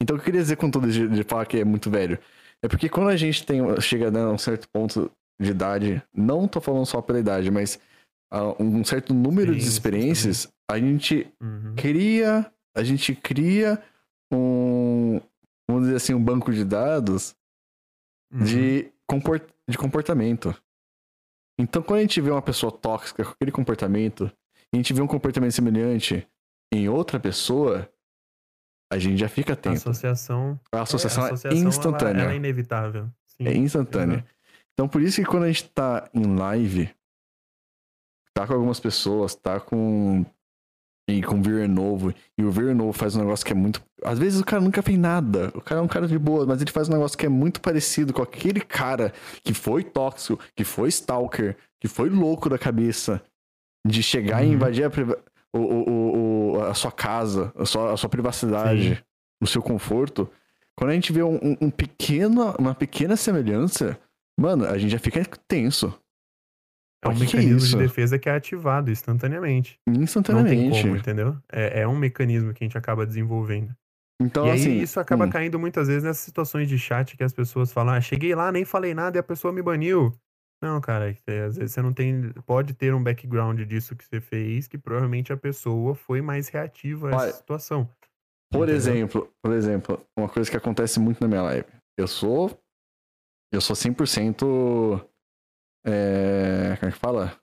[0.00, 2.18] Então o que eu queria dizer com tudo de, de falar que é muito velho?
[2.62, 6.60] É porque quando a gente tem, chega a um certo ponto de idade, não tô
[6.60, 7.78] falando só pela idade, mas
[8.58, 11.74] um certo número Sim, de experiências, a gente uhum.
[11.76, 13.82] cria, a gente cria
[14.32, 15.20] um,
[15.68, 17.36] vamos dizer assim, um banco de dados
[18.32, 18.44] uhum.
[18.44, 20.54] de, comport, de comportamento.
[21.58, 24.30] Então, quando a gente vê uma pessoa tóxica com aquele comportamento,
[24.72, 26.26] e a gente vê um comportamento semelhante
[26.74, 27.88] em outra pessoa,
[28.92, 29.88] a gente já fica atento.
[29.88, 32.10] A associação, a associação, é, a associação é instantânea.
[32.10, 33.10] Ela, ela é inevitável.
[33.26, 34.24] Sim, é instantânea.
[34.72, 36.90] Então, por isso que quando a gente tá em live,
[38.34, 40.24] tá com algumas pessoas, tá com.
[41.06, 42.14] E com o novo.
[42.38, 43.82] E o Vir novo faz um negócio que é muito.
[44.02, 45.52] Às vezes o cara nunca fez nada.
[45.54, 47.60] O cara é um cara de boa, mas ele faz um negócio que é muito
[47.60, 49.12] parecido com aquele cara
[49.42, 53.22] que foi tóxico, que foi stalker, que foi louco da cabeça.
[53.86, 54.48] De chegar uhum.
[54.48, 54.90] e invadir a,
[55.58, 59.02] o, o, o, a sua casa, a sua, a sua privacidade, Sim.
[59.42, 60.28] o seu conforto.
[60.76, 63.98] Quando a gente vê um, um, um pequeno, uma pequena semelhança,
[64.38, 65.96] mano, a gente já fica tenso.
[67.04, 69.78] É um que mecanismo que é de defesa que é ativado instantaneamente.
[69.86, 70.64] Instantaneamente.
[70.64, 71.36] Não tem como, entendeu?
[71.52, 73.74] É, é um mecanismo que a gente acaba desenvolvendo.
[74.20, 75.30] Então, e aí, assim, isso acaba hum.
[75.30, 78.64] caindo muitas vezes nessas situações de chat que as pessoas falam: ah, cheguei lá, nem
[78.64, 80.12] falei nada e a pessoa me baniu.
[80.64, 82.32] Não, cara, é, às vezes você não tem.
[82.46, 87.08] Pode ter um background disso que você fez, que provavelmente a pessoa foi mais reativa
[87.08, 87.84] a essa Olha, situação.
[88.50, 88.76] Por entendeu?
[88.76, 91.66] exemplo, por exemplo, uma coisa que acontece muito na minha live.
[91.98, 92.58] Eu sou.
[93.52, 95.06] Eu sou 100%
[95.86, 97.38] é, como é que fala?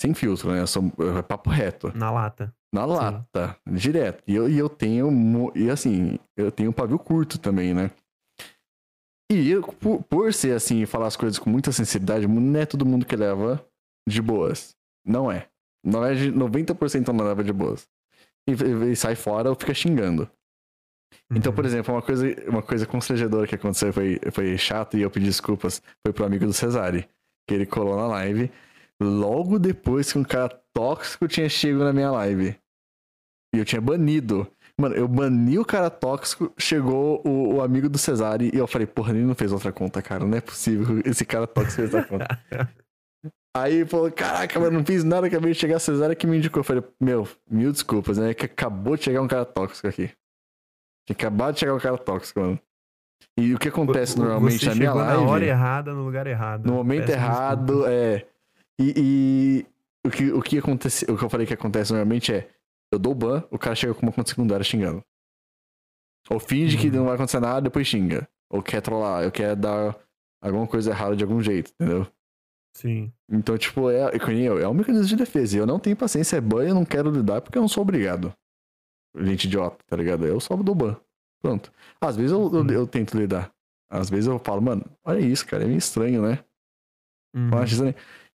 [0.00, 0.60] Sem filtro, né?
[0.60, 0.82] Eu sou
[1.18, 1.96] é papo reto.
[1.96, 2.52] Na lata.
[2.74, 3.74] Na lata, Sim.
[3.76, 4.24] direto.
[4.26, 5.52] E eu, e eu tenho.
[5.54, 7.92] E assim, eu tenho um pavio curto também, né?
[9.30, 12.86] E eu, por, por ser assim, falar as coisas com muita sensibilidade, não é todo
[12.86, 13.64] mundo que leva
[14.08, 14.76] de boas.
[15.06, 15.48] Não é.
[15.84, 17.86] Não é de 90% não leva de boas.
[18.48, 18.52] E,
[18.90, 20.30] e sai fora ou fica xingando.
[21.30, 21.70] Então, por uhum.
[21.70, 25.80] exemplo, uma coisa, uma coisa constrangedora que aconteceu foi, foi chato e eu pedi desculpas.
[26.04, 27.08] Foi pro amigo do Cesare,
[27.48, 28.50] que ele colou na live
[29.00, 32.56] logo depois que um cara tóxico tinha chegado na minha live.
[33.54, 34.46] E eu tinha banido.
[34.80, 38.86] Mano, eu bani o cara tóxico, chegou o, o amigo do Cesare e eu falei,
[38.86, 40.24] porra, ele não fez outra conta, cara.
[40.24, 41.00] Não é possível.
[41.06, 42.40] Esse cara tóxico fez outra conta.
[43.56, 46.58] Aí falou, caraca, mas não fiz nada, acabei de chegar a Cesare que me indicou.
[46.60, 48.34] Eu falei, meu, mil desculpas, né?
[48.34, 50.10] Que acabou de chegar um cara tóxico aqui.
[51.06, 52.58] Tinha acabado de chegar o cara tóxico, mano.
[53.38, 55.24] E o que acontece normalmente Você na minha live.
[55.24, 56.66] Na hora errada, no lugar errado.
[56.66, 58.26] No momento errado, é.
[58.80, 59.66] E, e,
[60.06, 61.04] o, que, o que acontece.
[61.10, 62.48] O que eu falei que acontece normalmente é.
[62.94, 65.04] Eu dou ban, o cara chega com uma conta secundária xingando.
[66.30, 66.82] Ou finge uhum.
[66.82, 68.28] que não vai acontecer nada, depois xinga.
[68.50, 69.96] Ou quer trollar, eu quero dar
[70.40, 72.06] alguma coisa errada de algum jeito, entendeu?
[72.76, 73.12] Sim.
[73.30, 75.58] Então, tipo, é, é, é um mecanismo de defesa.
[75.58, 78.32] Eu não tenho paciência, é ban, eu não quero lidar porque eu não sou obrigado.
[79.16, 80.26] Gente idiota, tá ligado?
[80.26, 80.96] Eu só do ban.
[81.42, 81.72] Pronto.
[82.00, 83.52] Às vezes eu, eu, eu, tento lidar.
[83.90, 86.44] Às vezes eu falo, mano, olha isso, cara, é meio estranho, né?
[87.34, 87.50] Uhum.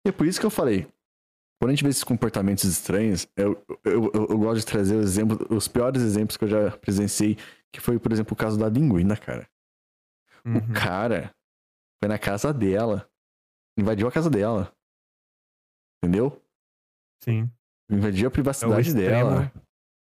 [0.05, 0.87] E é por isso que eu falei.
[1.59, 5.11] Quando a gente vê esses comportamentos estranhos, eu, eu, eu, eu gosto de trazer os,
[5.11, 7.37] exemplos, os piores exemplos que eu já presenciei,
[7.73, 9.49] que foi, por exemplo, o caso da linguina, cara.
[10.45, 10.59] Uhum.
[10.59, 11.35] O cara
[12.01, 13.11] foi na casa dela,
[13.77, 14.73] invadiu a casa dela.
[16.03, 16.41] Entendeu?
[17.25, 17.51] Sim.
[17.91, 19.53] Invadiu a privacidade é extremo, dela.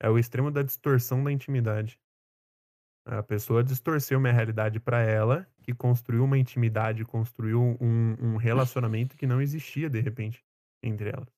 [0.01, 2.01] É o extremo da distorção da intimidade.
[3.07, 9.17] A pessoa distorceu uma realidade para ela, que construiu uma intimidade, construiu um, um, relacionamento
[9.17, 10.45] que não existia de repente
[10.83, 11.36] entre elas.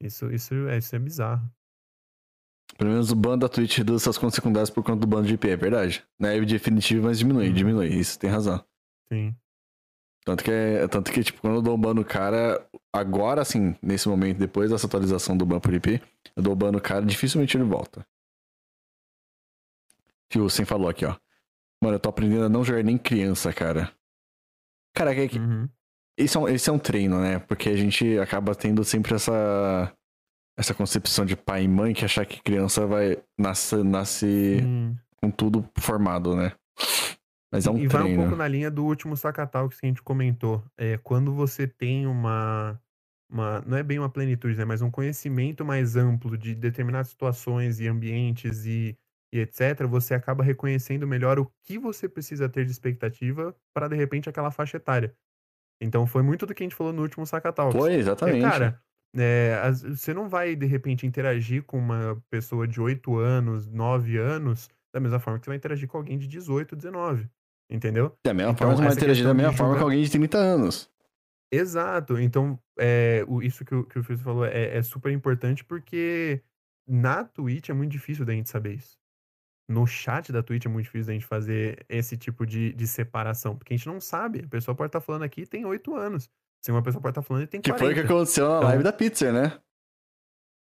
[0.00, 1.50] Isso, isso, é, isso é bizarro.
[2.76, 5.34] Pelo menos o ban da Twitch reduz suas contas secundárias por conta do ban de
[5.34, 6.06] IP, é verdade.
[6.18, 7.54] Não é definitivo, mas diminui, uhum.
[7.54, 7.88] diminui.
[7.88, 8.64] Isso tem razão.
[9.12, 9.34] Sim.
[10.24, 13.74] Tanto que, é, tanto que, tipo, quando eu dou um ban no cara, agora, assim,
[13.82, 16.00] nesse momento, depois dessa atualização do ban por IP,
[16.36, 18.06] eu dou ban no cara, dificilmente ele volta.
[20.28, 21.16] Que o Sem falou aqui, ó.
[21.82, 23.90] Mano, eu tô aprendendo a não jogar nem criança, cara.
[24.94, 25.38] Cara, é que.
[25.38, 25.68] Uhum.
[26.18, 27.38] Esse, é um, esse é um treino, né?
[27.38, 29.92] Porque a gente acaba tendo sempre essa.
[30.58, 33.16] Essa concepção de pai e mãe que achar que criança vai.
[33.38, 34.60] Nasce, nasce
[35.22, 36.52] com tudo formado, né?
[37.52, 37.92] Mas é um e treino.
[37.92, 40.64] vai um pouco na linha do último Sacatal que a gente comentou.
[40.76, 42.76] É, quando você tem uma,
[43.30, 43.60] uma.
[43.60, 44.64] Não é bem uma plenitude, né?
[44.64, 48.98] Mas um conhecimento mais amplo de determinadas situações e ambientes e,
[49.32, 53.94] e etc., você acaba reconhecendo melhor o que você precisa ter de expectativa para, de
[53.94, 55.14] repente, aquela faixa etária.
[55.80, 57.70] Então foi muito do que a gente falou no último Sacatal.
[57.70, 58.44] Foi, exatamente.
[58.44, 58.82] É, cara,
[59.16, 64.68] é, você não vai, de repente, interagir com uma pessoa de 8 anos, 9 anos,
[64.92, 67.28] da mesma forma que você vai interagir com alguém de 18, 19.
[67.70, 68.16] Entendeu?
[68.24, 70.90] Da mesma então, forma, você vai interagir da mesma forma com alguém de 30 anos.
[71.52, 72.18] Exato.
[72.18, 76.42] Então, é, o, isso que o, que o Fils falou é, é, super importante porque
[76.86, 78.98] na Twitch é muito difícil da gente saber isso.
[79.68, 83.54] No chat da Twitch é muito difícil da gente fazer esse tipo de, de separação,
[83.56, 84.40] porque a gente não sabe.
[84.44, 86.30] A pessoa pode estar tá falando aqui e tem 8 anos.
[86.64, 87.78] Se uma pessoa pode estar tá falando e tem 40.
[87.78, 89.60] Que foi o que aconteceu na então, live da pizza, né?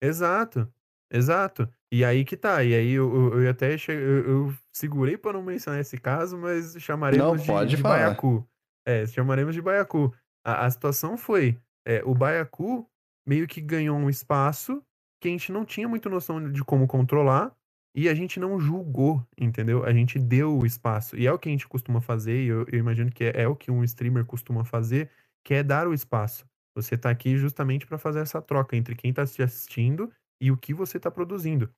[0.01, 0.71] Exato.
[1.11, 1.69] Exato.
[1.91, 2.63] E aí que tá.
[2.63, 3.91] E aí eu, eu, eu até che...
[3.91, 8.47] eu, eu, segurei para não mencionar esse caso, mas chamaremos não, de, de Baiacu.
[8.87, 10.13] É, chamaremos de Baiacu.
[10.45, 11.57] A, a situação foi:
[11.87, 12.89] é, o Baiacu
[13.25, 14.83] meio que ganhou um espaço
[15.21, 17.55] que a gente não tinha muita noção de como controlar
[17.95, 19.85] e a gente não julgou, entendeu?
[19.85, 21.15] A gente deu o espaço.
[21.15, 23.47] E é o que a gente costuma fazer, e eu, eu imagino que é, é,
[23.47, 25.09] o que um streamer costuma fazer,
[25.45, 26.45] que é dar o espaço.
[26.75, 30.11] Você tá aqui justamente para fazer essa troca entre quem tá te assistindo
[30.41, 31.73] e o que você está produzindo.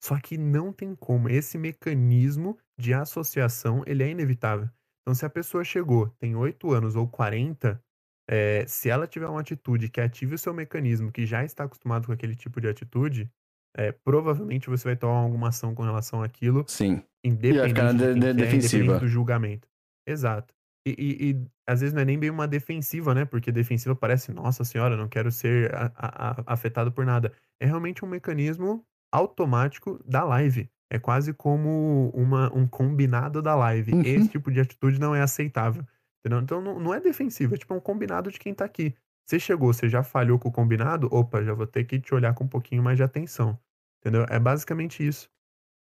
[0.00, 1.28] Só que não tem como.
[1.28, 4.70] Esse mecanismo de associação, ele é inevitável.
[5.02, 7.82] Então, se a pessoa chegou, tem 8 anos ou 40,
[8.28, 11.64] é, eh, se ela tiver uma atitude que ative o seu mecanismo, que já está
[11.64, 13.30] acostumado com aquele tipo de atitude,
[13.76, 16.64] é, provavelmente você vai tomar alguma ação com relação àquilo.
[16.66, 17.02] Sim.
[17.22, 18.96] Independente, de, de, defensiva.
[18.96, 19.68] É, do julgamento.
[20.06, 20.54] Exato.
[20.86, 23.24] E, e, e, às vezes não é nem bem uma defensiva, né?
[23.24, 27.32] Porque defensiva parece, nossa senhora, não quero ser a, a, a, afetado por nada.
[27.60, 30.70] É realmente um mecanismo automático da live.
[30.90, 33.92] É quase como uma, um combinado da live.
[33.92, 34.02] Uhum.
[34.02, 35.84] Esse tipo de atitude não é aceitável.
[36.20, 36.40] Entendeu?
[36.42, 38.94] Então não, não é defensiva, é tipo um combinado de quem tá aqui.
[39.28, 42.32] Você chegou, você já falhou com o combinado, opa, já vou ter que te olhar
[42.32, 43.58] com um pouquinho mais de atenção.
[44.06, 44.24] Entendeu?
[44.30, 45.28] É basicamente isso.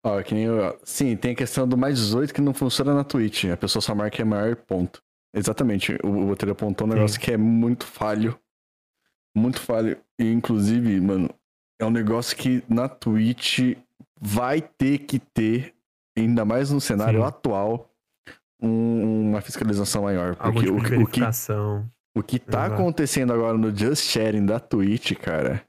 [0.05, 3.03] Ó, que nem eu, sim, tem a questão do mais 18 que não funciona na
[3.03, 3.45] Twitch.
[3.45, 5.01] A pessoa só marca é maior ponto.
[5.33, 5.97] Exatamente.
[6.03, 7.25] O, o apontou um negócio sim.
[7.25, 8.37] que é muito falho.
[9.35, 9.97] Muito falho.
[10.19, 11.29] E, inclusive, mano,
[11.79, 13.75] é um negócio que na Twitch
[14.19, 15.73] vai ter que ter,
[16.15, 17.25] ainda mais no cenário sim.
[17.25, 17.89] atual,
[18.61, 20.35] um, uma fiscalização maior.
[20.35, 21.23] Porque tipo o, o, que,
[22.15, 22.73] o que tá Exato.
[22.75, 25.65] acontecendo agora no Just Sharing da Twitch, cara,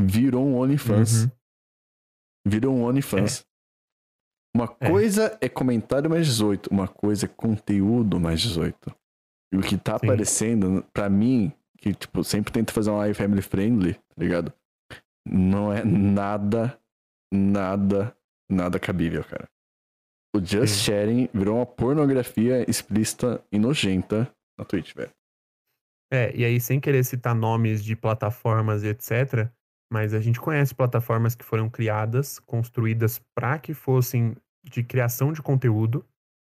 [0.00, 1.24] virou um OnlyFans.
[1.24, 1.30] Uhum.
[2.46, 3.40] Virou um OnlyFans.
[3.40, 3.50] É.
[4.56, 4.90] Uma é.
[4.90, 8.76] coisa é comentário mais 18, uma coisa é conteúdo mais 18.
[9.52, 10.06] E o que tá Sim.
[10.06, 14.52] aparecendo, pra mim, que tipo, sempre tento fazer uma live family friendly, tá ligado?
[15.26, 16.78] Não é nada,
[17.32, 18.16] nada,
[18.50, 19.48] nada cabível, cara.
[20.34, 20.84] O Just Sim.
[20.84, 25.12] Sharing virou uma pornografia explícita e nojenta na Twitch, velho.
[26.12, 29.50] É, e aí sem querer citar nomes de plataformas e etc,
[29.92, 35.42] mas a gente conhece plataformas que foram criadas, construídas para que fossem de criação de
[35.42, 36.06] conteúdo,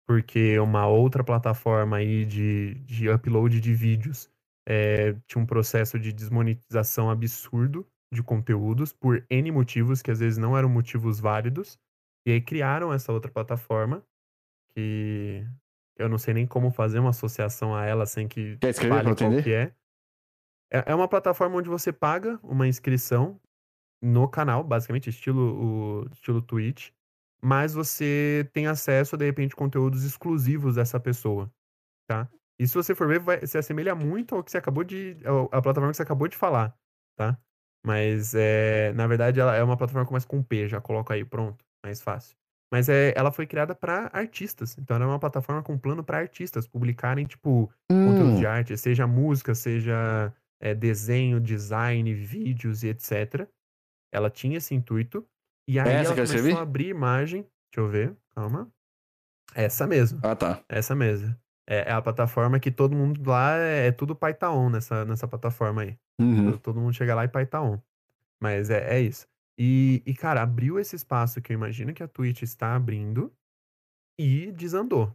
[0.07, 4.31] porque uma outra plataforma aí de, de upload de vídeos
[4.69, 10.39] é, tinha um processo de desmonetização absurdo de conteúdos por N motivos, que às vezes
[10.39, 11.79] não eram motivos válidos,
[12.27, 14.05] e aí criaram essa outra plataforma,
[14.75, 15.45] que
[15.99, 19.15] eu não sei nem como fazer uma associação a ela sem que Quer escrever fale
[19.17, 19.43] qual entender?
[19.43, 19.75] que é.
[20.75, 23.41] É é uma plataforma onde você paga uma inscrição
[24.03, 26.91] no canal, basicamente, estilo o estilo Twitch,
[27.43, 31.53] mas você tem acesso, de repente, conteúdos exclusivos dessa pessoa,
[32.09, 32.29] tá.
[32.61, 35.19] E se você for ver, vai se assemelha muito ao que você acabou de
[35.53, 36.77] a plataforma que você acabou de falar,
[37.17, 37.39] tá.
[37.87, 41.25] Mas, eh, na verdade, ela é uma plataforma que começa com P, já coloco aí,
[41.25, 42.37] pronto, mais fácil.
[42.73, 46.19] Mas, eh, ela foi criada pra artistas, então ela é uma plataforma com plano pra
[46.19, 47.73] artistas publicarem, tipo,
[48.03, 48.47] conteúdo de Hum.
[48.47, 50.33] arte, seja música, seja,
[50.65, 53.49] eh, desenho, design, vídeos e etcétera.
[54.13, 55.27] Ela tinha esse intuito,
[55.69, 56.53] e aí Essa ela começou escrevi?
[56.59, 58.73] a abrir imagem deixa eu ver, calma.
[59.55, 60.65] Essa mesmo, Ah, tá.
[60.69, 61.37] essa mesmo.
[61.69, 65.29] É é a plataforma que todo mundo lá é tudo pai tá on nessa nessa
[65.29, 65.99] plataforma aí.
[66.21, 66.53] Uhum.
[66.53, 67.81] To todo mundo chega lá e pai tá on.
[68.43, 69.27] Mas é é isso.
[69.59, 73.33] E e cara, abriu esse espaço que eu imagino que a Twitch está abrindo,
[74.21, 75.15] e desandou.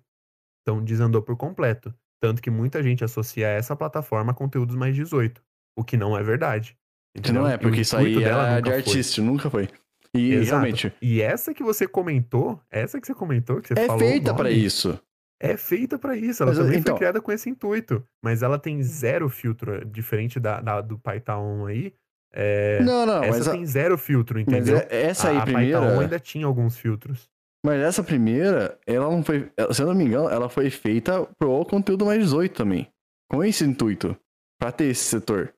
[0.62, 1.94] Então desandou por completo.
[2.22, 5.42] Tanto que muita gente associa essa plataforma a conteúdos mais 18,
[5.78, 6.78] o que não é verdade,
[7.24, 7.48] Que não entendeu.
[7.48, 9.70] é, porque isso aí dela era de artista, nunca foi.
[10.14, 10.50] E Exato.
[10.66, 14.10] realmente E essa que você comentou, essa que você comentou, que você é falou o
[14.10, 15.00] feita pra nome, isso.
[15.42, 18.58] é feita pra isso, ela Mas, também então foi criada com esse intuito, mas ela
[18.60, 21.94] tem 0 filtro, diferente da da do Python aí,
[22.34, 24.78] eh, Não, não, mas essa a tem 0 filtro, mas entendeu.
[24.78, 27.30] é essa aí A a Python primeira ainda tinha alguns filtros.
[27.66, 31.66] Mas essa primeira, ela não foi se eu não me engano, ela foi feita pro
[31.66, 32.92] conteúdo mais 18 também,
[33.30, 34.16] com esse intuito,
[34.60, 35.54] pra ter esse setor.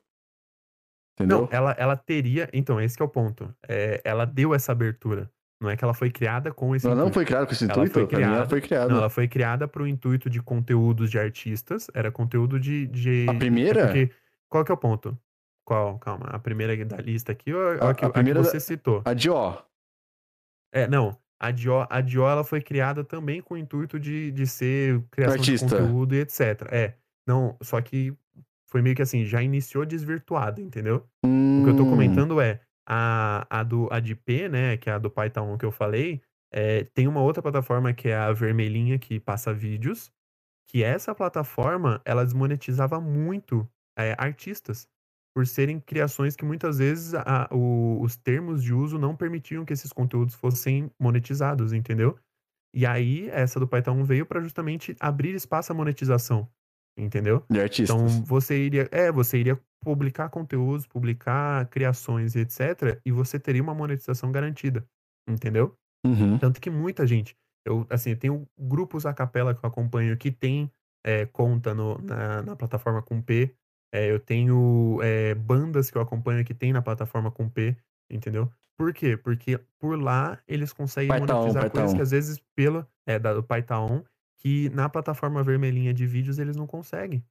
[1.20, 1.50] Não, Entendeu?
[1.52, 5.30] ela ela teria então, esse que é o ponto, eh, ela deu essa abertura,
[5.62, 7.14] não é que ela foi criada com esse Ela não intuito.
[7.14, 7.94] foi criada com esse Ela intuito?
[7.94, 8.94] foi Pra mim ela criada foi não, criada.
[8.96, 13.34] ela foi criada para o intuito de conteúdos de artistas, era conteúdo de de A
[13.34, 13.86] é primeira?
[13.86, 14.10] porque
[14.50, 15.16] qual que é o ponto?
[15.64, 16.00] Qual?
[16.00, 18.60] Calma, a primeira da lista aqui ou a A que a a que primeira você
[18.60, 19.04] citou?
[19.06, 19.62] a de ó.
[20.74, 24.48] É, não, a Dior a Dior ela foi criada também com o intuito de de
[24.48, 25.68] ser criação de Artista.
[25.68, 26.70] conteúdo e etcétera.
[26.76, 26.96] É,
[27.28, 28.16] não, só que
[28.70, 31.08] foi meio que assim, já iniciou desvirtuado, entendeu.
[31.58, 31.88] O que eu tô Hum.
[31.88, 35.66] comentando é, a a do a de P, né, que é a do Python que
[35.66, 36.22] eu falei,
[36.54, 40.12] eh, tem uma outra plataforma que é a vermelhinha que passa vídeos,
[40.70, 44.88] que essa plataforma, ela desmonetizava muito, eh, artistas,
[45.36, 49.74] por serem criações que muitas vezes a o os termos de uso não permitiam que
[49.74, 52.18] esses conteúdos fossem monetizados, entendeu.
[52.76, 56.50] E aí, essa do Python veio pra justamente abrir espaço à monetização,
[56.98, 57.46] entendeu.
[57.50, 58.24] De Então artistas.
[58.24, 63.74] você iria é, você iria publicar conteúdos, publicar criações e etcétera, e você teria uma
[63.76, 64.88] monetização garantida,
[65.30, 65.76] entendeu.
[66.06, 66.40] Uhum.
[66.40, 67.36] Tanto que muita gente
[67.66, 70.72] eu, assim, tenho grupos a capella que eu acompanho que tem,
[71.06, 73.56] eh, conta no na na plataforma com P,
[73.92, 77.76] eh, eu tenho, eh, bandas que eu acompanho que tem na plataforma com P,
[78.10, 78.52] entendeu.
[78.78, 79.16] Por quê?
[79.18, 82.04] Porque por lá eles conseguem Python, monetizar coisas que Python.
[82.04, 84.04] às vezes pela é, da do Python,
[84.40, 87.24] que na plataforma vermelhinha de vídeos eles não conseguem.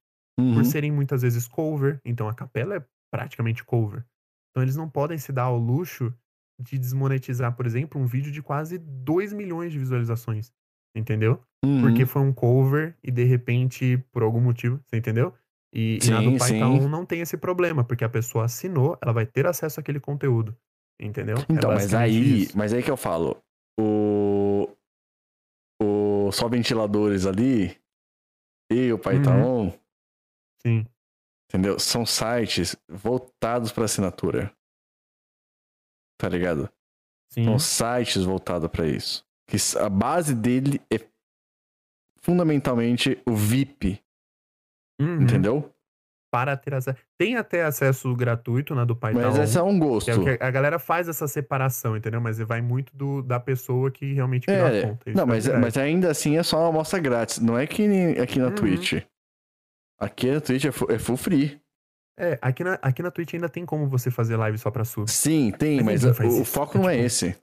[0.53, 0.65] Por Uhum.
[0.65, 4.05] serem muitas vezes cover, então a capela é praticamente cover.
[4.51, 6.12] Então eles não podem se dar ao luxo
[6.61, 10.53] de desmonetizar, por exemplo, um vídeo de quase 2.000.000 de visualizações,
[10.95, 11.43] entendeu.
[11.81, 12.09] Porque Uhum.
[12.09, 15.35] foi um cover e de repente, por algum motivo, você entendeu.
[15.72, 16.88] E e na do Sim, Python sim.
[16.88, 20.56] não tem esse problema, porque a pessoa assinou, ela vai ter acesso àquele conteúdo,
[21.01, 21.36] entendeu.
[21.38, 22.59] É Então, mas basicamente aí isso.
[22.59, 23.40] mas aí que eu falo,
[23.78, 24.68] o
[25.82, 27.80] o só ventiladores ali,
[28.70, 29.01] e o Uhum.
[29.01, 29.78] Python
[30.64, 30.86] Sim.
[31.48, 34.52] entendeu, são sites voltados pra assinatura.
[36.18, 36.68] Tá ligado.
[37.32, 37.59] São Sim.
[37.59, 39.24] sites voltados pra isso.
[39.48, 40.98] Que a base dele é
[42.20, 44.02] fundamentalmente o VIP,
[45.01, 45.22] Uhum.
[45.22, 45.72] entendeu.
[46.32, 49.78] Para ter acesso tem até acesso gratuito na do Mas Python, esse é um é
[49.81, 50.22] gosto.
[50.22, 52.20] que a galera faz essa separação, entendeu.
[52.20, 55.27] Mas vai muito do da pessoa que realmente criou a É, conta, isso não, é
[55.27, 55.64] mas verdade.
[55.64, 57.82] mas ainda assim é só uma amostra grátis, não é que
[58.20, 58.55] aqui na Uhum.
[58.55, 59.02] Twitch.
[59.98, 61.60] Aqui na Twitch é fu é full free.
[62.18, 65.10] É, aqui na aqui na Twitch ainda tem como você fazer live só pra sub.
[65.10, 67.36] Sim, tem, Mas mas o o foco é não é tipo esse.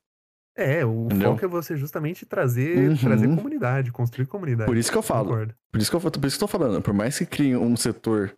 [0.58, 1.32] É, o Entendeu?
[1.34, 3.36] foco é você justamente trazer trazer Uhum.
[3.36, 4.68] comunidade, construir comunidade.
[4.68, 5.30] Por isso que eu falo.
[5.30, 5.56] Concordo.
[5.72, 7.76] Por isso que eu por isso que eu tô falando, por mais que crie um
[7.78, 8.36] setor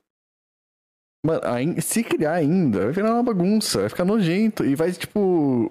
[1.26, 5.70] Mano, ain se criar ainda, vai virar uma bagunça, vai ficar nojento e vai, tipo,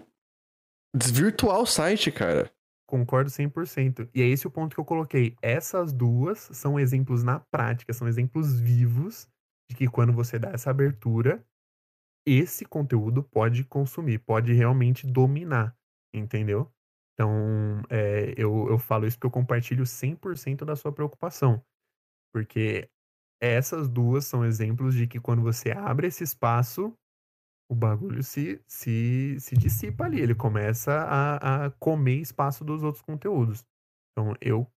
[0.95, 2.51] desvirtuar o site, cara.
[2.87, 4.09] Concordo 100%.
[4.15, 5.37] E é esse o ponto que eu coloquei.
[5.43, 9.27] Essas duas são exemplos na prática, são exemplos vivos
[9.71, 11.43] de que quando você dá essa abertura,
[12.27, 15.75] esse conteúdo pode consumir, pode realmente dominar,
[16.13, 16.71] entendeu.
[17.15, 21.63] Então, eh, eu eu falo isso porque eu compartilho 100% da sua preocupação.
[22.33, 22.89] Porque
[23.41, 26.95] essas duas são exemplos de que quando você abre esse espaço,
[27.71, 33.03] o bagulho se se se dissipa ali, ele começa a a comer espaço dos outros
[33.03, 33.65] conteúdos.
[34.13, 34.71] Então eu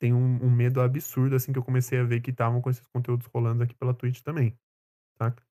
[0.00, 2.86] tem um, um, medo absurdo, assim, que eu comecei a ver que estavam com esses
[2.88, 4.58] conteúdos rolando aqui pela Twitch também,
[5.16, 5.44] saca?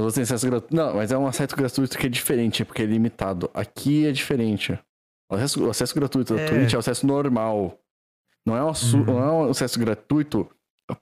[0.00, 0.74] Você tem acesso gratuito.
[0.74, 3.50] Não, mas é um acesso gratuito que é diferente, porque é limitado.
[3.52, 4.78] Aqui é diferente.
[5.30, 6.48] O acesso, o acesso gratuito da é.
[6.48, 7.78] Twitch é o acesso normal.
[8.46, 9.04] Não é, um, uhum.
[9.04, 10.50] não é um acesso gratuito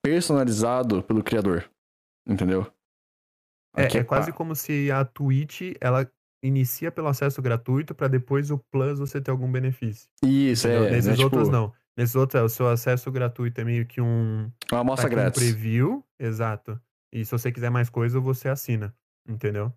[0.02, 1.70] personalizado pelo criador.
[2.28, 2.66] Entendeu?
[3.76, 6.10] É, é, é quase como se a Twitch ela
[6.42, 10.08] inicia pelo acesso gratuito para depois o Plus você ter algum benefício.
[10.24, 10.86] Isso, entendeu?
[10.86, 10.90] é.
[10.90, 11.56] Nesses né, outros tipo...
[11.56, 11.72] não.
[11.96, 14.50] Nesses outros, é, o seu acesso gratuito é meio que um.
[14.70, 15.42] Uma amostra tá grátis.
[15.42, 16.80] Um preview, exato.
[17.12, 18.94] E se você quiser mais coisa, você assina.
[19.28, 19.72] Entendeu?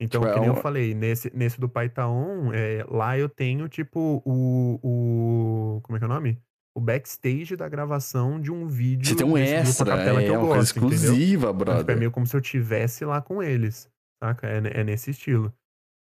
[0.00, 3.68] Então, tipo, que nem é eu falei, nesse, nesse do Python, é, lá eu tenho,
[3.68, 5.80] tipo, o, o.
[5.82, 6.40] Como é que é o nome?
[6.74, 9.06] O backstage da gravação de um vídeo.
[9.06, 11.54] Você tem um extra, é, é uma coisa exclusiva, entendeu?
[11.54, 11.74] brother.
[11.74, 13.90] Então, tipo, é meio como se eu tivesse lá com eles,
[14.22, 14.48] saca?
[14.48, 15.52] É, é nesse estilo.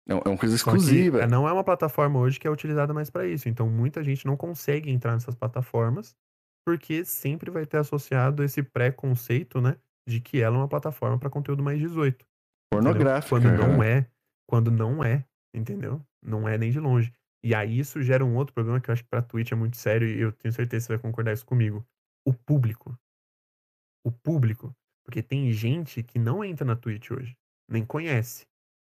[0.08, 1.20] É uma coisa exclusiva.
[1.20, 3.48] Que, não é uma plataforma hoje que é utilizada mais para isso.
[3.48, 6.14] Então, muita gente não consegue entrar nessas plataformas
[6.64, 9.76] porque sempre vai ter associado esse pré-conceito, né?
[10.08, 12.26] De que ela é uma plataforma para conteúdo mais 18.
[12.72, 13.40] Pornográfico.
[13.40, 14.08] Quando não é.
[14.48, 15.24] Quando não é,
[15.54, 16.04] entendeu?
[16.22, 17.12] Não é nem de longe.
[17.44, 19.76] E aí isso gera um outro problema que eu acho que pra Twitch é muito
[19.76, 21.84] sério e eu tenho certeza que você vai concordar isso comigo.
[22.26, 22.96] O público.
[24.04, 24.74] O público.
[25.04, 27.36] Porque tem gente que não entra na Twitch hoje.
[27.68, 28.46] Nem conhece.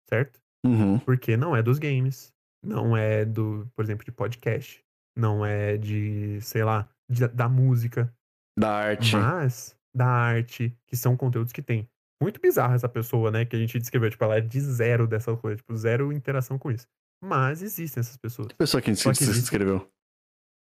[0.10, 0.40] Certo?
[0.66, 0.98] Uhum.
[1.00, 4.84] Porque não é dos games, não é do, por exemplo, de podcast,
[5.16, 8.12] não é de, sei lá, de, da música.
[8.58, 9.16] Da arte.
[9.16, 11.90] Mas da arte, que são conteúdos que tem.
[12.22, 15.36] Muito bizarro essa pessoa, né, que a gente descreveu, tipo, ela é de zero dessa
[15.36, 16.88] coisa, tipo, zero interação com isso.
[17.24, 18.48] Mas existem essas pessoas.
[18.48, 19.88] Que pessoa que a gente descreveu?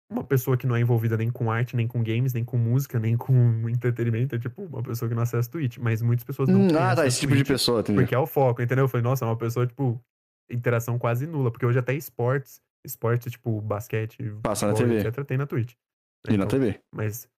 [0.10, 2.98] Uma pessoa que não é envolvida nem com arte, nem com games, nem com música,
[2.98, 3.34] nem com
[3.68, 4.36] entretenimento.
[4.36, 5.78] É tipo uma pessoa que não acessa Twitch.
[5.78, 8.04] Mas muitas pessoas não hum, Ah, tá, esse tipo de pessoa, entendeu?
[8.04, 8.86] Porque é o foco, entendeu?
[8.86, 10.02] Eu falei, nossa, é uma pessoa, tipo,
[10.50, 11.52] interação quase nula.
[11.52, 15.00] Porque hoje até esportes, esportes tipo basquete, Passa na TV.
[15.00, 15.74] etc, tem na Twitch.
[15.74, 16.80] E então, na TV.
[16.96, 17.30] Mas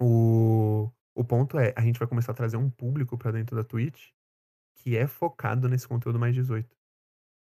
[0.00, 3.64] o, o ponto é, a gente vai começar a trazer um público para dentro da
[3.64, 4.10] Twitch
[4.76, 6.68] que é focado nesse conteúdo mais 18.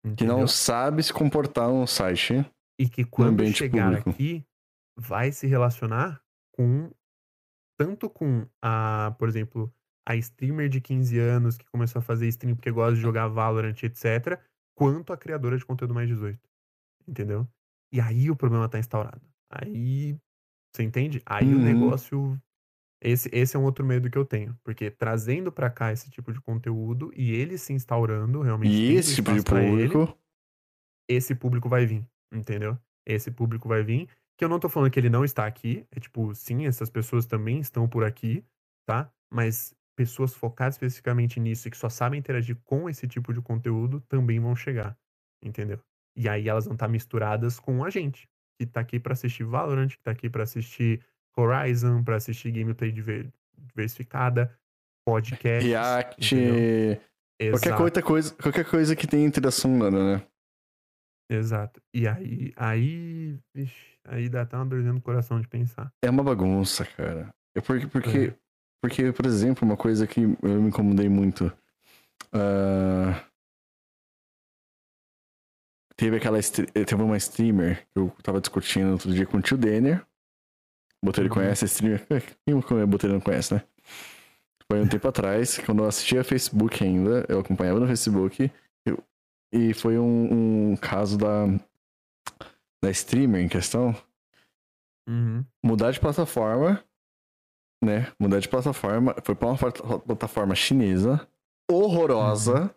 [0.05, 0.17] Entendeu?
[0.17, 2.45] Que não sabe se comportar no site.
[2.79, 4.11] E que quando chegar público.
[4.11, 4.45] aqui,
[4.97, 6.23] vai se relacionar
[6.53, 6.91] com
[7.79, 9.73] tanto com a, por exemplo,
[10.07, 13.77] a streamer de 15 anos que começou a fazer stream porque gosta de jogar Valorant,
[13.83, 14.41] etc,
[14.75, 16.39] quanto a criadora de conteúdo mais 18.
[17.07, 17.47] Entendeu?
[17.93, 19.21] E aí o problema tá instaurado.
[19.51, 20.17] Aí,
[20.73, 21.23] você entende?
[21.27, 21.61] Aí uhum.
[21.61, 22.43] o negócio
[23.01, 26.33] esse, esse é um outro medo que eu tenho, porque trazendo para cá esse tipo
[26.33, 30.15] de conteúdo e ele se instaurando realmente e esse tipo de público, ele,
[31.19, 32.79] esse público vai vir, entendeu?
[33.07, 35.87] Esse público vai vir que eu não tô falando que ele não está aqui.
[35.91, 38.45] É tipo, sim, essas pessoas também estão por aqui,
[38.87, 39.11] tá?
[39.33, 44.01] Mas pessoas focadas especificamente nisso e que só sabem interagir com esse tipo de conteúdo
[44.03, 44.97] também vão chegar,
[45.43, 45.81] entendeu?
[46.15, 48.29] E aí elas vão estar tá misturadas com a gente,
[48.59, 51.03] que tá aqui para assistir Valorant, que tá aqui para assistir
[51.37, 54.57] Horizon, para assistir gameplay diversificada,
[55.05, 55.67] podcast.
[55.67, 57.01] React.
[57.51, 60.27] Qualquer coisa, coisa, qualquer coisa que tenha interação humana, né?
[61.31, 61.83] Exato.
[61.93, 65.93] E aí, aí, vixi, Aí dá até uma dorzinha no coração de pensar.
[66.03, 67.35] É uma bagunça, cara.
[67.55, 68.35] É porque, porque, é.
[68.81, 71.47] porque por exemplo, uma coisa que eu me incomodei muito.
[72.33, 73.15] Uh...
[75.97, 76.39] Teve aquela.
[76.41, 80.07] Teve uma streamer que eu tava discutindo outro dia com o tio Denner.
[81.07, 82.07] Botelho conhece a streamer.
[82.45, 83.63] Quem o Botelho não conhece, né?
[84.71, 88.51] Foi um tempo atrás, quando eu assistia Facebook ainda, eu acompanhava no Facebook.
[88.85, 88.99] Eu...
[89.53, 91.47] E foi um, um caso da
[92.87, 93.95] da streamer em questão,
[95.09, 95.45] uhum.
[95.65, 96.83] mudar de plataforma,
[97.83, 98.13] né?
[98.19, 99.59] Mudar de plataforma, foi pra uma
[100.01, 101.27] plataforma chinesa,
[101.71, 102.71] horrorosa, uhum.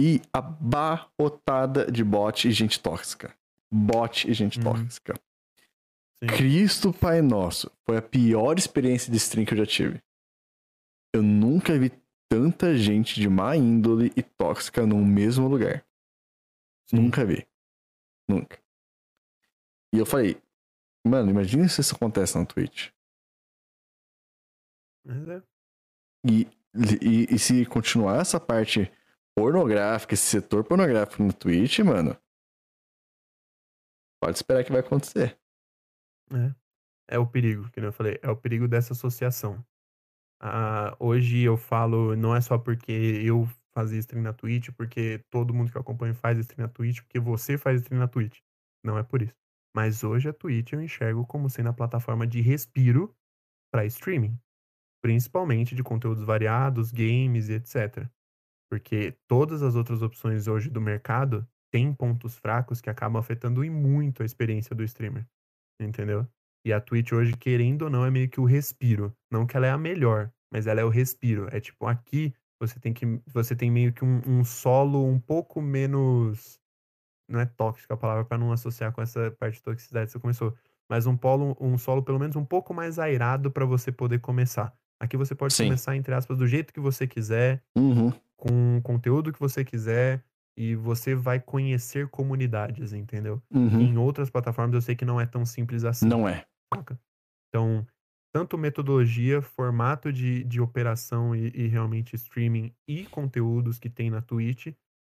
[0.00, 3.32] e abarrotada de bot e gente tóxica.
[3.72, 4.64] Bot e gente uhum.
[4.64, 5.14] tóxica.
[6.24, 6.36] Sim.
[6.36, 10.02] Cristo Pai Nosso, foi a pior experiência de stream que eu já tive.
[11.14, 11.90] Eu nunca vi
[12.28, 15.86] tanta gente de má índole e tóxica no mesmo lugar.
[16.88, 16.96] Sim.
[16.96, 17.46] Nunca vi.
[18.28, 18.58] Nunca.
[19.92, 20.42] E eu falei,
[21.06, 22.90] mano, imagina se isso acontece na Twitch.
[25.06, 25.42] É.
[26.26, 26.46] E,
[27.02, 28.90] e, e se continuar essa parte
[29.36, 32.18] pornográfica, esse setor pornográfico no Twitch, mano,
[34.20, 35.38] pode esperar que vai acontecer.
[36.32, 36.54] É.
[37.08, 39.64] É o perigo, que eu falei, é o perigo dessa associação.
[40.40, 45.52] Ah, hoje eu falo, não é só porque eu fazia stream na Twitch, porque todo
[45.52, 48.38] mundo que eu acompanho faz stream na Twitch, porque você faz stream na Twitch.
[48.84, 49.34] Não é por isso.
[49.74, 53.14] Mas hoje a Twitch eu enxergo como sendo a plataforma de respiro
[53.72, 54.38] para streaming,
[55.02, 58.08] principalmente de conteúdos variados, games e etc.
[58.70, 64.22] Porque todas as outras opções hoje do mercado têm pontos fracos que acabam afetando muito
[64.22, 65.26] a experiência do streamer.
[65.80, 66.26] Entendeu?
[66.64, 69.14] E a Twitch hoje, querendo ou não, é meio que o respiro.
[69.30, 71.46] Não que ela é a melhor, mas ela é o respiro.
[71.50, 73.20] É tipo, aqui você tem que.
[73.26, 76.58] Você tem meio que um, um solo um pouco menos.
[77.28, 80.18] Não é tóxico a palavra para não associar com essa parte de toxicidade que você
[80.18, 80.54] começou.
[80.88, 84.74] Mas um polo, um solo pelo menos um pouco mais airado para você poder começar.
[85.00, 85.64] Aqui você pode Sim.
[85.64, 88.12] começar, entre aspas, do jeito que você quiser, uhum.
[88.36, 90.22] com o conteúdo que você quiser,
[90.56, 93.42] e você vai conhecer comunidades, entendeu?
[93.50, 93.80] Uhum.
[93.80, 96.06] Em outras plataformas eu sei que não é tão simples assim.
[96.06, 96.44] Não é.
[97.48, 97.86] Então,
[98.32, 104.20] tanto metodologia, formato de, de operação e, e realmente streaming e conteúdos que tem na
[104.20, 104.74] Twitch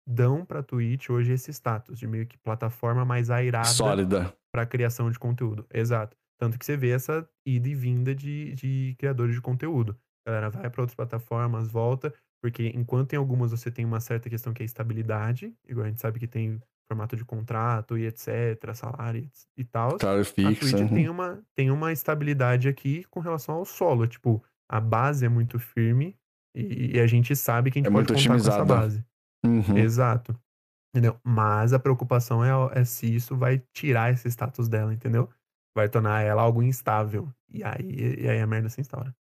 [0.08, 5.10] dão para Twitch hoje esse status de meio que plataforma mais airada sólida para criação
[5.10, 5.66] de conteúdo.
[5.72, 6.16] Exato.
[6.40, 9.98] Tanto que você vê essa ida e vinda de, de criadores de conteúdo.
[10.28, 14.52] Galera vai para outras plataformas, volta, porque enquanto em algumas você tem uma certa questão
[14.52, 19.26] que é estabilidade, igual a gente sabe que tem formato de contrato e etc, salário
[19.56, 19.98] e tal.
[20.46, 24.06] A Twitch tem uma, tem uma estabilidade aqui com relação ao solo.
[24.06, 26.16] Tipo, a base é muito firme
[26.54, 29.04] e, e a gente sabe que a gente é pode contar com essa base.
[29.44, 29.76] Uhum.
[29.76, 30.38] Exato.
[30.94, 31.18] Entendeu?
[31.22, 35.28] Mas a preocupação é, é se isso vai tirar esse status dela, entendeu?
[35.76, 37.32] Vai tornar ela algo instável.
[37.50, 39.14] E aí, e aí a merda se instaura.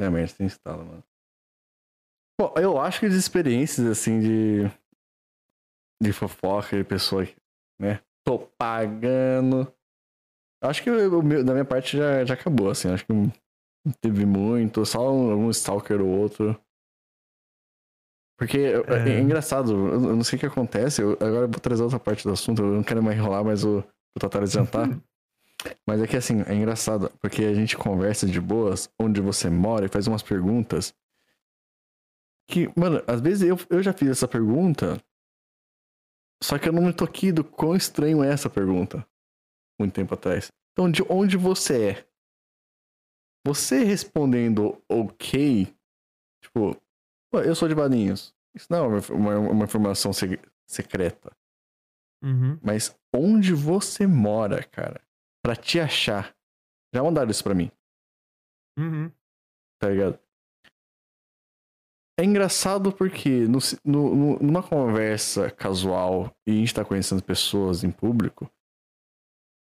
[0.00, 1.04] É, a merda se instala, mano.
[2.40, 4.62] Bom, eu acho que as experiências, assim, de.
[6.02, 7.28] de fofoca, de pessoa,
[7.78, 8.00] né?
[8.26, 9.70] Tô pagando.
[10.62, 12.90] Acho que o meu, da minha parte já, já acabou, assim.
[12.90, 13.30] Acho que não
[14.00, 16.58] teve muito, só algum stalker ou outro.
[18.38, 21.02] Porque é, é engraçado, eu não sei o que acontece.
[21.02, 23.64] Eu, agora eu vou trazer outra parte do assunto, eu não quero mais enrolar, mas
[23.64, 23.80] o,
[24.16, 24.88] o Tatar adiantar.
[25.86, 29.86] mas é que assim, é engraçado, porque a gente conversa de boas, onde você mora,
[29.86, 30.94] e faz umas perguntas
[32.48, 35.00] que, mano, às vezes eu, eu já fiz essa pergunta,
[36.42, 39.06] só que eu não me toquei do quão estranho é essa pergunta.
[39.78, 40.50] Muito tempo atrás.
[40.72, 42.06] Então, de onde você é?
[43.46, 45.66] Você respondendo ok,
[46.42, 46.76] tipo,
[47.32, 48.34] eu sou de Baninhos.
[48.54, 51.34] Isso não é uma, uma, uma informação se, secreta.
[52.22, 52.58] Uhum.
[52.62, 55.00] Mas onde você mora, cara?
[55.42, 56.34] Pra te achar.
[56.94, 57.70] Já mandaram isso pra mim.
[58.78, 59.10] Uhum.
[59.78, 60.18] Tá ligado?
[62.18, 67.90] É engraçado porque no, no, numa conversa casual e a gente tá conhecendo pessoas em
[67.90, 68.50] público,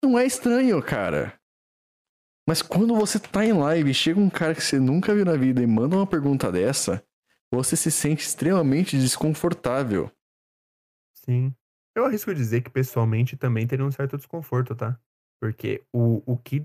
[0.04, 1.36] não é estranho, cara.
[2.46, 5.36] Mas quando você tá em live e chega um cara que você nunca viu na
[5.36, 7.04] vida e manda uma pergunta dessa,
[7.52, 10.10] você se sente extremamente desconfortável.
[11.24, 11.54] Sim.
[11.96, 15.00] Eu arrisco dizer que pessoalmente também teria um certo desconforto, tá?
[15.44, 16.64] Porque o, o que,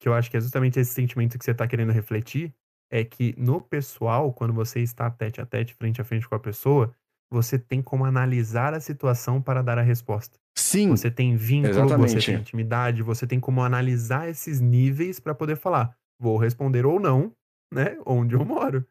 [0.00, 2.52] que eu acho que é justamente esse sentimento que você tá querendo refletir
[2.90, 6.40] é que no pessoal, quando você está tete a tete, frente a frente com a
[6.40, 6.92] pessoa,
[7.30, 10.40] você tem como analisar a situação para dar a resposta.
[10.58, 10.88] Sim.
[10.88, 12.14] Você tem vínculo, exatamente.
[12.14, 16.98] você tem intimidade, você tem como analisar esses níveis para poder falar, vou responder ou
[16.98, 17.32] não,
[17.72, 17.96] né?
[18.04, 18.84] Onde eu moro.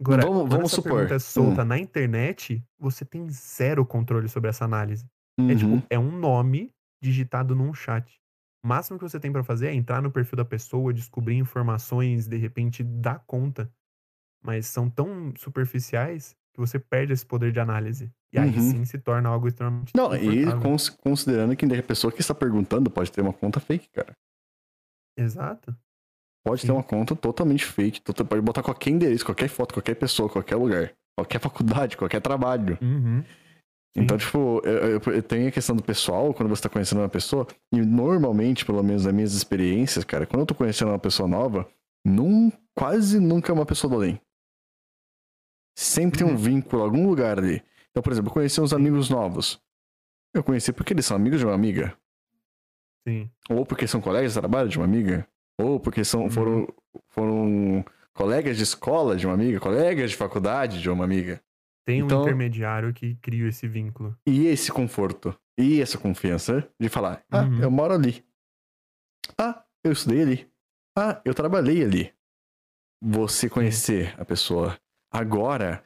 [0.00, 0.92] Agora, vamos, vamos essa supor.
[0.92, 1.66] pergunta é solta hum.
[1.66, 5.04] na internet, você tem zero controle sobre essa análise.
[5.40, 5.50] Uhum.
[5.50, 6.70] É tipo, é um nome
[7.02, 8.20] digitado num chat.
[8.66, 12.26] O máximo que você tem para fazer é entrar no perfil da pessoa, descobrir informações,
[12.26, 13.70] de repente dar conta.
[14.44, 18.10] Mas são tão superficiais que você perde esse poder de análise.
[18.32, 18.70] E aí uhum.
[18.72, 19.92] sim se torna algo extremamente.
[19.94, 20.44] Não, e
[21.00, 24.12] considerando que a pessoa que está perguntando pode ter uma conta fake, cara.
[25.16, 25.72] Exato.
[26.44, 26.66] Pode sim.
[26.66, 28.00] ter uma conta totalmente fake.
[28.28, 30.92] Pode botar qualquer endereço, qualquer foto, qualquer pessoa, qualquer lugar.
[31.16, 32.76] Qualquer faculdade, qualquer trabalho.
[32.82, 33.22] Uhum.
[33.96, 37.08] Então, tipo, eu, eu, eu, tenho a questão do pessoal, quando você tá conhecendo uma
[37.08, 41.26] pessoa, e normalmente, pelo menos nas minhas experiências, cara, quando eu tô conhecendo uma pessoa
[41.26, 41.66] nova,
[42.04, 44.20] num, quase nunca é uma pessoa do além.
[45.76, 46.28] Sempre uhum.
[46.28, 46.44] tem um uhum.
[46.44, 47.62] vínculo, algum lugar ali.
[47.90, 49.58] Então, por exemplo, eu conheci uns amigos novos.
[50.34, 51.96] Eu conheci porque eles são amigos de uma amiga.
[53.08, 53.30] Sim.
[53.48, 55.26] Ou porque são colegas de trabalho de uma amiga.
[55.58, 56.30] Ou porque são, uhum.
[56.30, 56.68] foram,
[57.08, 61.40] foram colegas de escola de uma amiga, colegas de faculdade de uma amiga.
[61.86, 64.18] Tem um então, intermediário que cria esse vínculo.
[64.26, 67.62] E esse conforto, e essa confiança de falar: ah, uhum.
[67.62, 68.24] eu moro ali.
[69.38, 70.50] Ah, eu estudei ali.
[70.98, 72.12] Ah, eu trabalhei ali.
[73.02, 74.76] Você conhecer a pessoa.
[75.12, 75.84] Agora,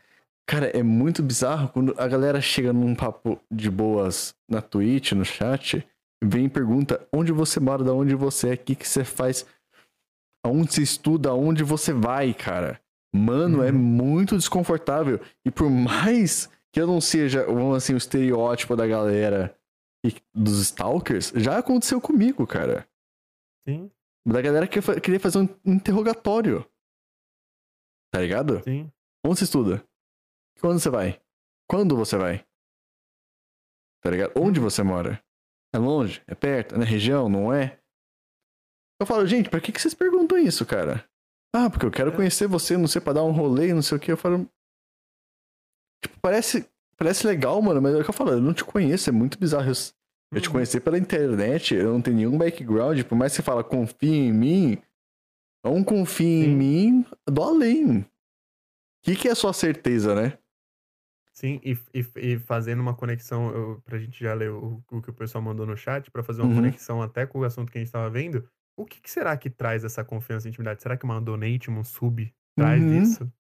[0.49, 5.25] cara, é muito bizarro quando a galera chega num papo de boas na Twitch, no
[5.25, 5.87] chat,
[6.25, 9.45] vem e pergunta onde você mora, da onde você é, o que, que você faz,
[10.45, 12.81] aonde você estuda, aonde você vai, cara.
[13.13, 13.69] Mano, é uhum.
[13.69, 15.21] é muito desconfortável.
[15.45, 19.57] E por mais que eu não seja, vamos assim, o estereótipo da galera
[20.05, 22.89] e dos stalkers, já aconteceu comigo, cara.
[23.69, 23.91] Sim.
[24.27, 26.65] Da galera que queria fazer um interrogatório.
[28.13, 28.63] Tá ligado?
[28.63, 28.91] Sim.
[29.25, 29.85] Onde você estuda?
[30.61, 31.21] Quando você vai?
[31.69, 32.47] Quando você vai?
[34.03, 34.33] Tá ligado?
[34.37, 34.65] Onde uhum.
[34.65, 35.23] você mora?
[35.73, 36.23] É longe?
[36.27, 36.75] É perto?
[36.75, 37.29] É na região?
[37.29, 37.81] Não é?
[39.01, 41.10] Eu falo, gente, pra que, que vocês perguntam isso, cara?
[41.55, 42.17] Ah, porque eu quero É.
[42.17, 44.13] conhecer você, não sei, pra dar um rolê, não sei o que.
[44.13, 44.49] Eu falo.
[46.03, 49.11] Tipo, parece, parece legal, mano, mas é o que eu falo, eu não te conheço,
[49.11, 49.69] é muito bizarro.
[49.71, 49.75] Eu,
[50.33, 50.53] eu te Uhum.
[50.55, 54.33] conhecer pela internet, eu não tenho nenhum background, por mais que você fala, confia em
[54.33, 54.79] mim,
[55.65, 56.57] não confia em Sim.
[56.57, 57.99] mim do além.
[58.01, 58.07] O
[59.03, 60.39] que, que é sua certeza, né?
[61.33, 65.11] Sim, e, e, e fazendo uma conexão, eu, pra gente já ler o, o que
[65.11, 66.57] o pessoal mandou no chat, pra fazer uma Uhum.
[66.57, 68.47] conexão até com o assunto que a gente tava vendo,
[68.83, 70.83] o que, que será que traz essa confiança e intimidade?
[70.83, 72.91] Será que uma donate, um sub, traz Uhum.
[72.91, 73.31] isso?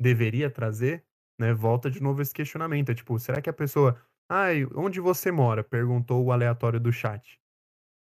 [0.00, 1.04] Deveria trazer?
[1.40, 1.52] Né?
[1.54, 2.90] Volta de novo esse questionamento.
[2.90, 4.00] É tipo, será que a pessoa.
[4.30, 5.64] Ai, onde você mora?
[5.64, 7.40] Perguntou o aleatório do chat.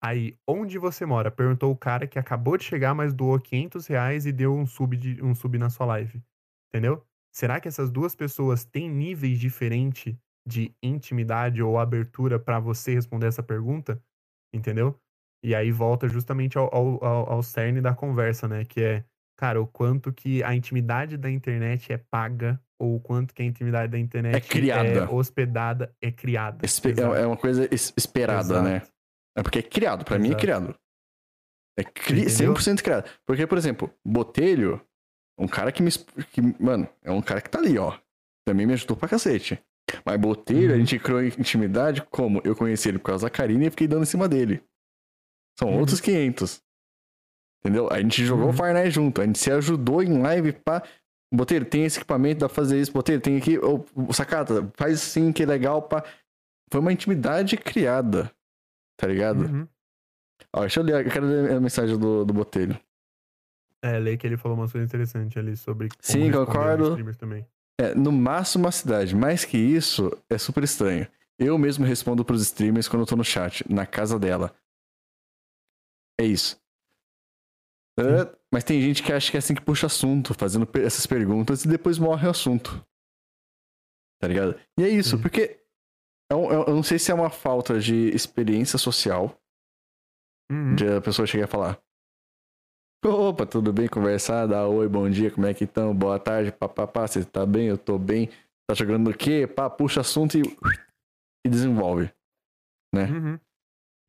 [0.03, 1.29] Aí, onde você mora?
[1.31, 4.97] Perguntou o cara que acabou de chegar, mas doou 500 reais e deu um sub,
[4.97, 6.23] de, um sub na sua live.
[6.69, 7.05] Entendeu?
[7.33, 10.15] Será que essas duas pessoas têm níveis diferentes
[10.47, 14.03] de intimidade ou abertura pra você responder essa pergunta?
[14.53, 14.99] Entendeu?
[15.43, 17.03] E aí volta justamente ao, ao,
[17.33, 18.63] ao, cerne da conversa, né?
[18.65, 19.03] Que é,
[19.37, 23.45] cara, o quanto que a intimidade da internet é paga ou o quanto que a
[23.45, 25.11] intimidade da internet É criada.
[25.11, 26.65] hospedada, é criada.
[26.65, 27.15] Espe- Exato.
[27.15, 28.63] é, é uma coisa es- esperada, Exato.
[28.63, 28.81] né?
[29.35, 30.75] É porque é criado, pra mim é criado.
[31.77, 32.53] É cri Entendeu?
[32.53, 33.09] 100% criado.
[33.25, 34.81] Porque, por exemplo, Botelho,
[35.39, 35.89] um cara que me.
[36.31, 37.97] Que, mano, é um cara que tá ali, ó.
[38.45, 39.57] Também me ajudou pra cacete.
[40.05, 40.79] Mas Botelho, a Uhum.
[40.79, 42.41] gente criou intimidade como?
[42.43, 44.61] Eu conheci ele por causa da Karine e fiquei dando em cima dele.
[45.59, 45.79] São Uhum.
[45.79, 46.61] outros 500.
[47.63, 47.87] Entendeu?
[47.91, 48.53] A gente jogou Uhum.
[48.53, 50.83] Fortnite junto, a gente se ajudou em live pra.
[51.33, 52.91] Botelho, tem esse equipamento, dá pra fazer isso.
[52.91, 53.57] Botelho, tem aqui.
[53.57, 55.81] Ô, sacata, faz sim, que é legal.
[55.83, 56.03] Pá.
[56.71, 58.31] Foi uma intimidade criada.
[58.97, 59.41] Tá ligado?
[59.45, 59.67] Uhum.
[60.53, 62.77] Ó, deixa eu ler, eu quero ler a mensagem do, do Botelho.
[63.83, 66.97] É, lei que ele falou uma coisa interessante ali sobre Sim, concordo.
[67.79, 69.15] É, no máximo uma cidade.
[69.15, 71.07] Mais que isso, é super estranho.
[71.39, 74.53] Eu mesmo respondo pros streamers quando eu tô no chat, na casa dela.
[76.21, 76.61] É isso.
[77.99, 81.65] É, mas tem gente que acha que é assim que puxa assunto, fazendo essas perguntas
[81.65, 82.85] e depois morre o assunto.
[84.21, 84.59] Tá ligado?
[84.79, 85.21] E é isso, Sim.
[85.21, 85.59] porque
[86.31, 89.35] é um- eu, eu não sei se é uma falta de experiência social
[90.51, 90.75] Uhum.
[90.75, 91.81] de a pessoa chegar a falar.
[93.03, 93.87] Opa, tudo bem?
[93.87, 95.95] Conversar, dar oi, bom dia, como é que estão?
[95.95, 97.67] Boa tarde, papapá, você tá bem?
[97.67, 98.29] Eu tô bem.
[98.69, 99.47] Tá jogando o quê?
[99.47, 100.41] Pá, puxa assunto e,
[101.45, 102.13] e desenvolve.
[102.93, 103.39] Uhum.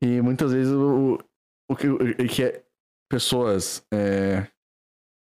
[0.03, 1.17] E muitas vezes o,
[1.69, 2.65] o, que, o que é
[3.09, 4.47] pessoas é,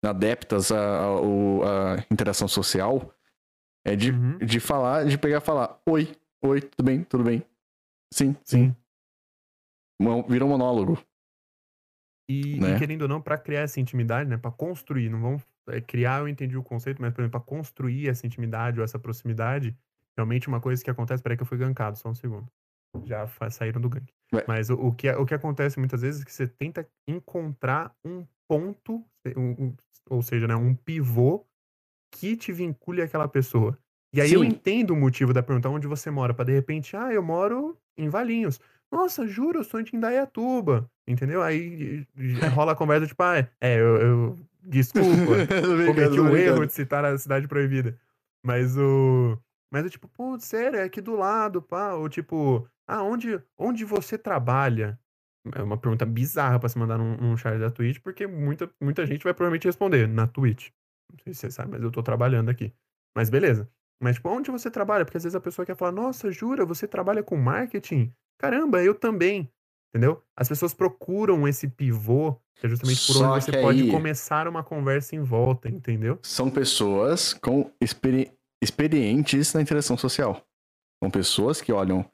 [0.04, 3.14] adeptas à, à- o- à interação social
[3.86, 4.38] é de, Uhum.
[4.40, 7.44] de falar, de pegar e falar, oi, oi, tudo bem, tudo bem.
[8.14, 8.70] Sim, sim.
[8.70, 8.76] Sim.
[10.30, 10.98] Vira um monólogo.
[12.30, 12.78] E, e Né?
[12.78, 14.38] querendo ou não, pra criar essa intimidade, né?
[14.38, 18.10] Pra construir, não vamos é, criar, eu entendi o conceito, mas, por exemplo, pra construir
[18.10, 19.78] essa intimidade ou essa proximidade,
[20.18, 22.49] realmente uma coisa que acontece, peraí que eu fui gankado, só um segundo.
[23.06, 24.12] Já saíram do gank.
[24.34, 24.44] Ué.
[24.48, 28.26] Mas o, o que, o que acontece muitas vezes é que você tenta encontrar um
[28.48, 29.04] ponto,
[29.36, 29.74] um- um-
[30.10, 31.45] ou seja, né, um pivô
[32.12, 33.78] que te vincule àquela pessoa.
[34.14, 34.48] E aí eu Sim.
[34.48, 38.10] entendo o motivo da pergunta onde você mora, pra de repente, ah, eu moro em
[38.10, 38.60] Valinhos.
[38.91, 40.90] Nossa, juro, eu sou de Indaiatuba.
[41.06, 41.41] Entendeu?
[41.41, 42.06] Aí
[42.54, 45.08] rola a conversa tipo, ah, é, eu, eu- desculpa,
[45.86, 47.98] cometi o erro de citar a cidade proibida.
[48.45, 49.38] Mas o.
[49.72, 51.94] Mas eu, tipo, pô, sério, é aqui do lado, pá.
[51.94, 54.99] Ou tipo, ah, onde, onde você trabalha?
[55.56, 59.06] É uma pergunta bizarra pra se mandar num, num chat da Twitch, porque muita, muita
[59.06, 60.69] gente vai provavelmente responder na Twitch.
[61.11, 62.73] Não sei se você sabe, mas eu tô trabalhando aqui.
[63.15, 63.69] Mas beleza.
[64.02, 65.06] Mas, tipo, onde você trabalha?
[65.06, 68.14] Porque às vezes a pessoa quer falar, nossa, jura, você trabalha com marketing?
[68.38, 69.49] Caramba, eu também.
[69.95, 70.22] Entendeu?
[70.35, 74.48] As pessoas procuram esse pivô, que é justamente por Só onde você pode aí- começar
[74.48, 76.19] uma conversa em volta, entendeu?
[76.22, 78.30] São pessoas com experi-
[78.62, 80.46] experientes na interação social.
[81.04, 82.10] São pessoas que olham,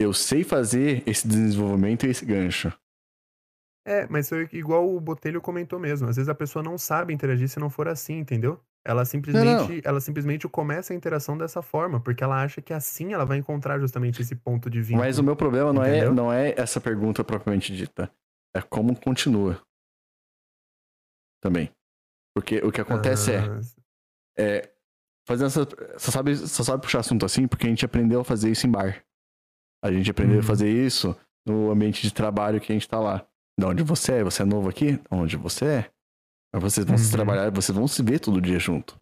[0.00, 2.72] eu sei fazer esse desenvolvimento e esse gancho.
[3.86, 6.08] É, mas igual o Botelho comentou mesmo.
[6.08, 8.60] Às vezes a pessoa não sabe interagir se não for assim, entendeu?
[8.84, 13.24] Ela simplesmente, ela simplesmente começa a interação dessa forma, porque ela acha que assim ela
[13.24, 15.04] vai encontrar justamente esse ponto de vínculo.
[15.04, 18.10] Mas o meu problema não é, não é essa pergunta propriamente dita.
[18.54, 19.60] É como continua.
[21.40, 21.70] Também.
[22.34, 23.60] Porque o que acontece é, Ah,
[24.38, 24.72] é.
[25.28, 25.68] Fazendo essa.
[25.98, 28.70] Só sabe, só sabe puxar assunto assim porque a gente aprendeu a fazer isso em
[28.70, 29.04] bar.
[29.84, 30.40] A gente aprendeu Uhum.
[30.40, 31.14] a fazer isso
[31.46, 33.26] no ambiente de trabalho que a gente tá lá.
[33.58, 34.24] De onde você é?
[34.24, 34.92] Você é novo aqui?
[34.92, 35.90] De onde você é?
[36.58, 37.10] Vocês vão se Uhum.
[37.12, 38.98] trabalhar, vocês vão se ver todo dia junto.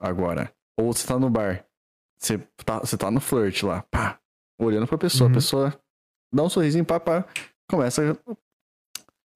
[0.00, 0.52] Agora.
[0.76, 1.64] Ou você tá no bar.
[2.18, 4.18] Você tá, você tá no flirt lá, pá.
[4.60, 5.28] Olhando pra pessoa.
[5.28, 5.32] Uhum.
[5.32, 5.80] A pessoa
[6.34, 7.24] dá um sorrisinho, pá, pá.
[7.70, 8.18] Começa.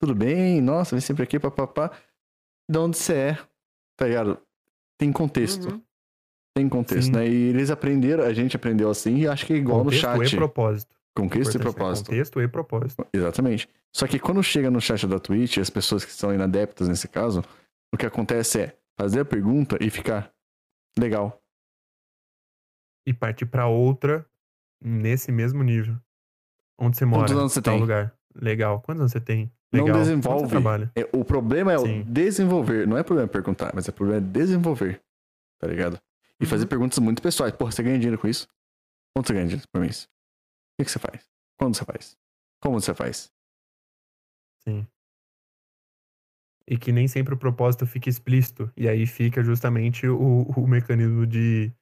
[0.01, 0.61] Tudo bem?
[0.61, 1.91] Nossa, vem sempre aqui, pá, pá, pá.
[2.69, 3.39] De onde você é?
[3.97, 4.41] Tá ligado?
[4.99, 5.71] Tem contexto.
[5.71, 5.83] uhum.
[6.55, 7.13] Tem contexto, Sim.
[7.13, 7.29] né?
[7.29, 10.27] E eles aprenderam, a gente aprendeu assim, e acho que é igual Contexto no e
[10.27, 10.37] chat.
[10.37, 10.95] propósito.
[11.17, 12.07] Contexto e propósito.
[12.07, 13.07] Contexto e propósito.
[13.13, 13.69] Exatamente.
[13.95, 17.45] Só que quando chega no chat da Twitch, as pessoas que são inadeptas nesse caso,
[17.93, 20.33] o que acontece é fazer a pergunta e ficar
[20.99, 21.41] legal.
[23.07, 24.25] E partir para outra
[24.83, 25.97] nesse mesmo nível.
[26.79, 27.23] Onde você mora?
[27.23, 27.81] Quantos anos você tem?
[27.81, 28.15] lugar.
[28.35, 28.81] Legal.
[28.81, 29.51] Quantos anos você tem?
[29.73, 29.89] Legal.
[29.89, 30.49] Não desenvolve.
[30.49, 30.91] trabalha?
[30.95, 32.01] É, o problema é Sim.
[32.01, 32.87] o desenvolver.
[32.87, 35.01] Não é problema perguntar, mas é problema desenvolver.
[35.61, 36.01] Tá ligado?
[36.41, 36.69] E fazer Uhum.
[36.69, 37.53] perguntas muito pessoais.
[37.55, 38.47] Porra, você ganha dinheiro com isso?
[39.15, 40.05] Quanto você ganha dinheiro por mês?
[40.05, 40.09] O
[40.79, 41.29] que, que você faz?
[41.59, 42.17] Quando você faz?
[42.63, 43.31] Como você faz?
[44.65, 44.87] Sim.
[46.69, 48.71] E que nem sempre o propósito fica explícito.
[48.77, 51.73] E aí fica justamente o, o mecanismo de,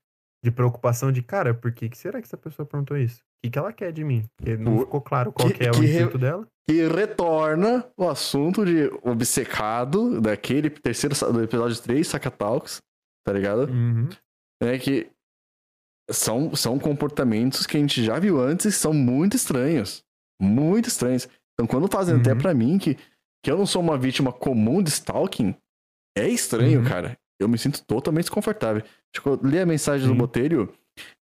[0.42, 3.18] de preocupação de, cara, por que, que será que essa pessoa perguntou isso?
[3.20, 4.24] O que, que ela quer de mim?
[4.36, 6.46] Porque não O- ficou claro qual que- que, é o re- intuito dela.
[6.70, 12.78] E retorna o assunto de obcecado daquele terceiro do episódio 3, Saka Talks,
[13.24, 13.70] tá ligado?
[13.70, 14.08] Uhum.
[14.62, 15.10] É que
[16.10, 20.04] são, são comportamentos que a gente já viu antes e são muito estranhos.
[20.40, 21.28] Muito estranhos.
[21.54, 22.38] Então, quando fazem até Uhum.
[22.38, 22.94] pra mim que,
[23.44, 25.54] que eu não sou uma vítima comum de stalking,
[26.16, 26.86] é estranho, Uhum.
[26.88, 27.18] cara.
[27.40, 28.82] Eu me sinto totalmente desconfortável.
[29.14, 30.14] Tipo, eu li a mensagem do.
[30.14, 30.72] Botelho,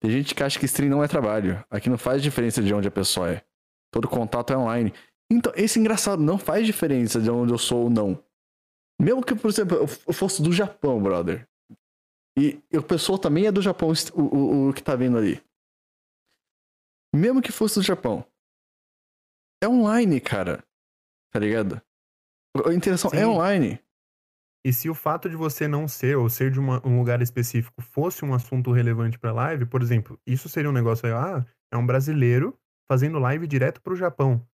[0.00, 1.62] tem gente que acha que stream não é trabalho.
[1.70, 3.42] Aqui não faz diferença de onde a pessoa é.
[3.92, 4.94] Todo contato é online.
[5.30, 8.22] Então, esse engraçado não faz diferença de onde eu sou ou não.
[9.00, 9.76] Mesmo que, por exemplo,
[10.06, 11.46] eu fosse do Japão, brother.
[12.38, 15.42] E o pessoal também é do Japão, o, o, o que tá vendo ali.
[17.14, 18.24] Mesmo que fosse do Japão.
[19.62, 20.62] É online, cara.
[21.32, 21.80] Tá ligado?
[22.66, 23.24] A interação é Sim.
[23.24, 23.80] online.
[24.66, 27.80] E se o fato de você não ser ou ser de uma- um lugar específico
[27.80, 31.76] fosse um assunto relevante pra live, por exemplo, isso seria um negócio aí, ah, é
[31.76, 32.58] um brasileiro
[32.90, 34.46] fazendo live direto pro Japão.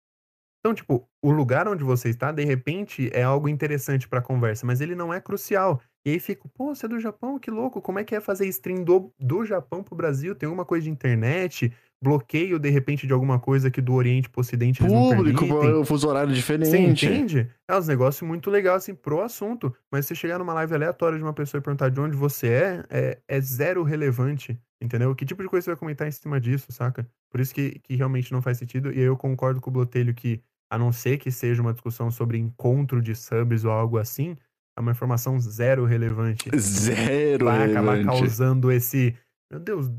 [0.64, 4.80] Então, tipo, o lugar onde você está, de repente, é algo interessante pra conversa, mas
[4.80, 5.80] ele não é crucial.
[6.06, 7.36] E aí fica, pô, você é do Japão?
[7.36, 10.36] Que louco, como é que é fazer stream do, do Japão pro Brasil?
[10.36, 11.72] Tem alguma coisa de internet?
[12.00, 15.74] Bloqueio, de repente, de alguma coisa que do Oriente pro Ocidente eles não Público, permitem?
[15.74, 17.06] o fuso horário Você diferente.
[17.06, 17.48] entende?
[17.68, 19.72] É uns negócios muito legais, assim, pro assunto.
[19.90, 22.84] Mas se chegar numa live aleatória de uma pessoa e perguntar de onde você é,
[22.90, 25.14] é, é zero relevante, entendeu?
[25.14, 27.06] Que tipo de coisa você vai comentar em cima disso, saca?
[27.30, 28.90] Por isso que, que realmente não faz sentido.
[28.92, 30.42] E aí eu concordo com o Blotelho que,
[30.72, 34.38] a não ser que seja uma discussão sobre encontro de subs ou algo assim,
[34.74, 36.48] é uma informação zero relevante.
[36.58, 38.20] Zero Vai acabar relevante.
[38.20, 39.14] causando esse.
[39.50, 39.90] Meu Deus,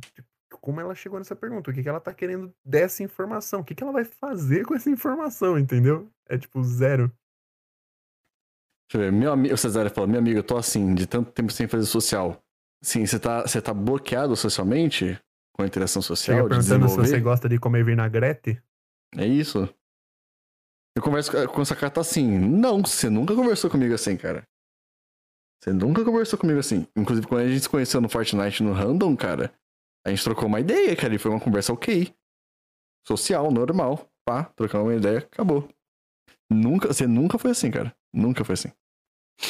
[0.59, 1.69] como ela chegou nessa pergunta?
[1.69, 3.59] O que, que ela tá querendo dessa informação?
[3.59, 6.09] O que, que ela vai fazer com essa informação, entendeu?
[6.27, 7.11] É tipo zero.
[8.89, 9.11] Deixa eu ver.
[9.11, 11.85] Meu amigo, o Cesário falou, meu amigo, eu tô assim, de tanto tempo sem fazer
[11.85, 12.43] social.
[12.81, 15.19] Sim, você tá, você tá bloqueado socialmente?
[15.55, 16.37] Com a interação social?
[16.37, 18.59] Chega de perguntando se você gosta de comer vinagrete.
[19.15, 19.71] É isso?
[20.95, 22.37] Eu converso com- essa carta assim.
[22.37, 24.43] Não, você nunca conversou comigo assim, cara.
[25.63, 26.85] Você nunca conversou comigo assim.
[26.95, 29.53] Inclusive, quando a gente se conheceu no Fortnite no Random, cara,
[30.05, 32.13] a gente trocou uma ideia, cara, e foi uma conversa ok.
[33.07, 34.07] Social, normal.
[34.25, 35.67] Pá, trocamos uma ideia, acabou.
[36.51, 37.95] Nunca, você nunca foi assim, cara.
[38.13, 38.71] Nunca foi assim.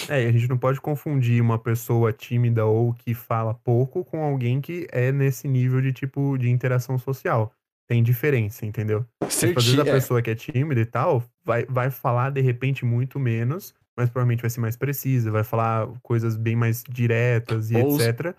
[0.09, 4.23] É, e a gente não pode confundir uma pessoa tímida ou que fala pouco com
[4.23, 7.53] alguém que é nesse nível de tipo de interação social.
[7.87, 9.05] Tem diferença, entendeu?
[9.27, 12.29] Ser Tipo, às vezes a é, pessoa que é tímida e tal vai, vai falar
[12.31, 16.83] de repente muito menos, mas provavelmente vai ser mais precisa, vai falar coisas bem mais
[16.87, 18.35] diretas e Ou- etc.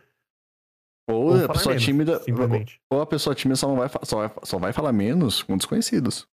[1.08, 2.20] ou, Ou a pessoa menos, tímida.
[2.20, 2.80] simplesmente.
[2.90, 6.26] Ou a pessoa tímida só, não vai, só, vai, só vai falar menos com desconhecidos.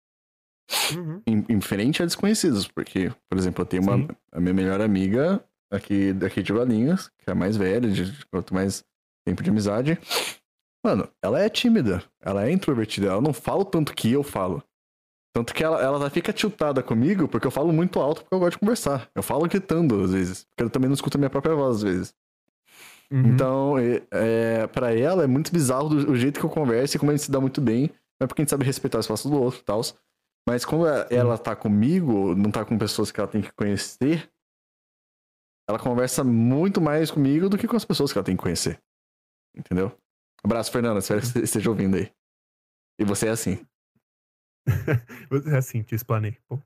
[0.96, 1.20] Uhum.
[1.26, 4.08] em, em frente a desconhecidos, porque, por exemplo, eu tenho uma Sim.
[4.32, 8.54] a minha melhor amiga aqui daqui de Valinhos, que é a mais velha, de quanto
[8.54, 8.86] mais
[9.26, 9.98] tempo de amizade.
[10.86, 14.64] Mano, ela é tímida, ela é introvertida, ela não fala o tanto que eu falo.
[15.34, 18.54] Tanto que ela, ela fica tiltada comigo porque eu falo muito alto porque eu gosto
[18.54, 19.10] de conversar.
[19.14, 21.84] Eu falo gritando às vezes, porque eu também não escuto a minha própria voz às
[21.84, 22.14] vezes.
[23.12, 23.28] Uhum.
[23.28, 27.00] Então, é, é, para ela é muito bizarro do, o jeito que eu converso e
[27.00, 27.92] como a gente se dá muito bem.
[28.20, 29.82] Mas porque a gente sabe respeitar o espaço do outro e tal.
[30.48, 34.30] Mas quando ela, ela tá comigo, não tá com pessoas que ela tem que conhecer,
[35.70, 38.82] ela conversa muito mais comigo do que com as pessoas que ela tem que conhecer.
[39.56, 39.96] Entendeu?
[40.44, 41.00] Abraço, Fernanda.
[41.00, 42.12] Espero que você esteja ouvindo aí.
[43.00, 43.64] E você é assim.
[45.53, 46.38] É assim, te explanei.
[46.48, 46.65] Ponto.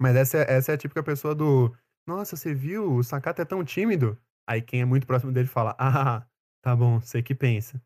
[0.00, 1.74] Mas essa, é- essa é a típica pessoa do.
[2.06, 2.94] Nossa, você viu?
[2.94, 4.18] O Sakata é tão tímido.
[4.48, 6.26] Aí quem é muito próximo dele fala: Ah,
[6.62, 7.80] tá bom, sei que pensa.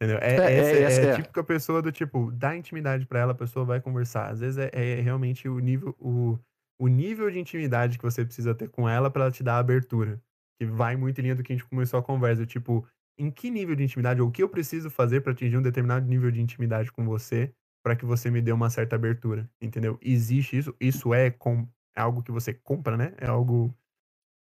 [0.00, 0.18] Entendeu?
[0.22, 1.12] É, É, é, essa é, essa é.
[1.12, 4.30] a típica pessoa do tipo, dá intimidade pra ela, a pessoa vai conversar.
[4.30, 6.38] Às vezes é, é realmente o nível, o,
[6.80, 9.58] o nível de intimidade que você precisa ter com ela pra ela te dar a
[9.58, 10.20] abertura.
[10.60, 12.46] Que vai muito em linha do que a gente começou a conversa.
[12.46, 12.86] Tipo,
[13.18, 16.06] em que nível de intimidade, ou o que eu preciso fazer pra atingir um determinado
[16.06, 17.52] nível de intimidade com você
[17.88, 19.98] para que você me dê uma certa abertura, entendeu?
[20.02, 21.66] Existe isso, isso é, com,
[21.96, 23.14] é algo que você compra, né?
[23.16, 23.74] É algo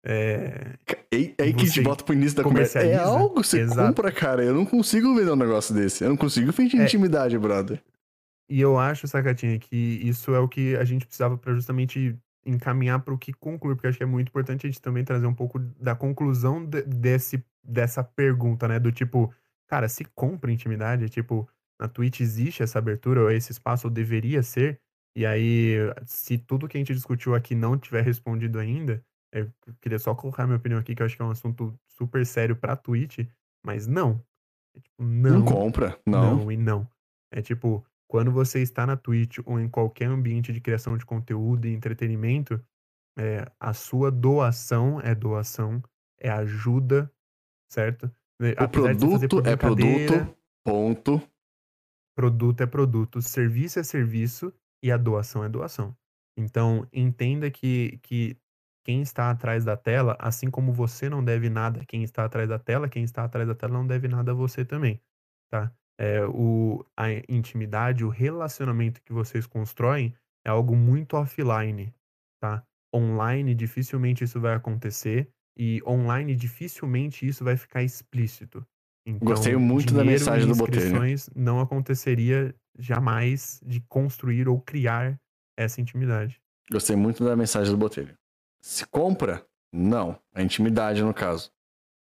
[0.04, 0.76] é,
[1.10, 2.78] É, é aí que a gente Você volta pro início da conversa.
[2.80, 3.88] É algo que você Exato.
[3.88, 4.44] compra, cara.
[4.44, 6.04] Eu não consigo vender um negócio desse.
[6.04, 6.84] Eu não consigo fingir É.
[6.84, 7.82] intimidade, brother.
[8.48, 12.16] e eu acho, Sacatinha, que isso é o que a gente precisava para justamente
[12.46, 15.26] encaminhar para o que concluir, porque acho que é muito importante a gente também trazer
[15.26, 18.78] um pouco da conclusão de, desse, dessa pergunta, né?
[18.78, 19.32] Do tipo,
[19.66, 21.48] cara, se compra intimidade, tipo,
[21.82, 24.80] na Twitch existe essa abertura, ou esse espaço ou deveria ser,
[25.16, 25.74] e aí,
[26.06, 29.50] se tudo que a gente discutiu aqui não tiver respondido ainda, eu
[29.80, 32.54] queria só colocar minha opinião aqui, que eu acho que é um assunto super sério
[32.54, 33.26] pra Twitch,
[33.66, 34.24] mas não.
[34.76, 35.40] É tipo, não.
[35.40, 36.36] Não compra, não.
[36.36, 36.88] Não e não.
[37.32, 41.66] É tipo, quando você está na Twitch ou em qualquer ambiente de criação de conteúdo
[41.66, 42.62] e entretenimento,
[43.18, 45.82] é, a sua doação é doação,
[46.18, 47.12] é ajuda,
[47.68, 48.10] certo?
[48.40, 51.31] Né, o Apesar produto é produto, ponto.
[52.14, 54.52] Produto é produto, serviço é serviço
[54.82, 55.96] e a doação é doação.
[56.36, 58.36] Então, entenda que, que
[58.84, 62.58] quem está atrás da tela, assim como você não deve nada quem está atrás da
[62.58, 65.00] tela, quem está atrás da tela não deve nada a você também,
[65.50, 65.72] tá?
[66.02, 70.12] é, o, a intimidade, o relacionamento que vocês constroem
[70.44, 71.94] é algo muito offline,
[72.40, 72.66] tá?
[72.94, 78.66] Online dificilmente isso vai acontecer e online dificilmente isso vai ficar explícito.
[79.06, 81.00] Então, Gostei muito da mensagem do Botelho.
[81.34, 85.20] Não aconteceria jamais de construir ou criar
[85.56, 86.40] essa intimidade.
[86.70, 88.16] Gostei muito da mensagem do Botelho.
[88.60, 90.18] Se compra, não.
[90.32, 91.52] A intimidade, no caso.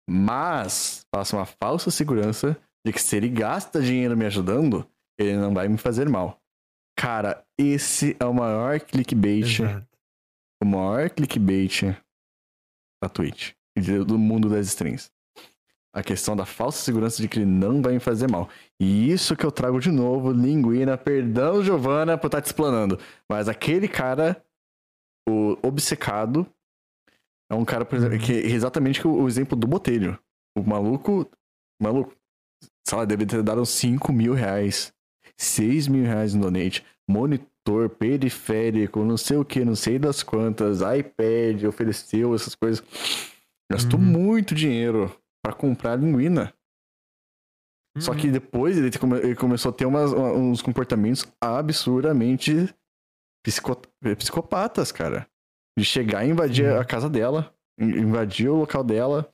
[0.10, 4.86] Mas passa uma falsa segurança de que se ele gasta dinheiro me ajudando,
[5.18, 6.42] ele não vai me fazer mal.
[6.98, 9.62] Cara, esse é o maior clickbait.
[9.62, 9.88] Exato.
[10.62, 11.98] O maior clickbait
[13.02, 13.54] da Twitch.
[14.06, 15.12] Do mundo das strings.
[15.96, 18.50] A questão da falsa segurança de que ele não vai me fazer mal.
[18.80, 22.98] E isso que eu trago de novo, linguina, perdão, Giovana, por estar te explanando.
[23.30, 24.44] Mas aquele cara,
[25.30, 26.48] o obcecado,
[27.52, 28.24] é um cara, por exemplo, uhum.
[28.24, 30.18] que é exatamente o, o exemplo do Botelho.
[30.58, 31.30] O maluco.
[31.80, 32.16] Maluco,
[32.88, 34.94] sei lá, deve ter dado 5 mil reais,
[35.38, 40.80] 6 mil reais no donate, monitor, periférico, não sei o que, não sei das quantas,
[40.82, 42.84] iPad, ofereceu essas coisas.
[43.72, 44.06] Gastou uhum.
[44.06, 45.12] muito dinheiro
[45.44, 46.54] para comprar linguina.
[47.96, 48.02] Uhum.
[48.02, 48.34] Só que uhum.
[48.34, 48.90] depois ele,
[49.22, 52.74] ele, começou a ter umas, uns comportamentos absurdamente
[53.46, 53.80] psico,
[54.18, 55.28] psicopatas, cara.
[55.78, 56.80] De chegar e invadir uhum.
[56.80, 59.32] a casa dela, invadir o local dela,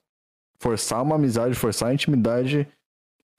[0.61, 2.67] forçar uma amizade, forçar a intimidade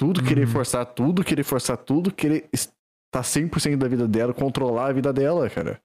[0.00, 0.52] tudo querer uhum.
[0.52, 5.50] forçar tudo, querer forçar tudo, querer estar 100% da vida dela, controlar a vida dela,
[5.50, 5.78] cara.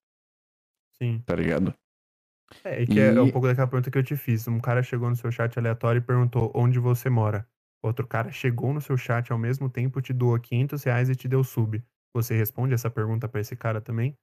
[0.97, 1.21] Sim.
[1.25, 1.75] Tá ligado?
[2.63, 4.47] É, e que é, é um pouco daquela pergunta que eu te fiz.
[4.47, 7.47] Um cara chegou no seu chat aleatório e perguntou onde você mora.
[7.83, 11.27] Outro cara chegou no seu chat ao mesmo tempo, te doou 500 reais e te
[11.27, 11.83] deu sub.
[12.15, 14.15] Você responde essa pergunta para esse cara também?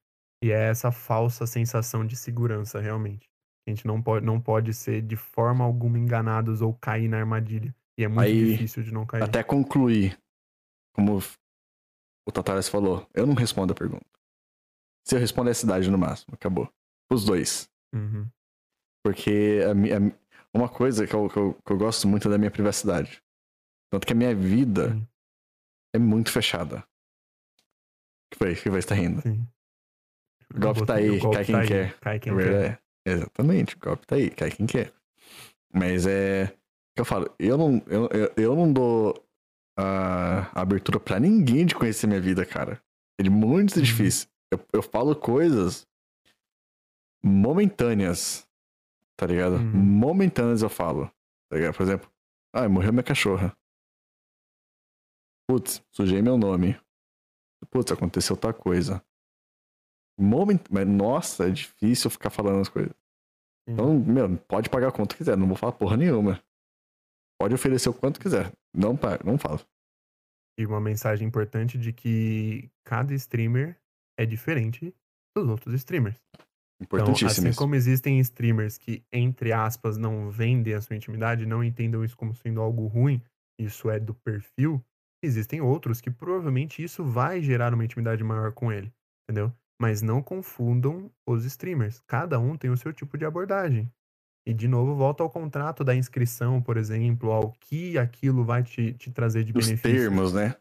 [0.43, 3.29] E é essa falsa sensação de segurança, realmente.
[3.67, 7.73] A gente não pode, não pode ser de forma alguma enganados ou cair na armadilha.
[7.97, 9.23] E é muito Aí, difícil de não cair.
[9.23, 10.19] Até concluir,
[10.93, 11.19] como
[12.27, 14.05] o Tatares falou, eu não respondo a pergunta.
[15.07, 16.69] Se eu respondo é a cidade no máximo, acabou.
[17.11, 17.69] Os dois.
[17.95, 18.29] Uhum.
[19.05, 22.39] Porque a, a, uma coisa que eu, que, eu, que eu gosto muito é da
[22.39, 23.23] minha privacidade.
[23.91, 25.09] Tanto que a minha vida Sim.
[25.95, 26.85] é muito fechada.
[28.31, 28.55] Que foi?
[28.55, 29.21] Que vai estar rindo?
[29.21, 29.47] Sim.
[30.55, 31.85] O golpe tá aí, golpe cai quem tá quer.
[31.85, 32.83] Aí, cai quem é quer.
[33.05, 34.93] Exatamente, o golpe tá aí, cai quem quer.
[35.73, 36.47] Mas é
[36.95, 39.15] que eu falo, eu não, eu, eu, eu não dou
[39.79, 42.83] a abertura para ninguém de conhecer minha vida, cara.
[43.19, 43.83] É muito uhum.
[43.83, 44.29] difícil.
[44.53, 45.87] Eu, eu falo coisas
[47.25, 48.49] momentâneas,
[49.17, 49.57] tá ligado?
[49.57, 49.73] Uhum.
[49.73, 51.11] Momentâneas eu falo.
[51.49, 51.77] Tá ligado?
[51.77, 52.11] Por exemplo,
[52.53, 53.57] ah, morreu minha cachorra.
[55.49, 56.81] Putz, sujei meu nome.
[57.71, 59.05] Putz, aconteceu outra coisa.
[60.19, 60.61] Moment...
[60.71, 62.93] Mas, nossa, é difícil ficar falando as coisas.
[63.69, 63.75] Uhum.
[63.75, 66.43] Então, meu, pode pagar a conta que quiser, não vou falar porra nenhuma.
[67.41, 68.53] Pode oferecer o quanto quiser.
[68.75, 69.61] Não, não falo.
[70.59, 73.81] E uma mensagem importante de que cada streamer
[74.19, 74.95] é diferente
[75.37, 76.17] dos outros streamers.
[76.83, 77.31] Importantíssimo.
[77.31, 82.05] Então, assim como existem streamers que, entre aspas, não vendem a sua intimidade, não entendam
[82.05, 83.23] isso como sendo algo ruim,
[83.59, 84.83] isso é do perfil,
[85.23, 88.93] existem outros que provavelmente isso vai gerar uma intimidade maior com ele,
[89.25, 89.53] entendeu?
[89.81, 92.01] Mas não confundam os streamers.
[92.07, 93.91] Cada um tem o seu tipo de abordagem.
[94.47, 98.93] E de novo volta ao contrato da inscrição, por exemplo, ao que aquilo vai te,
[98.95, 99.91] te trazer de benefício.
[99.91, 100.57] Os termos, né?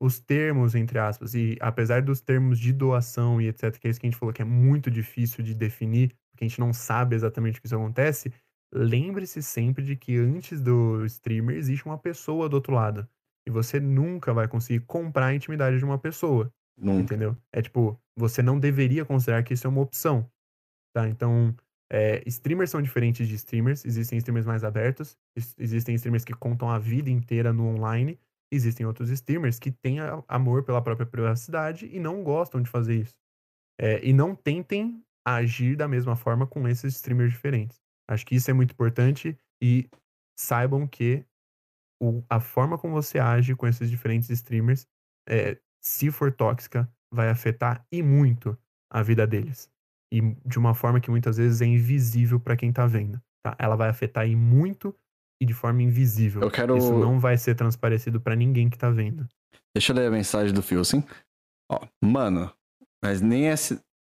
[0.00, 1.34] Os termos, entre aspas.
[1.34, 4.32] E apesar dos termos de doação e etc., que é isso que a gente falou
[4.32, 7.74] que é muito difícil de definir, porque a gente não sabe exatamente o que isso
[7.74, 8.32] acontece,
[8.72, 13.08] lembre-se sempre de que antes do streamer existe uma pessoa do outro lado.
[13.46, 16.52] E você nunca vai conseguir comprar a intimidade de uma pessoa.
[16.76, 17.00] Nunca.
[17.00, 17.36] Entendeu?
[17.52, 20.30] É tipo, você não deveria considerar que isso é uma opção.
[20.94, 21.08] Tá?
[21.08, 21.54] Então,
[21.90, 23.84] é, streamers são diferentes de streamers.
[23.84, 25.16] Existem streamers mais abertos,
[25.58, 28.18] existem streamers que contam a vida inteira no online,
[28.50, 33.14] existem outros streamers que têm amor pela própria privacidade e não gostam de fazer isso.
[33.80, 37.78] É, e não tentem agir da mesma forma com esses streamers diferentes.
[38.08, 39.88] Acho que isso é muito importante e
[40.38, 41.24] saibam que
[42.00, 44.86] o, a forma como você age com esses diferentes streamers,
[45.28, 48.56] é, se for tóxica, vai afetar e muito
[48.90, 49.70] a vida deles.
[50.12, 53.20] E de uma forma que muitas vezes é invisível para quem tá vendo.
[53.44, 53.54] Tá?
[53.58, 54.94] Ela vai afetar e muito
[55.40, 56.42] e de forma invisível.
[56.42, 56.76] Eu quero...
[56.76, 59.26] Isso não vai ser transparecido para ninguém que tá vendo.
[59.74, 61.04] Deixa eu ler a mensagem do Filsen.
[61.70, 62.50] Ó, mano,
[63.02, 63.54] mas nem a,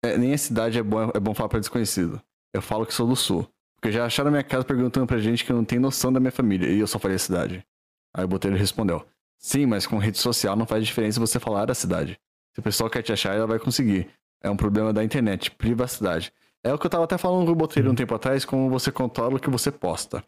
[0.04, 2.20] é, nem a cidade é bom, é bom falar pra desconhecido.
[2.54, 3.48] Eu falo que sou do sul.
[3.76, 6.68] Porque já acharam minha casa perguntando pra gente que não tem noção da minha família.
[6.68, 7.66] E eu só falei a cidade.
[8.14, 9.04] Aí o Botelho respondeu:
[9.38, 12.18] Sim, mas com rede social não faz diferença você falar a cidade.
[12.54, 14.08] Se o pessoal quer te achar, ela vai conseguir.
[14.40, 16.32] É um problema da internet, privacidade.
[16.64, 18.92] É o que eu tava até falando com o Botelho um tempo atrás, como você
[18.92, 20.22] controla o que você posta.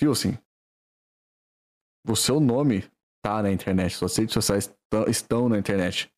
[0.00, 0.36] Viu assim?
[2.06, 2.84] O seu nome
[3.22, 4.70] tá na internet, suas redes sociais
[5.08, 6.10] estão na internet.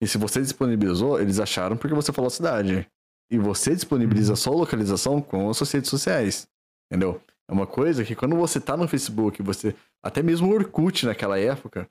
[0.00, 2.88] E se você disponibilizou, eles acharam porque você falou a cidade.
[3.30, 4.36] E você disponibiliza uhum.
[4.36, 6.48] sua localização com as suas redes sociais.
[6.90, 7.20] Entendeu?
[7.48, 9.74] É uma coisa que quando você tá no Facebook, você.
[10.02, 11.88] Até mesmo o Orkut naquela época,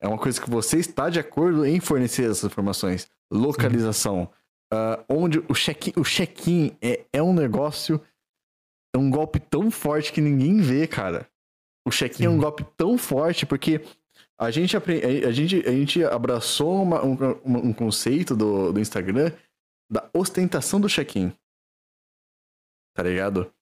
[0.00, 3.08] é uma coisa que você está de acordo em fornecer essas informações.
[3.32, 4.30] Localização.
[4.72, 8.00] Uh, onde o check-in check é, é um negócio.
[8.98, 11.28] É um golpe tão forte que ninguém vê, cara.
[11.86, 13.80] O check-in é um golpe tão forte porque
[14.36, 19.32] a gente, a gente, a gente abraçou uma, um, um, conceito do, do Instagram
[19.90, 21.32] da ostentação do check-in.
[22.94, 23.52] Tá ligado?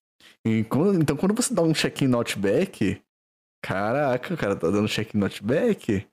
[0.71, 3.03] Quando, então, quando você dá um check-in notback,
[3.63, 6.09] caraca, o cara tá dando check-in notback.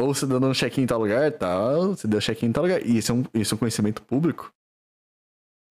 [0.00, 2.64] Ou você tá dando um check-in em tal lugar, tal, você deu check-in em tal
[2.64, 2.80] lugar.
[2.84, 4.52] E isso é um, isso é um conhecimento público.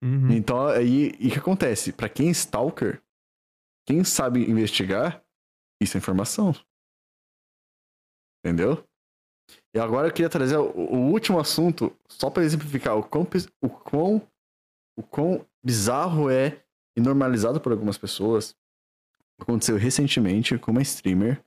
[0.01, 0.31] Uhum.
[0.31, 1.91] Então, aí, o que acontece?
[1.91, 3.01] Para quem é stalker,
[3.85, 5.23] quem sabe investigar,
[5.81, 6.53] isso é informação.
[8.43, 8.84] Entendeu?
[9.73, 13.27] E agora eu queria trazer o, o último assunto, só para exemplificar o quão,
[13.61, 14.27] o, quão,
[14.97, 16.63] o quão bizarro é
[16.97, 18.55] e normalizado por algumas pessoas.
[19.39, 21.43] Aconteceu recentemente com uma streamer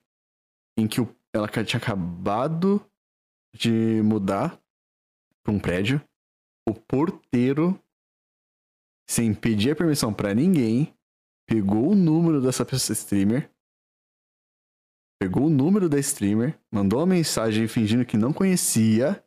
[0.79, 2.85] em que o, ela tinha acabado
[3.55, 4.59] de mudar
[5.43, 6.01] para um prédio.
[6.69, 7.79] O porteiro,
[9.13, 10.97] sem pedir permissão para ninguém,
[11.47, 13.51] pegou o número dessa pessoa streamer,
[15.21, 19.23] pegou o número da streamer, mandou uma mensagem fingindo que não conhecia,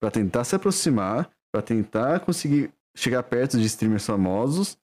[0.00, 4.78] para tentar se aproximar, para tentar conseguir chegar perto de streamers famosos,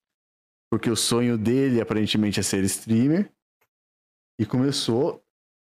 [0.71, 3.33] porque o sonho dele aparentemente é ser streamer.
[4.39, 5.21] E começou.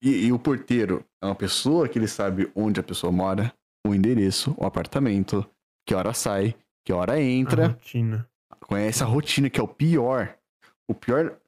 [0.04, 3.54] E, e o porteiro é uma pessoa que ele sabe onde a pessoa mora,
[3.88, 5.50] o endereço, o apartamento,
[5.88, 6.56] que hora sai,
[6.90, 7.66] que hora entra.
[7.66, 8.30] A rotina.
[8.62, 10.36] Conhece a rotina, que é o pior.
[10.88, 11.40] O pior.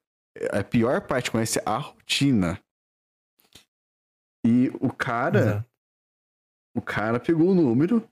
[0.52, 2.64] A pior parte conhece a rotina.
[4.46, 5.40] E o cara.
[5.40, 5.72] Exato.
[6.76, 8.08] O cara pegou o número,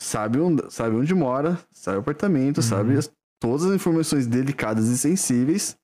[0.00, 2.62] sabe onde, sabe onde mora, sabe o apartamento, uhum.
[2.62, 5.78] sabe as, todas as informações delicadas e sensíveis,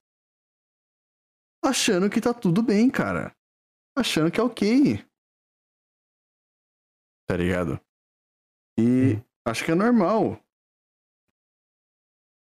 [1.63, 3.35] achando que tá tudo bem, cara.
[3.95, 5.05] Achando que é ok.
[7.27, 7.79] Tá ligado?
[8.79, 9.24] E uhum.
[9.45, 10.39] Acho que é normal.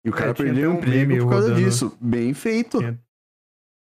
[0.04, 1.64] E o é, cara perdeu um emprego por causa rodando...
[1.64, 1.98] disso.
[2.00, 2.78] Bem feito.
[2.78, 3.04] Tinha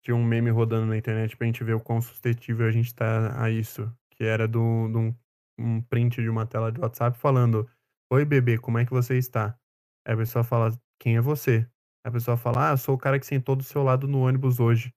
[0.05, 3.43] tinha um meme rodando na internet pra gente ver o quão suscetível a gente tá
[3.43, 3.91] a isso.
[4.11, 5.15] Que era de um,
[5.59, 7.69] um print de uma tela de WhatsApp falando:
[8.12, 9.59] Oi, bebê, como é que você está?
[10.07, 11.66] Aí a pessoa fala: Quem é você?
[12.05, 14.20] Aí a pessoa fala: Ah, eu sou o cara que sentou do seu lado no
[14.20, 14.95] ônibus hoje.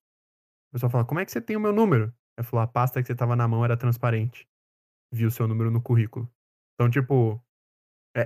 [0.71, 2.13] A pessoa fala: Como é que você tem o meu número?
[2.37, 4.45] Aí falou: A pasta que você tava na mão era transparente.
[5.13, 6.29] Viu o seu número no currículo.
[6.75, 7.46] Então, tipo, é,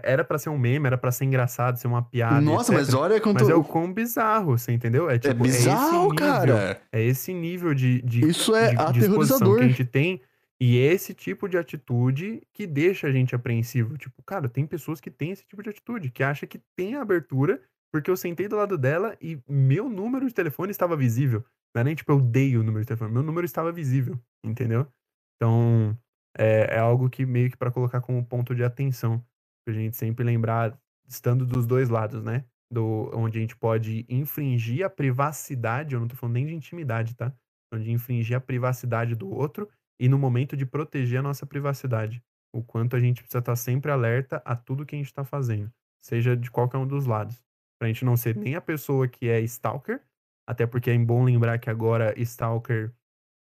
[0.03, 2.39] era para ser um meme, era para ser engraçado, ser uma piada.
[2.39, 2.85] Nossa, etc.
[2.85, 3.39] mas olha quanto.
[3.39, 5.09] Mas é o quão bizarro, você entendeu?
[5.09, 6.81] É, tipo, é bizarro, é nível, cara.
[6.91, 9.57] É esse nível de, de, Isso é de, aterrorizador.
[9.57, 10.21] que a gente tem.
[10.59, 13.97] E esse tipo de atitude que deixa a gente apreensivo.
[13.97, 17.59] Tipo, cara, tem pessoas que têm esse tipo de atitude, que acha que tem abertura,
[17.91, 21.43] porque eu sentei do lado dela e meu número de telefone estava visível.
[21.73, 24.85] Não é nem tipo, eu dei o número de telefone, meu número estava visível, entendeu?
[25.35, 25.97] Então,
[26.37, 29.23] é, é algo que meio que para colocar como ponto de atenção
[29.69, 30.77] a gente sempre lembrar,
[31.07, 32.45] estando dos dois lados, né?
[32.71, 37.15] Do, onde a gente pode infringir a privacidade, eu não tô falando nem de intimidade,
[37.15, 37.33] tá?
[37.73, 39.69] Onde infringir a privacidade do outro
[39.99, 42.23] e no momento de proteger a nossa privacidade.
[42.53, 45.71] O quanto a gente precisa estar sempre alerta a tudo que a gente está fazendo,
[46.03, 47.41] seja de qualquer um dos lados.
[47.79, 50.01] Pra gente não ser nem a pessoa que é stalker,
[50.47, 52.93] até porque é bom lembrar que agora stalker,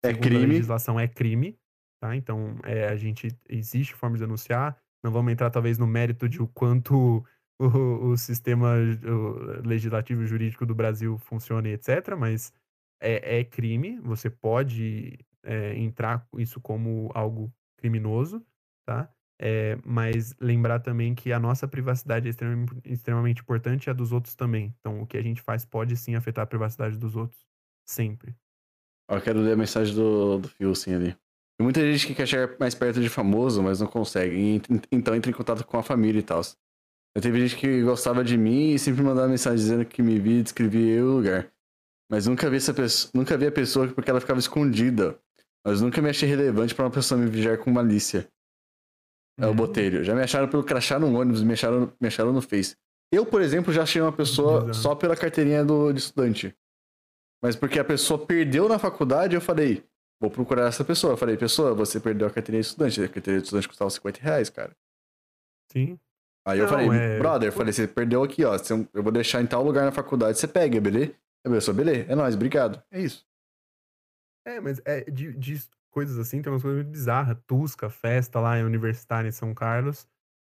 [0.04, 0.46] é crime.
[0.46, 1.58] legislação, é crime,
[2.00, 2.16] tá?
[2.16, 6.40] Então, é, a gente, existe forma de denunciar, não vamos entrar, talvez, no mérito de
[6.40, 7.24] o quanto
[7.58, 8.74] o, o sistema
[9.04, 12.52] o legislativo jurídico do Brasil funciona e etc., mas
[13.00, 18.44] é, é crime, você pode é, entrar isso como algo criminoso,
[18.86, 19.12] tá?
[19.40, 24.12] É, mas lembrar também que a nossa privacidade é extremamente, extremamente importante e a dos
[24.12, 24.72] outros também.
[24.78, 27.44] Então, o que a gente faz pode sim afetar a privacidade dos outros.
[27.84, 28.36] Sempre.
[29.10, 31.16] Eu quero ler a mensagem do, do sim, ali.
[31.58, 34.60] Tem muita gente que quer chegar mais perto de famoso, mas não consegue.
[34.90, 36.40] Então entra em contato com a família e tal.
[37.14, 40.40] Eu teve gente que gostava de mim e sempre mandava mensagem dizendo que me via
[40.40, 41.52] e descrevia eu o lugar.
[42.10, 45.18] Mas nunca vi, essa pessoa, nunca vi a pessoa porque ela ficava escondida.
[45.64, 48.28] Mas nunca me achei relevante para uma pessoa me vigiar com malícia.
[49.38, 49.56] É o uhum.
[49.56, 50.04] Botelho.
[50.04, 52.76] Já me acharam pelo crachá no ônibus, me acharam, me acharam no Face.
[53.12, 56.56] Eu, por exemplo, já achei uma pessoa só pela carteirinha do, de estudante.
[57.42, 59.84] Mas porque a pessoa perdeu na faculdade, eu falei,
[60.22, 61.14] vou procurar essa pessoa.
[61.14, 63.02] Eu falei, pessoa, você perdeu a carteirinha de estudante.
[63.02, 64.74] A carteirinha de estudante custava 50 reais, cara.
[65.72, 65.98] Sim.
[66.46, 67.18] Aí eu falei, é...
[67.18, 68.56] brother, eu falei, você perdeu aqui, ó.
[68.94, 71.12] Eu vou deixar em tal lugar na faculdade, você pega, beleza?
[71.44, 72.80] Eu sou, beleza, é nóis, obrigado.
[72.90, 73.26] É isso.
[74.46, 77.36] É, mas é de, de coisas assim, tem umas coisas muito bizarras.
[77.46, 80.06] Tusca, festa lá em Universitária em São Carlos.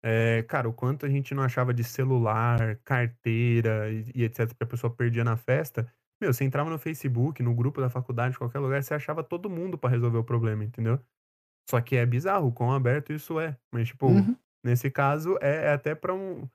[0.02, 4.54] É, cara, o quanto a gente não achava de celular, carteira e, e etc.
[4.54, 5.90] que a pessoa perdia na festa.
[6.20, 9.76] Meu, você entrava no Facebook, no grupo da faculdade, qualquer lugar, você achava todo mundo
[9.76, 10.98] para resolver o problema, entendeu?
[11.68, 13.56] Só que é bizarro o quão aberto isso é.
[13.72, 14.36] Mas, tipo, uhum.
[14.62, 16.48] nesse caso, é, é até pra um.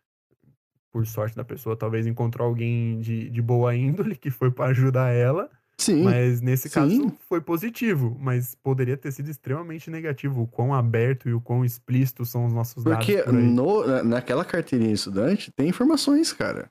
[0.91, 5.11] Por sorte da pessoa, talvez encontrou alguém de, de boa índole que foi para ajudar
[5.13, 5.49] ela.
[5.77, 6.03] Sim.
[6.03, 6.75] Mas nesse sim.
[6.75, 10.41] caso foi positivo, mas poderia ter sido extremamente negativo.
[10.41, 13.31] O quão aberto e o quão explícito são os nossos Porque dados.
[13.31, 16.69] Porque no, naquela carteirinha estudante tem informações, cara.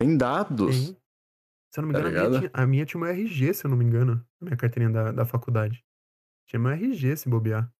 [0.00, 0.86] Tem dados.
[0.86, 0.96] Tem.
[1.72, 3.54] Se eu não me tá engano, tá a, minha tinha, a, minha tinha, uma RG,
[3.54, 4.22] se eu não me engano.
[4.42, 5.82] A minha carteirinha da, da faculdade.
[6.46, 7.72] Tinha uma RG se bobear.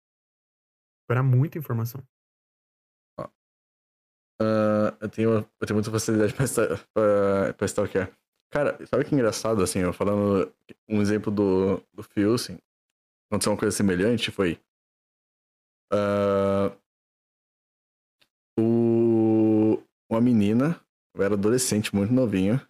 [1.10, 2.02] Era muita informação.
[4.40, 6.46] Uh, eu, tenho, eu tenho muita facilidade pra,
[6.94, 8.10] pra, pra stalkear.
[8.50, 10.50] Cara, sabe que engraçado, assim, eu falando
[10.88, 12.58] um exemplo do, do Phil, assim,
[13.30, 14.58] aconteceu uma coisa semelhante, foi...
[15.92, 16.74] Uh,
[18.58, 20.80] o, uma menina,
[21.14, 22.60] eu era adolescente, muito novinho,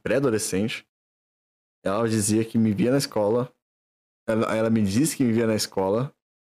[0.00, 0.86] pré-adolescente.
[1.84, 3.52] Ela dizia que me via na escola.
[4.28, 6.12] Ela, ela, me disse que me via na escola.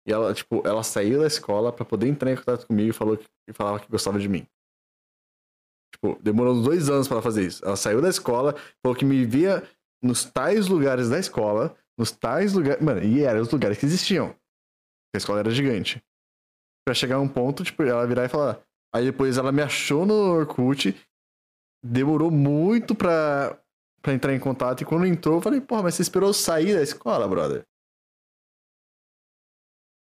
[0.08, 3.18] E ela, tipo, ela saiu da escola para poder entrar em contato comigo e falou
[3.18, 4.48] que, e falava que gostava de mim.
[5.94, 7.66] Tipo, demorou dois anos para fazer isso.
[7.66, 9.68] Ela saiu da escola, falou que me via
[10.02, 12.82] nos tais lugares da escola, nos tais lugares.
[12.82, 14.36] Mano, e eram os lugares que existiam.
[15.14, 16.02] A escola era gigante.
[16.86, 18.62] Pra chegar a um ponto, tipo, ela virar e falar.
[18.96, 20.96] Aí depois ela me achou no Orkut
[21.84, 23.60] demorou muito pra,
[24.02, 24.82] pra entrar em contato.
[24.82, 27.66] E quando entrou, eu falei, porra, mas você esperou sair da escola, brother?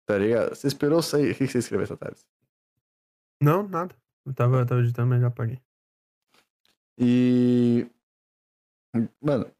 [0.07, 0.55] Tá ligado?
[0.55, 1.31] Você esperou sair.
[1.31, 2.21] O que você escreveu essa tarde?
[3.41, 3.95] Não, nada.
[4.25, 5.61] Eu tava, eu tava editando, mas já apaguei.
[6.97, 7.89] E.
[9.21, 9.51] Mano.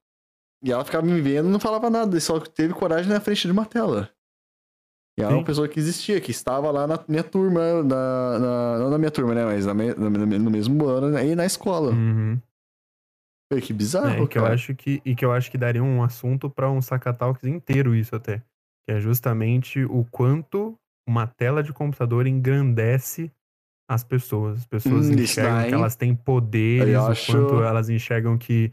[0.63, 2.19] E ela ficava me vendo e não falava nada.
[2.19, 4.11] Só teve coragem na frente de uma tela.
[5.17, 8.77] E ela é uma pessoa que existia, que estava lá na minha turma, na, na
[8.77, 9.45] não na minha turma, né?
[9.45, 11.91] Mas na, no mesmo ano né, e na escola.
[11.91, 12.39] Uhum.
[13.59, 16.03] que bizarro, é, e que eu acho que E que eu acho que daria um
[16.03, 18.43] assunto para um Sacatalks inteiro isso até.
[18.85, 20.77] Que é justamente o quanto
[21.07, 23.31] uma tela de computador engrandece
[23.89, 24.59] as pessoas.
[24.59, 27.31] As pessoas hum, enxergam que elas têm poderes, o acho...
[27.31, 28.71] quanto elas enxergam que,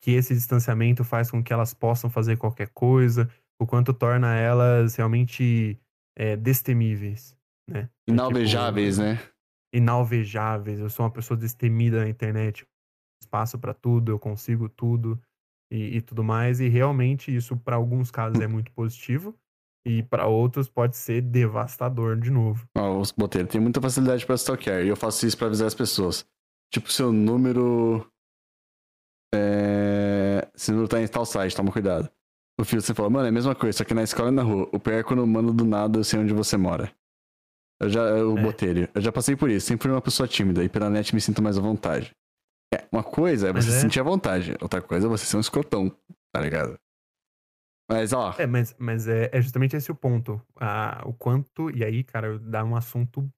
[0.00, 3.28] que esse distanciamento faz com que elas possam fazer qualquer coisa,
[3.60, 5.78] o quanto torna elas realmente
[6.16, 7.36] é, destemíveis,
[7.68, 7.88] né?
[8.08, 9.32] Inalvejáveis, é, tipo, né?
[9.74, 10.78] Inalvejáveis.
[10.78, 12.66] Eu sou uma pessoa destemida na internet.
[13.22, 15.20] Espaço para tudo, eu consigo tudo
[15.72, 16.60] e, e, tudo mais.
[16.60, 19.34] E realmente isso, para alguns casos, é muito positivo.
[19.86, 22.66] E para outros pode ser devastador de novo.
[22.76, 24.82] Oh, os boteiros tem muita facilidade para stalkear.
[24.82, 26.24] E eu faço isso para avisar as pessoas.
[26.72, 28.06] Tipo, seu número.
[29.34, 30.48] É...
[30.54, 32.10] Se número tá em tal site, toma cuidado.
[32.64, 34.42] O filho você fala, mano, é a mesma coisa, só que na escola e na
[34.42, 34.66] rua.
[34.72, 36.90] O pior é quando mando do nada eu sei onde você mora.
[37.78, 38.42] Eu já, o é.
[38.42, 38.88] botelho.
[38.94, 39.66] Eu já passei por isso.
[39.66, 42.16] Sempre fui uma pessoa tímida e pela net me sinto mais à vontade.
[42.72, 43.80] É, uma coisa é você se é.
[43.80, 44.56] sentir à vontade.
[44.62, 45.94] Outra coisa é você ser um escrotão,
[46.32, 46.78] tá ligado?
[47.90, 48.34] Mas, ó.
[48.38, 50.40] É, mas, mas é, é justamente esse o ponto.
[50.58, 51.70] Ah, o quanto.
[51.70, 53.28] E aí, cara, dá um assunto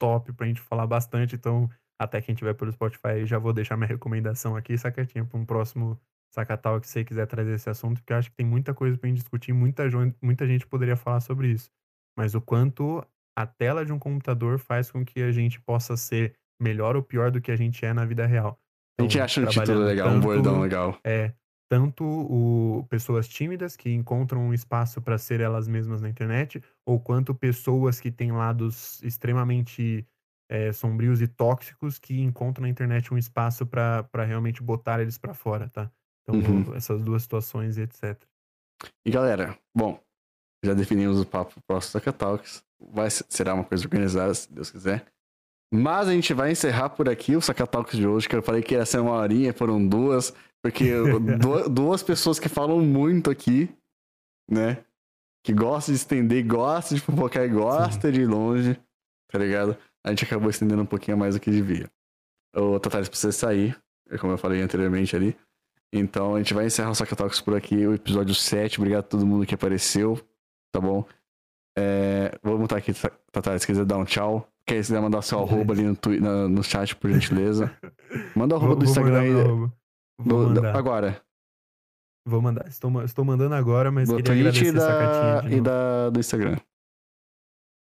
[0.00, 1.34] top pra gente falar bastante.
[1.34, 1.68] Então,
[2.00, 6.00] até quem tiver pelo Spotify, já vou deixar minha recomendação aqui, saquetinho, pra um próximo
[6.36, 9.08] Sacatal que você quiser trazer esse assunto, porque eu acho que tem muita coisa pra
[9.08, 9.84] gente discutir, muita,
[10.22, 11.70] muita gente poderia falar sobre isso.
[12.16, 13.02] Mas o quanto
[13.36, 17.30] a tela de um computador faz com que a gente possa ser melhor ou pior
[17.30, 18.58] do que a gente é na vida real.
[18.94, 20.98] Então, a gente então, acha um título legal, tanto, um bordão legal.
[21.04, 21.32] É,
[21.70, 27.00] tanto o, pessoas tímidas que encontram um espaço para ser elas mesmas na internet, ou
[27.00, 30.06] quanto pessoas que têm lados extremamente
[30.50, 35.34] é, sombrios e tóxicos que encontram na internet um espaço para realmente botar eles para
[35.34, 35.90] fora, tá?
[36.28, 36.74] Então, uhum.
[36.74, 38.20] essas duas situações e etc.
[39.04, 40.00] E galera, bom,
[40.64, 42.64] já definimos o papo próximo Saca Talks.
[42.78, 45.06] Vai, será uma coisa organizada, se Deus quiser.
[45.72, 48.62] Mas a gente vai encerrar por aqui o Saca Talks de hoje, que eu falei
[48.62, 50.90] que ia ser uma horinha, foram duas, porque
[51.70, 53.68] duas pessoas que falam muito aqui,
[54.50, 54.84] né?
[55.44, 58.78] Que gostam de estender, gostam de fofocar e gostam de ir longe,
[59.30, 59.76] tá ligado?
[60.04, 61.90] A gente acabou estendendo um pouquinho mais do que devia.
[62.54, 63.76] O Tatares precisa sair,
[64.20, 65.36] como eu falei anteriormente ali.
[65.92, 68.78] Então a gente vai encerrar o Saca Talks por aqui, o episódio 7.
[68.78, 70.20] Obrigado a todo mundo que apareceu,
[70.72, 71.04] tá bom?
[71.78, 72.92] É, vou botar aqui,
[73.30, 74.48] Tatares, se quiser dar um tchau.
[74.66, 77.70] Quer quiser mandar seu arroba ali no, no, no chat, por gentileza.
[78.34, 79.32] Manda o arroba vou, do Instagram aí.
[80.24, 81.20] Do, do, agora.
[82.26, 82.66] Vou mandar.
[82.66, 86.56] Estou, estou mandando agora, mas do queria Twitch agradecer da, e da, do Instagram.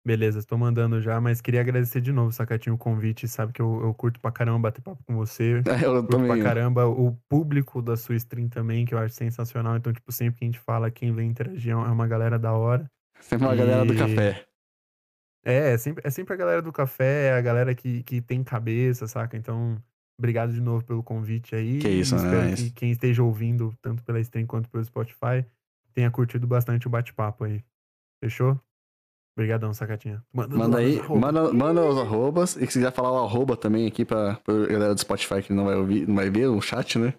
[0.07, 3.27] Beleza, estou mandando já, mas queria agradecer de novo, Sacatinho, o convite.
[3.27, 5.61] Sabe que eu, eu curto pra caramba bater papo com você.
[5.67, 6.27] É, eu curto também.
[6.27, 9.75] pra caramba o público da sua stream também, que eu acho sensacional.
[9.75, 12.89] Então, tipo, sempre que a gente fala, quem vem interagir é uma galera da hora.
[13.19, 13.57] Sempre uma e...
[13.57, 14.45] galera do café.
[15.43, 19.07] É, é sempre, é sempre a galera do café, a galera que, que tem cabeça,
[19.07, 19.35] saca?
[19.35, 19.75] Então,
[20.17, 21.79] obrigado de novo pelo convite aí.
[21.79, 22.55] Que isso, Espero né?
[22.55, 25.45] que quem esteja ouvindo, tanto pela stream quanto pelo Spotify,
[25.93, 27.61] tenha curtido bastante o bate-papo aí.
[28.23, 28.57] Fechou?
[29.37, 30.25] Obrigadão, sacatinha.
[30.33, 32.55] Manda, manda aí, manda, manda os arrobas.
[32.55, 35.65] E se quiser falar o arroba também aqui pra, pra galera do Spotify que não
[35.65, 37.13] vai ouvir, não vai ver o chat, né?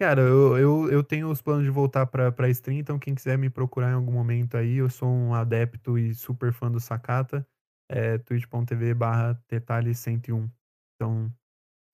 [0.00, 3.38] Cara, eu, eu, eu tenho os planos de voltar pra, pra stream, então quem quiser
[3.38, 7.46] me procurar em algum momento aí, eu sou um adepto e super fã do Sakata.
[7.88, 10.50] É twitch.tv barra Tetali101.
[10.96, 11.32] Então,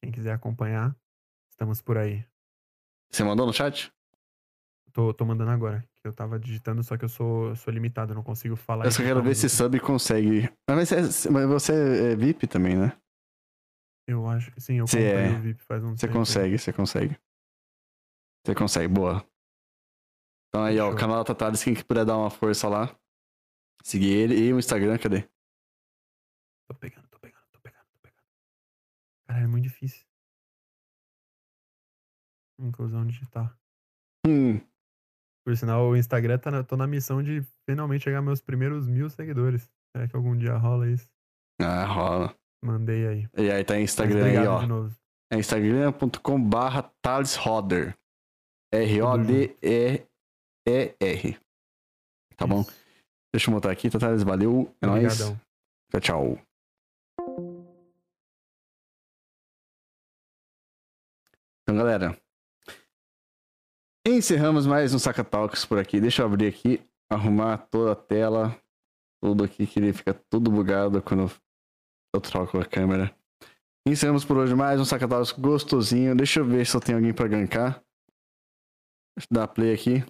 [0.02, 0.96] quem quiser acompanhar,
[1.50, 2.24] estamos por aí.
[3.12, 3.92] Você mandou no chat?
[4.90, 5.86] Tô, tô mandando agora.
[6.02, 8.86] Que eu tava digitando, só que eu sou, sou limitado, eu não consigo falar.
[8.86, 10.50] Eu só quero ver se sub consegue.
[10.68, 12.98] Mas, mas você é VIP também, né?
[14.08, 15.30] Eu acho que sim, eu comprei é...
[15.30, 17.20] o VIP faz um Você consegue, você consegue.
[18.44, 19.24] Você consegue, boa.
[20.48, 20.90] Então aí, Fechou.
[20.90, 22.98] ó, o canal da Tatalis, quem que puder dar uma força lá.
[23.82, 25.28] Seguir ele e o Instagram, cadê?
[26.66, 28.24] Tô pegando, tô pegando, tô pegando, tô pegando.
[29.28, 30.06] Cara, é muito difícil.
[32.58, 33.50] Inclusão digital.
[34.26, 34.60] Hum.
[35.44, 39.08] Por sinal, o Instagram tá na, tô na missão de finalmente chegar meus primeiros mil
[39.08, 39.68] seguidores.
[39.94, 41.10] Será que algum dia rola isso?
[41.60, 42.34] Ah, rola.
[42.62, 43.28] Mandei aí.
[43.36, 44.60] E aí tá Instagram aí, ó.
[45.32, 47.96] É instagram.com barra talesroder.
[48.72, 50.06] R-O-D-E-E-R.
[52.36, 52.64] Tá bom?
[53.32, 54.74] Deixa eu botar aqui, Thales, valeu.
[54.80, 55.18] É nóis.
[55.18, 56.38] Tchau, tchau.
[61.62, 62.16] Então, galera,
[64.06, 66.00] encerramos mais um Saca Talks por aqui.
[66.00, 68.56] Deixa eu abrir aqui, arrumar toda a tela,
[69.22, 71.30] tudo aqui que ele fica tudo bugado quando
[72.14, 73.14] eu troco a câmera.
[73.86, 76.16] Encerramos por hoje mais um Saca Talks gostosinho.
[76.16, 77.82] Deixa eu ver se eu tenho alguém pra gankar.
[79.16, 80.04] Deixa eu dar play aqui.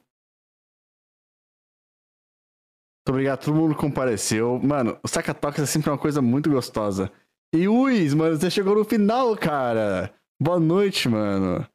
[3.00, 4.58] Muito obrigado, todo mundo compareceu.
[4.60, 7.10] Mano, o Saca Talks é sempre uma coisa muito gostosa.
[7.52, 10.14] E Uis, mano, você chegou no final, cara.
[10.40, 11.66] Boa noite, mano.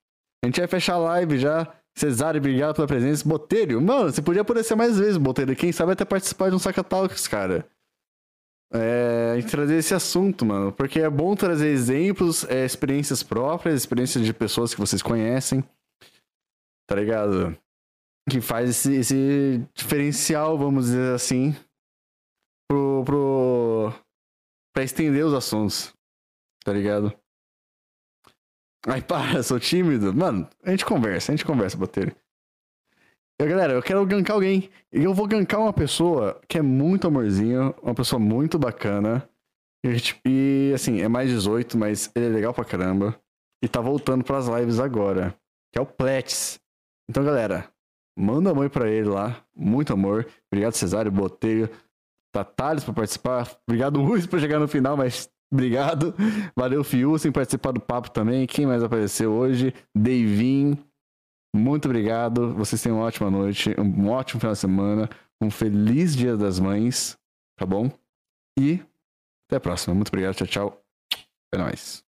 [0.43, 1.73] A gente vai fechar a live já.
[1.97, 3.27] Cesário, obrigado pela presença.
[3.27, 5.55] Botelho, mano, você podia aparecer mais vezes, Botelho.
[5.55, 7.65] Quem sabe até participar de um Saca Talks, cara.
[8.73, 10.71] É, trazer esse assunto, mano.
[10.71, 15.63] Porque é bom trazer exemplos, é, experiências próprias, experiências de pessoas que vocês conhecem
[16.85, 17.57] tá ligado?
[18.29, 21.55] Que faz esse, esse diferencial, vamos dizer assim,
[22.67, 23.93] pro, pro.
[24.73, 25.93] pra estender os assuntos,
[26.63, 27.13] tá ligado?
[28.87, 30.13] Ai, para, sou tímido.
[30.13, 32.15] Mano, a gente conversa, a gente conversa, Botelho.
[33.39, 34.69] Eu, galera, eu quero gankar alguém.
[34.93, 39.27] E eu vou gankar uma pessoa que é muito amorzinho, uma pessoa muito bacana.
[39.83, 43.19] E, e, assim, é mais 18, mas ele é legal pra caramba.
[43.63, 45.35] E tá voltando pras lives agora.
[45.73, 46.59] Que é o Plets.
[47.09, 47.69] Então, galera,
[48.17, 49.43] manda amor pra ele lá.
[49.55, 50.27] Muito amor.
[50.51, 51.69] Obrigado, Cesário, Botelho,
[52.31, 53.51] Tatales por participar.
[53.67, 56.13] Obrigado, Luiz, por chegar no final, mas obrigado.
[56.55, 58.45] Valeu, Fiu, sem participar do papo também.
[58.45, 59.73] Quem mais apareceu hoje?
[59.95, 60.77] Davin.
[61.55, 62.53] Muito obrigado.
[62.53, 65.09] Vocês tenham uma ótima noite, um ótimo final de semana,
[65.41, 67.17] um feliz Dia das Mães,
[67.57, 67.89] tá bom?
[68.59, 68.81] E
[69.47, 69.95] até a próxima.
[69.95, 70.35] Muito obrigado.
[70.35, 70.85] Tchau, tchau.
[71.53, 72.04] É nóis.